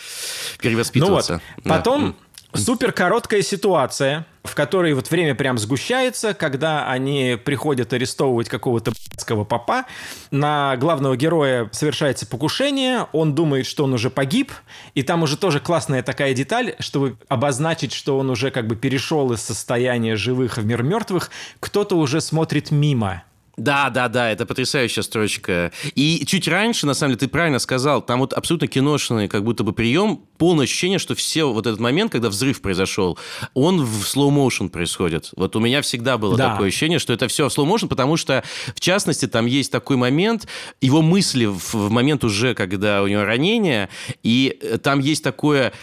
вот, 0.55 0.61
перевоспитываться. 0.61 1.41
Да. 1.57 1.69
потом 1.75 2.15
супер 2.53 2.91
короткая 2.91 3.41
ситуация, 3.41 4.25
в 4.43 4.55
которой 4.55 4.93
вот 4.93 5.09
время 5.09 5.35
прям 5.35 5.57
сгущается, 5.57 6.33
когда 6.33 6.89
они 6.89 7.37
приходят 7.43 7.93
арестовывать 7.93 8.49
какого-то 8.49 8.91
б***ского 8.91 9.45
попа. 9.45 9.85
На 10.31 10.75
главного 10.77 11.15
героя 11.15 11.69
совершается 11.71 12.27
покушение, 12.27 13.07
он 13.13 13.35
думает, 13.35 13.65
что 13.65 13.85
он 13.85 13.93
уже 13.93 14.09
погиб, 14.09 14.51
и 14.95 15.03
там 15.03 15.23
уже 15.23 15.37
тоже 15.37 15.59
классная 15.59 16.03
такая 16.03 16.33
деталь, 16.33 16.75
чтобы 16.79 17.17
обозначить, 17.29 17.93
что 17.93 18.17
он 18.17 18.29
уже 18.29 18.51
как 18.51 18.67
бы 18.67 18.75
перешел 18.75 19.31
из 19.31 19.41
состояния 19.41 20.15
живых 20.15 20.57
в 20.57 20.65
мир 20.65 20.83
мертвых, 20.83 21.31
кто-то 21.59 21.95
уже 21.95 22.21
смотрит 22.21 22.71
мимо. 22.71 23.23
Да, 23.55 23.89
да, 23.91 24.07
да, 24.07 24.31
это 24.31 24.45
потрясающая 24.47 25.03
строчка. 25.03 25.71
И 25.93 26.25
чуть 26.25 26.47
раньше, 26.47 26.87
на 26.87 26.95
самом 26.95 27.11
деле, 27.11 27.19
ты 27.19 27.27
правильно 27.27 27.59
сказал, 27.59 28.01
там 28.01 28.19
вот 28.19 28.33
абсолютно 28.33 28.67
киношный 28.67 29.27
как 29.27 29.43
будто 29.43 29.63
бы 29.63 29.73
прием, 29.73 30.21
полное 30.39 30.63
ощущение, 30.65 30.97
что 30.97 31.13
все 31.13 31.43
вот 31.51 31.67
этот 31.67 31.79
момент, 31.79 32.11
когда 32.11 32.29
взрыв 32.29 32.61
произошел, 32.61 33.17
он 33.53 33.83
в 33.85 34.01
slow 34.03 34.29
motion 34.31 34.69
происходит. 34.69 35.29
Вот 35.35 35.55
у 35.55 35.59
меня 35.59 35.81
всегда 35.83 36.17
было 36.17 36.35
Да. 36.35 36.51
такое 36.53 36.69
ощущение, 36.69 36.97
что 36.97 37.13
это 37.13 37.27
все 37.27 37.47
в 37.47 37.55
slow 37.55 37.65
motion, 37.71 37.87
потому 37.87 38.17
что, 38.17 38.43
в 38.75 38.79
частности, 38.79 39.27
там 39.27 39.45
есть 39.45 39.71
такой 39.71 39.97
момент, 39.97 40.47
его 40.81 41.01
мысли 41.03 41.45
в, 41.45 41.73
в 41.73 41.89
момент 41.91 42.23
уже, 42.23 42.55
когда 42.55 43.03
у 43.03 43.07
него 43.07 43.23
ранение, 43.23 43.89
и 44.23 44.57
э, 44.61 44.79
там 44.79 44.99
есть 44.99 45.23
такое 45.23 45.73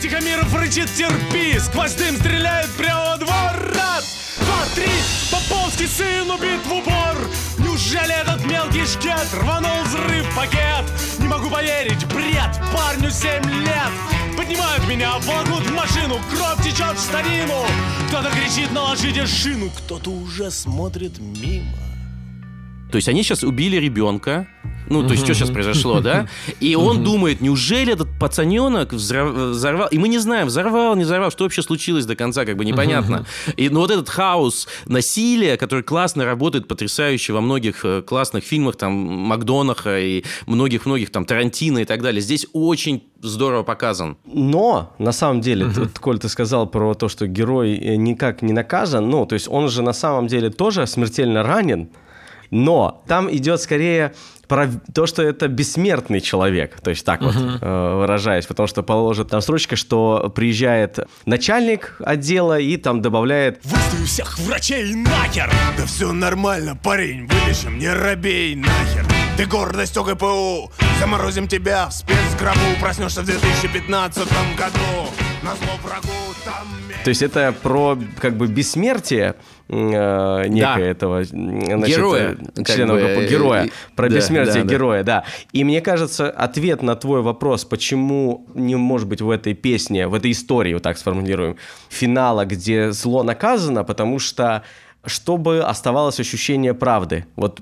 Тихомиров 0.00 0.54
рычит 0.54 0.88
терпи, 0.96 1.58
сквозь 1.58 1.92
дым 1.94 2.16
стреляет 2.16 2.70
прямо 2.78 3.10
во 3.10 3.16
двор. 3.18 3.74
Раз, 3.74 4.27
два, 4.40 4.64
три, 4.74 4.90
Поповский 5.30 5.86
сын 5.86 6.30
убит 6.30 6.64
в 6.64 6.72
упор. 6.72 7.16
Неужели 7.58 8.20
этот 8.20 8.44
мелкий 8.46 8.84
шкет 8.86 9.26
рванул 9.34 9.82
взрыв 9.84 10.26
пакет? 10.34 10.84
Не 11.18 11.28
могу 11.28 11.48
поверить, 11.48 12.04
бред, 12.06 12.60
парню 12.72 13.10
семь 13.10 13.44
лет. 13.62 13.92
Поднимают 14.36 14.88
меня 14.88 15.18
волокут 15.18 15.66
в 15.66 15.74
машину, 15.74 16.16
кровь 16.30 16.62
течет 16.62 16.96
в 16.96 17.02
штанину. 17.02 17.64
Кто-то 18.08 18.30
кричит, 18.30 18.72
наложите 18.72 19.26
шину, 19.26 19.70
Кто-то 19.70 20.10
уже 20.10 20.50
смотрит 20.50 21.18
мимо. 21.18 21.76
То 22.90 22.96
есть 22.96 23.08
они 23.08 23.22
сейчас 23.22 23.42
убили 23.42 23.76
ребенка, 23.76 24.46
ну, 24.90 25.02
то 25.02 25.12
есть 25.12 25.24
что 25.24 25.34
сейчас 25.34 25.50
произошло, 25.50 26.00
да? 26.00 26.28
И 26.60 26.74
он 26.74 27.04
думает, 27.04 27.40
неужели 27.40 27.92
этот 27.92 28.08
пацаненок 28.18 28.92
взорвал? 28.92 29.88
И 29.88 29.98
мы 29.98 30.08
не 30.08 30.18
знаем, 30.18 30.46
взорвал, 30.46 30.96
не 30.96 31.04
взорвал, 31.04 31.30
что 31.30 31.44
вообще 31.44 31.62
случилось 31.62 32.06
до 32.06 32.16
конца, 32.16 32.44
как 32.44 32.56
бы 32.56 32.64
непонятно. 32.64 33.26
И 33.56 33.68
ну, 33.68 33.80
вот 33.80 33.90
этот 33.90 34.08
хаос 34.08 34.68
насилия, 34.86 35.56
который 35.56 35.82
классно 35.82 36.24
работает, 36.24 36.68
потрясающе 36.68 37.32
во 37.32 37.40
многих 37.40 37.84
э, 37.84 38.02
классных 38.02 38.44
фильмах, 38.44 38.76
там, 38.76 38.92
Макдонаха 38.92 39.98
и 40.00 40.24
многих-многих, 40.46 41.10
там, 41.10 41.24
Тарантино 41.24 41.78
и 41.78 41.84
так 41.84 42.02
далее, 42.02 42.20
здесь 42.20 42.46
очень 42.52 43.02
здорово 43.22 43.62
показан. 43.62 44.16
Но, 44.24 44.94
на 44.98 45.12
самом 45.12 45.40
деле, 45.40 45.70
тут, 45.72 45.98
Коль, 45.98 46.18
ты 46.18 46.28
сказал 46.28 46.66
про 46.66 46.94
то, 46.94 47.08
что 47.08 47.26
герой 47.26 47.76
э, 47.76 47.96
никак 47.96 48.42
не 48.42 48.52
наказан. 48.52 49.08
Ну, 49.10 49.26
то 49.26 49.34
есть 49.34 49.48
он 49.48 49.68
же 49.68 49.82
на 49.82 49.92
самом 49.92 50.26
деле 50.26 50.50
тоже 50.50 50.86
смертельно 50.86 51.42
ранен. 51.42 51.88
Но 52.50 53.02
там 53.06 53.30
идет 53.34 53.60
скорее 53.60 54.14
про 54.48 54.68
то, 54.94 55.06
что 55.06 55.22
это 55.22 55.46
бессмертный 55.46 56.20
человек, 56.20 56.80
то 56.80 56.90
есть 56.90 57.04
так 57.04 57.20
вот 57.20 57.34
э, 57.36 57.94
выражаясь, 57.96 58.46
потому 58.46 58.66
что 58.66 58.82
положит 58.82 59.28
там 59.28 59.42
строчка, 59.42 59.76
что 59.76 60.32
приезжает 60.34 60.98
начальник 61.26 61.96
отдела 62.00 62.58
и 62.58 62.76
там 62.78 63.02
добавляет 63.02 63.60
Выстави 63.64 64.06
всех 64.06 64.38
врачей 64.38 64.94
нахер! 64.94 65.52
Да 65.76 65.84
все 65.84 66.12
нормально, 66.12 66.76
парень, 66.82 67.26
вылечим, 67.26 67.78
не 67.78 67.92
робей 67.92 68.54
нахер! 68.56 69.06
Ты 69.36 69.44
гордость 69.46 69.96
ОГПУ, 69.96 70.72
заморозим 70.98 71.46
тебя 71.46 71.88
в 71.88 71.92
спецгробу 71.92 72.58
Проснешься 72.80 73.22
в 73.22 73.26
2015 73.26 74.26
году, 74.56 75.10
на 75.42 75.54
зло 75.54 75.76
врагу 75.84 76.08
там 76.44 76.66
То 77.08 77.10
есть 77.10 77.22
это 77.22 77.54
про 77.62 77.98
как 78.20 78.36
бы 78.36 78.48
бессмертие 78.48 79.34
э, 79.70 80.46
некое 80.46 80.60
Да. 80.60 80.78
этого 80.78 81.24
значит, 81.24 81.96
Героя, 81.96 82.36
э, 82.54 82.64
члена 82.64 82.92
бы, 82.92 83.00
ОГПУ, 83.00 83.20
э, 83.22 83.28
героя, 83.28 83.68
про 83.96 84.10
да, 84.10 84.16
бессмертие 84.16 84.62
да, 84.62 84.68
да. 84.68 84.74
героя, 84.74 85.02
да. 85.04 85.24
И 85.54 85.64
мне 85.64 85.80
кажется, 85.80 86.28
ответ 86.28 86.82
на 86.82 86.96
твой 86.96 87.22
вопрос, 87.22 87.64
почему 87.64 88.46
не 88.52 88.76
может 88.76 89.08
быть 89.08 89.22
в 89.22 89.30
этой 89.30 89.54
песне, 89.54 90.06
в 90.06 90.12
этой 90.12 90.32
истории, 90.32 90.74
вот 90.74 90.82
так 90.82 90.98
сформулируем, 90.98 91.56
финала, 91.88 92.44
где 92.44 92.92
зло 92.92 93.22
наказано, 93.22 93.84
потому 93.84 94.18
что 94.18 94.64
чтобы 95.08 95.60
оставалось 95.60 96.20
ощущение 96.20 96.74
правды. 96.74 97.24
Вот 97.36 97.60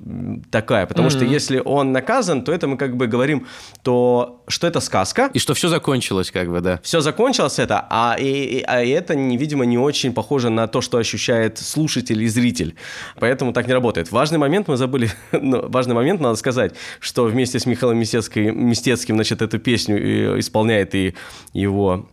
такая. 0.51 0.86
Потому 0.86 1.11
что 1.11 1.24
Мгм. 1.24 1.32
если 1.32 1.62
он 1.64 1.92
наказан, 1.92 2.42
то 2.44 2.53
это 2.53 2.66
мы 2.68 2.76
как 2.76 2.97
бы 2.97 3.07
говорим, 3.07 3.47
то 3.82 4.42
что 4.49 4.66
это 4.66 4.80
сказка. 4.80 5.30
И 5.34 5.38
что 5.38 5.55
все 5.55 5.68
закончилось, 5.68 6.30
как 6.30 6.51
бы, 6.51 6.61
да. 6.61 6.80
Все 6.82 7.01
закончилось 7.01 7.59
это, 7.59 7.86
а, 7.90 8.16
и, 8.18 8.59
и- 8.59 8.62
а 8.62 8.82
это, 8.84 9.14
видимо, 9.14 9.64
не 9.64 9.78
очень 9.78 10.12
похоже 10.12 10.51
на 10.51 10.66
то, 10.66 10.80
что 10.80 10.99
ощущает 10.99 11.59
слушатель 11.59 12.22
и 12.22 12.28
зритель. 12.28 12.74
Поэтому 13.18 13.53
так 13.53 13.66
не 13.66 13.72
работает. 13.72 14.12
Важный 14.12 14.38
момент 14.38 14.68
мы 14.68 14.76
забыли, 14.76 15.11
важный 15.32 15.94
момент 15.94 16.20
надо 16.20 16.36
сказать, 16.36 16.74
что 17.01 17.24
вместе 17.24 17.59
с 17.59 17.66
Михаилом 17.66 17.99
Мистецкой- 18.01 18.53
Мистецким, 18.53 19.14
значит, 19.16 19.42
эту 19.42 19.59
песню 19.59 19.97
э, 20.36 20.38
исполняет 20.38 20.94
и 20.94 21.14
его 21.53 22.07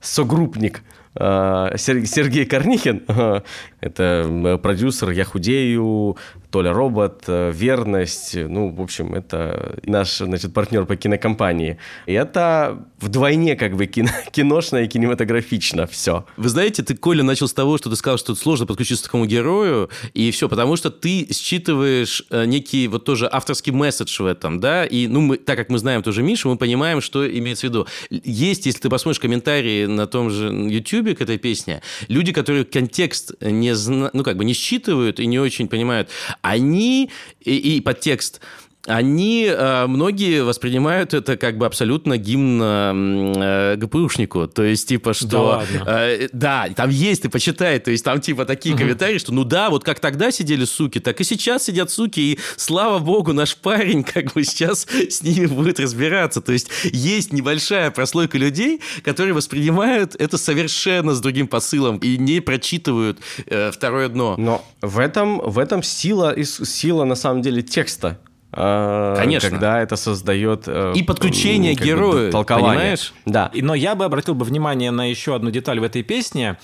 согруппник 0.00 0.82
э, 1.14 1.70
Сер- 1.76 2.06
Сергей 2.06 2.44
Корнихин. 2.46 3.02
это 3.80 4.26
э, 4.28 4.58
продюсер 4.58 5.10
«Я 5.10 5.24
худею», 5.24 6.16
Толя 6.50 6.72
Робот, 6.72 7.24
э, 7.26 7.52
«Верность», 7.54 8.34
ну, 8.34 8.70
в 8.70 8.80
общем, 8.80 9.14
это 9.14 9.78
наш, 9.84 10.18
значит, 10.18 10.54
партнер 10.54 10.86
по 10.86 10.96
кинокомпании. 10.96 11.78
И 12.06 12.12
это 12.12 12.86
вдвойне 13.00 13.54
как 13.54 13.76
бы 13.76 13.86
кино, 13.86 14.10
киношно 14.32 14.78
и 14.78 14.88
кинематографично 14.88 15.86
все. 15.86 16.24
Вы 16.36 16.48
знаете, 16.48 16.82
ты, 16.82 16.96
Коля, 16.96 17.22
начал 17.22 17.48
с 17.48 17.52
того, 17.52 17.76
что 17.78 17.90
ты 17.90 17.96
сказал, 17.96 18.18
что 18.18 18.34
сложно 18.34 18.66
подключиться 18.66 19.04
к 19.04 19.06
такому 19.08 19.26
герою, 19.26 19.90
и 20.14 20.30
все, 20.30 20.48
потому 20.48 20.76
что 20.76 20.90
ты 20.90 21.28
считываешь 21.32 22.24
э, 22.30 22.46
некий 22.46 22.88
вот 22.88 23.04
тоже 23.04 23.28
авторский 23.30 23.72
месседж 23.72 24.22
в 24.22 24.26
этом, 24.26 24.58
да, 24.58 24.86
и, 24.86 25.06
ну, 25.06 25.20
мы, 25.20 25.36
так 25.36 25.56
как 25.56 25.68
мы 25.68 25.78
знаем 25.78 26.02
тоже 26.02 26.22
Мишу, 26.22 26.48
мы 26.48 26.56
понимаем, 26.56 27.00
что 27.00 27.28
имеется 27.28 27.66
в 27.66 27.70
виду. 27.70 27.86
Есть, 28.10 28.66
если 28.66 28.80
ты 28.80 28.88
посмотришь 28.88 29.20
комментарии 29.20 29.86
на 29.86 30.06
том 30.06 30.30
же 30.30 30.48
Ютубе 30.48 31.14
к 31.14 31.20
этой 31.20 31.38
песне, 31.38 31.82
люди, 32.08 32.32
которые 32.32 32.64
контекст 32.64 33.34
не 33.40 33.67
зна... 33.74 34.10
ну, 34.12 34.22
как 34.22 34.36
бы 34.36 34.44
не 34.44 34.54
считывают 34.54 35.20
и 35.20 35.26
не 35.26 35.38
очень 35.38 35.68
понимают, 35.68 36.08
они 36.42 37.10
и, 37.40 37.76
и 37.76 37.80
подтекст 37.80 38.40
они, 38.88 39.46
э, 39.48 39.86
многие 39.86 40.42
воспринимают 40.42 41.14
это 41.14 41.36
как 41.36 41.58
бы 41.58 41.66
абсолютно 41.66 42.16
гимн 42.16 42.60
э, 42.62 43.76
ГПУшнику. 43.76 44.48
То 44.48 44.62
есть, 44.62 44.88
типа, 44.88 45.14
что... 45.14 45.62
Да 45.84 46.08
э, 46.08 46.28
да, 46.32 46.68
там 46.74 46.90
есть, 46.90 47.22
ты 47.22 47.28
почитай, 47.28 47.78
то 47.78 47.90
есть, 47.90 48.04
там, 48.04 48.20
типа, 48.20 48.44
такие 48.44 48.76
комментарии, 48.76 49.18
что, 49.18 49.32
ну 49.32 49.44
да, 49.44 49.70
вот 49.70 49.84
как 49.84 50.00
тогда 50.00 50.30
сидели 50.30 50.64
суки, 50.64 51.00
так 51.00 51.20
и 51.20 51.24
сейчас 51.24 51.64
сидят 51.64 51.90
суки, 51.90 52.20
и, 52.20 52.38
слава 52.56 52.98
богу, 52.98 53.32
наш 53.32 53.56
парень, 53.56 54.02
как 54.04 54.32
бы, 54.32 54.42
сейчас 54.44 54.86
с 55.10 55.22
ними 55.22 55.46
будет 55.46 55.78
разбираться. 55.80 56.40
То 56.40 56.52
есть, 56.52 56.68
есть 56.84 57.32
небольшая 57.32 57.90
прослойка 57.90 58.38
людей, 58.38 58.80
которые 59.02 59.34
воспринимают 59.34 60.16
это 60.18 60.38
совершенно 60.38 61.14
с 61.14 61.20
другим 61.20 61.46
посылом 61.46 61.98
и 61.98 62.16
не 62.16 62.40
прочитывают 62.40 63.18
э, 63.46 63.70
второе 63.70 64.08
дно. 64.08 64.34
Но 64.38 64.64
в 64.80 64.98
этом, 64.98 65.38
в 65.38 65.58
этом 65.58 65.82
сила, 65.82 66.34
сила 66.42 67.04
на 67.04 67.14
самом 67.14 67.42
деле 67.42 67.62
текста. 67.62 68.18
Э, 68.52 69.14
Конечно. 69.18 69.50
Когда 69.50 69.80
это 69.80 69.96
создает... 69.96 70.64
э, 70.66 70.92
И 70.94 71.02
подключение 71.02 71.74
бы 71.74 71.84
герою, 71.84 72.32
толкование. 72.32 72.70
понимаешь? 72.70 73.12
Да. 73.26 73.50
Но 73.54 73.74
я 73.74 73.94
бы 73.94 74.04
обратил 74.04 74.34
бы 74.34 74.44
внимание 74.44 74.90
на 74.90 75.08
еще 75.08 75.34
одну 75.34 75.50
деталь 75.50 75.80
в 75.80 75.82
этой 75.82 76.02
песне. 76.02 76.58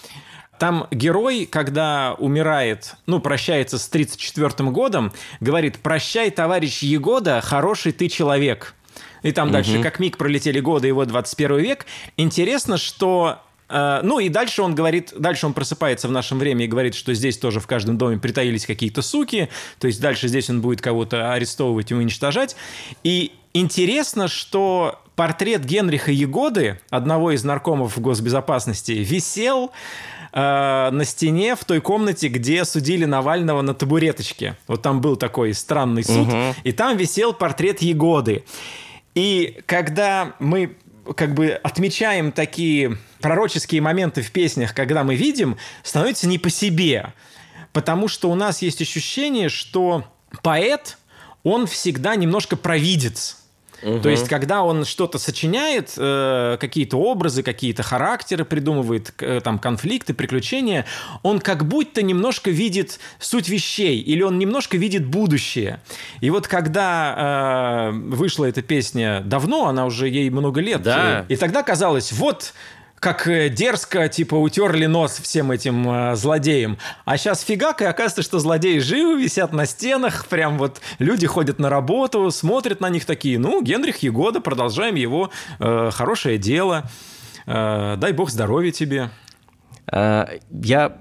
Там 0.59 0.87
герой, 0.93 1.47
когда 1.51 2.15
умирает, 2.19 2.95
ну, 3.07 3.19
прощается 3.21 3.77
с 3.79 3.89
34 3.89 4.71
годом, 4.71 5.13
говорит 5.41 5.79
«Прощай, 5.81 6.31
товарищ 6.31 6.83
Егода, 6.83 7.41
хороший 7.41 7.93
ты 7.93 8.09
человек». 8.09 8.75
И 9.23 9.33
там 9.33 9.51
дальше, 9.51 9.83
как 9.83 9.99
миг 9.99 10.17
пролетели 10.19 10.61
годы, 10.61 10.87
его 10.89 11.05
21 11.05 11.57
век. 11.59 11.87
Интересно, 12.17 12.77
что... 12.77 13.41
э, 13.69 14.01
ну 14.03 14.19
и 14.19 14.29
дальше 14.29 14.63
он 14.63 14.75
говорит, 14.75 15.13
дальше 15.17 15.47
он 15.47 15.53
просыпается 15.53 16.09
в 16.09 16.13
нашем 16.13 16.39
времени 16.39 16.65
и 16.65 16.69
говорит, 16.69 16.95
что 16.95 17.15
здесь 17.15 17.39
тоже 17.39 17.61
в 17.61 17.67
каждом 17.67 17.99
доме 17.99 18.19
притаились 18.19 18.67
какие-то 18.67 19.03
суки, 19.03 19.49
то 19.79 19.87
есть 19.87 20.01
дальше 20.01 20.29
здесь 20.29 20.51
он 20.51 20.61
будет 20.61 20.81
кого-то 20.81 21.33
арестовывать 21.33 21.91
и 21.91 21.95
уничтожать. 21.95 22.57
И 23.03 23.33
интересно, 23.53 24.29
что 24.29 25.01
портрет 25.17 25.65
Генриха 25.65 26.11
Егоды, 26.11 26.79
одного 26.91 27.33
из 27.33 27.45
наркомов 27.45 27.99
госбезопасности, 28.01 28.93
висел 28.93 29.71
э, 30.33 30.91
на 30.91 31.05
стене 31.05 31.55
в 31.55 31.65
той 31.65 31.81
комнате, 31.81 32.29
где 32.29 32.65
судили 32.65 33.05
Навального 33.05 33.63
на 33.63 33.75
табуреточке. 33.75 34.57
Вот 34.67 34.83
там 34.83 35.01
был 35.01 35.15
такой 35.17 35.55
странный 35.55 36.03
суд, 36.03 36.27
Мгм. 36.27 36.55
и 36.65 36.73
там 36.73 36.97
висел 36.97 37.33
портрет 37.33 37.81
Егоды. 37.83 38.45
И 39.15 39.61
когда 39.67 40.33
мы 40.41 40.77
как 41.17 41.35
бы 41.35 41.51
отмечаем 41.51 42.33
такие 42.33 42.97
пророческие 43.25 43.81
моменты 43.81 44.21
в 44.21 44.31
песнях, 44.33 44.75
когда 44.75 45.03
мы 45.03 45.15
видим, 45.15 45.57
становится 45.83 46.29
не 46.29 46.37
по 46.37 46.51
себе. 46.51 47.15
Потому 47.73 48.07
что 48.07 48.31
у 48.31 48.35
нас 48.35 48.61
есть 48.61 48.83
ощущение, 48.83 49.49
что 49.49 50.05
поэт, 50.43 50.99
он 51.43 51.67
всегда 51.67 52.17
немножко 52.17 52.55
провидец. 52.55 53.39
То 53.81 54.09
есть, 54.11 54.29
когда 54.29 54.63
он 54.63 54.85
что-то 54.85 55.19
сочиняет, 55.19 55.93
э, 55.97 56.59
какие-то 56.61 56.99
образы, 56.99 57.43
какие-то 57.43 57.83
характеры 57.83 58.45
придумывает, 58.45 59.15
э, 59.21 59.41
там, 59.43 59.59
конфликты, 59.59 60.13
приключения, 60.13 60.85
он 61.23 61.39
как 61.39 61.67
будто 61.67 62.03
немножко 62.03 62.51
видит 62.51 62.99
суть 63.19 63.49
вещей, 63.49 64.01
или 64.01 64.23
он 64.23 64.39
немножко 64.39 64.77
видит 64.77 65.07
будущее. 65.07 65.81
И 66.21 66.29
вот 66.29 66.47
когда 66.47 67.91
э, 67.91 67.91
вышла 67.93 68.45
эта 68.45 68.61
песня 68.61 69.23
давно, 69.25 69.67
она 69.67 69.87
уже 69.87 70.09
ей 70.09 70.29
много 70.31 70.61
лет, 70.61 70.83
Да. 70.83 71.25
и 71.29 71.37
тогда 71.37 71.63
казалось, 71.63 72.13
вот 72.13 72.55
как 73.05 73.29
э, 73.29 73.51
дерзко, 73.51 74.09
типа, 74.09 74.35
утерли 74.35 74.87
нос 74.87 75.21
всем 75.23 75.51
этим 75.51 75.87
э, 75.91 76.17
злодеям. 76.17 76.79
А 77.05 77.19
сейчас 77.19 77.43
фигак, 77.43 77.83
и 77.83 77.85
оказывается, 77.85 78.23
что 78.23 78.39
злодеи 78.39 78.79
живы, 78.79 79.23
висят 79.23 79.53
на 79.53 79.67
стенах, 79.67 80.25
прям 80.27 80.57
вот 80.57 80.81
люди 80.99 81.27
ходят 81.27 81.59
на 81.59 81.69
работу, 81.69 82.31
смотрят 82.31 82.81
на 82.81 82.89
них 82.89 83.05
такие, 83.05 83.39
ну, 83.39 83.61
Генрих 83.63 83.99
Егода, 83.99 84.41
продолжаем 84.41 84.95
его 84.95 85.31
э, 85.61 85.91
хорошее 85.93 86.39
дело, 86.39 86.85
Э, 87.47 87.97
дай 87.99 88.13
бог 88.13 88.31
здоровья 88.31 88.71
тебе. 88.71 89.11
А, 89.87 90.29
Я 90.51 90.97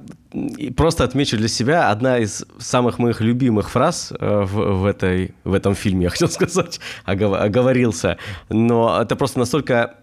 просто 0.76 1.06
отмечу 1.06 1.38
для 1.38 1.48
себя 1.48 1.90
одна 1.90 2.18
из 2.20 2.46
самых 2.60 3.00
моих 3.00 3.22
любимых 3.22 3.70
фраз 3.70 4.12
э, 4.20 4.42
в, 4.42 4.82
в, 4.82 4.86
этой, 4.86 5.36
в 5.46 5.54
этом 5.54 5.74
фильме, 5.74 6.04
я 6.04 6.10
хотел 6.10 6.28
сказать, 6.30 6.82
огов- 7.06 7.40
оговорился. 7.40 8.18
Но 8.50 9.02
это 9.02 9.16
просто 9.16 9.40
настолько 9.40 9.96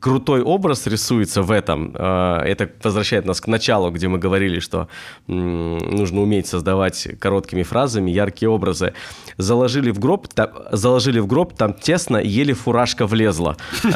крутой 0.00 0.42
образ 0.42 0.86
рисуется 0.86 1.42
в 1.42 1.50
этом. 1.50 1.94
Э, 1.94 2.40
Это 2.44 2.70
возвращает 2.82 3.26
нас 3.26 3.40
к 3.40 3.46
началу, 3.46 3.90
где 3.90 4.08
мы 4.08 4.18
говорили, 4.18 4.60
что 4.60 4.88
нужно 5.26 6.20
уметь 6.22 6.46
создавать 6.46 7.08
короткими 7.20 7.62
фразами 7.62 8.10
яркие 8.10 8.48
образы. 8.48 8.94
Заложили 9.36 9.90
в 9.90 9.98
гроб, 9.98 10.28
та- 10.28 10.52
заложили 10.72 11.20
в 11.20 11.26
гроб, 11.26 11.52
там 11.54 11.74
тесно, 11.74 12.16
еле 12.18 12.54
фуражка 12.54 13.06
влезла. 13.06 13.56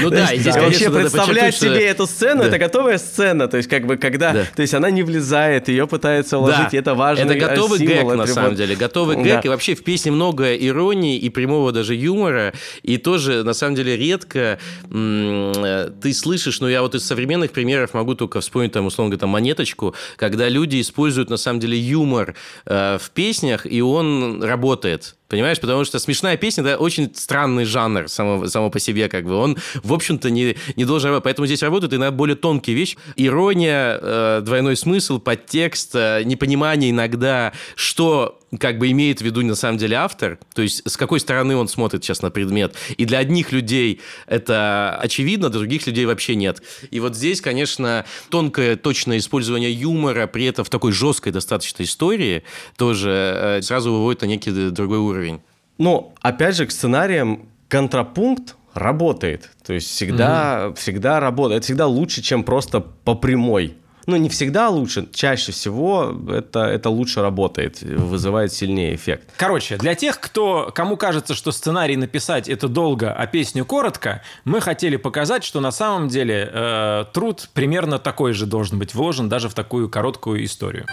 Ну 0.00 0.10
да, 0.10 0.32
и 0.32 0.38
здесь, 0.38 0.54
вообще 0.54 0.60
конечно, 0.62 0.90
надо 0.90 1.00
представлять 1.00 1.54
что- 1.54 1.66
себе 1.66 1.86
эту 1.86 2.06
сцену, 2.06 2.42
Да. 2.42 2.48
это 2.48 2.58
готовая 2.58 2.98
сцена, 2.98 3.48
то 3.48 3.56
есть 3.56 3.68
как 3.68 3.86
бы 3.86 3.96
когда, 3.96 4.32
Да. 4.32 4.44
то 4.54 4.62
есть 4.62 4.74
она 4.74 4.90
не 4.90 5.02
влезает, 5.02 5.68
ее 5.68 5.86
пытаются 5.86 6.38
уложить, 6.38 6.74
это 6.74 6.94
важно. 6.94 7.22
Это 7.24 7.34
готовый 7.34 7.78
гэг, 7.78 8.04
на 8.04 8.26
самом 8.26 8.54
деле. 8.54 8.76
Готовый 8.76 9.16
гэг. 9.22 9.44
И 9.44 9.48
вообще 9.48 9.74
в 9.74 9.82
песне 9.84 10.12
много 10.12 10.54
иронии 10.54 11.16
и 11.18 11.28
прямого 11.30 11.72
даже 11.72 11.94
юмора. 11.94 12.52
И 12.82 12.96
тоже, 12.98 13.42
на 13.44 13.54
самом 13.54 13.74
деле, 13.74 13.96
редко 13.96 14.58
ты 14.90 16.12
слышишь, 16.12 16.60
ну, 16.60 16.68
я 16.68 16.82
вот 16.82 16.94
из 16.94 17.04
современных 17.04 17.52
примеров 17.52 17.94
могу 17.94 18.14
только 18.14 18.40
вспомнить, 18.40 18.72
там, 18.72 18.86
условно 18.86 19.10
говоря, 19.10 19.20
там, 19.20 19.30
монеточку, 19.30 19.94
когда 20.16 20.48
люди 20.48 20.80
используют, 20.80 21.30
на 21.30 21.36
самом 21.36 21.60
деле, 21.60 21.78
юмор 21.78 22.34
э, 22.66 22.98
в 23.00 23.10
песнях, 23.10 23.66
и 23.66 23.80
он 23.80 24.42
работает. 24.42 25.16
Понимаешь, 25.28 25.60
потому 25.60 25.84
что 25.84 25.98
смешная 25.98 26.36
песня, 26.36 26.62
это 26.62 26.78
очень 26.78 27.12
странный 27.14 27.64
жанр 27.64 28.08
само, 28.08 28.46
само 28.46 28.70
по 28.70 28.78
себе, 28.78 29.08
как 29.08 29.24
бы. 29.24 29.34
Он, 29.34 29.56
в 29.82 29.92
общем-то, 29.92 30.30
не, 30.30 30.56
не 30.76 30.84
должен 30.84 31.10
работать. 31.10 31.24
Поэтому 31.24 31.46
здесь 31.46 31.62
работают 31.62 31.92
иногда 31.92 32.12
более 32.12 32.36
тонкие 32.36 32.76
вещи. 32.76 32.96
Ирония, 33.16 33.98
э, 34.00 34.40
двойной 34.44 34.76
смысл, 34.76 35.18
подтекст, 35.18 35.94
э, 35.94 36.22
непонимание 36.24 36.90
иногда, 36.90 37.52
что 37.74 38.38
как 38.58 38.78
бы 38.78 38.90
имеет 38.90 39.20
в 39.20 39.24
виду 39.24 39.42
на 39.42 39.54
самом 39.54 39.78
деле 39.78 39.96
автор, 39.96 40.38
то 40.54 40.62
есть 40.62 40.88
с 40.88 40.96
какой 40.96 41.20
стороны 41.20 41.56
он 41.56 41.68
смотрит 41.68 42.04
сейчас 42.04 42.22
на 42.22 42.30
предмет. 42.30 42.74
И 42.96 43.04
для 43.04 43.18
одних 43.18 43.52
людей 43.52 44.00
это 44.26 44.96
очевидно, 45.00 45.48
для 45.50 45.58
других 45.58 45.86
людей 45.86 46.06
вообще 46.06 46.36
нет. 46.36 46.62
И 46.90 47.00
вот 47.00 47.16
здесь, 47.16 47.40
конечно, 47.40 48.04
тонкое, 48.30 48.76
точное 48.76 49.18
использование 49.18 49.72
юмора, 49.72 50.26
при 50.26 50.44
этом 50.44 50.64
в 50.64 50.70
такой 50.70 50.92
жесткой 50.92 51.32
достаточно 51.32 51.82
истории, 51.82 52.44
тоже 52.76 53.10
э, 53.10 53.62
сразу 53.62 53.92
выводит 53.92 54.22
на 54.22 54.26
некий 54.26 54.50
другой 54.70 54.98
уровень. 54.98 55.40
Но, 55.78 56.14
опять 56.20 56.56
же, 56.56 56.66
к 56.66 56.70
сценариям 56.70 57.48
контрапункт 57.68 58.56
работает. 58.72 59.50
То 59.64 59.72
есть 59.72 59.88
всегда, 59.88 60.72
всегда 60.76 61.20
работает. 61.20 61.58
Это 61.58 61.64
всегда 61.64 61.86
лучше, 61.86 62.22
чем 62.22 62.44
просто 62.44 62.80
по 62.80 63.14
прямой. 63.14 63.76
Ну, 64.06 64.16
не 64.16 64.28
всегда 64.28 64.68
лучше, 64.68 65.08
чаще 65.12 65.50
всего 65.50 66.14
это, 66.28 66.60
это 66.60 66.90
лучше 66.90 67.22
работает, 67.22 67.82
вызывает 67.82 68.52
сильнее 68.52 68.94
эффект. 68.94 69.30
Короче, 69.36 69.76
для 69.78 69.96
тех, 69.96 70.20
кто, 70.20 70.70
кому 70.72 70.96
кажется, 70.96 71.34
что 71.34 71.50
сценарий 71.50 71.96
написать 71.96 72.48
это 72.48 72.68
долго, 72.68 73.12
а 73.12 73.26
песню 73.26 73.64
коротко, 73.64 74.22
мы 74.44 74.60
хотели 74.60 74.96
показать, 74.96 75.42
что 75.42 75.60
на 75.60 75.72
самом 75.72 76.06
деле 76.06 76.48
э, 76.52 77.04
труд 77.12 77.50
примерно 77.52 77.98
такой 77.98 78.32
же 78.32 78.46
должен 78.46 78.78
быть 78.78 78.94
вложен 78.94 79.28
даже 79.28 79.48
в 79.48 79.54
такую 79.54 79.88
короткую 79.88 80.44
историю. 80.44 80.86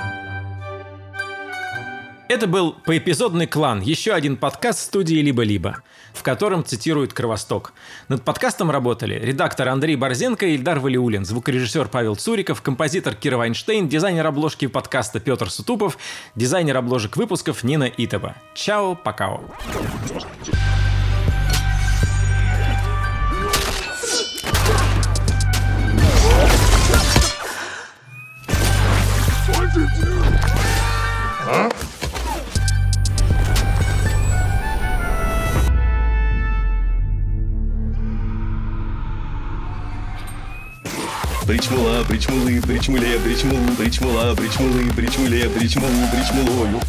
Это 2.30 2.47
был 2.47 2.76
поэпизодный 2.86 3.45
клан, 3.45 3.82
еще 3.82 4.14
один 4.14 4.38
подкаст 4.38 4.80
студии 4.80 5.16
«Либо-либо», 5.16 5.84
в 6.14 6.24
котором 6.24 6.64
цитируют 6.64 7.14
Кровосток. 7.14 7.74
Над 8.07 8.24
подкастом 8.24 8.72
работали 8.72 9.20
редактор 9.20 9.70
Андрей 9.70 9.95
Борзенко 9.95 10.45
и 10.45 10.55
Ильдар 10.55 10.80
Валиулин, 10.80 11.26
звукорежиссер 11.26 11.88
Павел 11.88 12.16
Цуриков, 12.16 12.61
композитор 12.61 13.16
Кира 13.16 13.38
Вайнштейн, 13.38 13.89
дизайнер 13.89 14.26
обложки 14.28 14.68
подкаста 14.68 15.20
Петр 15.20 15.49
Сутупов, 15.49 15.97
дизайнер 16.36 16.78
обложек 16.78 17.18
выпусков 17.18 17.64
Нина 17.64 17.91
Итова. 17.97 18.36
Чао, 18.53 18.95
пока. 18.95 19.39
Причмула, 41.46 42.06
причмулы, 42.08 42.62
причмуле, 42.62 43.20
причмулу, 43.20 43.76
причмула, 43.78 44.34
причмулы, 44.34 44.94
причмуле, 44.94 45.50
причмулу, 45.50 46.08
причмулою. 46.10 46.80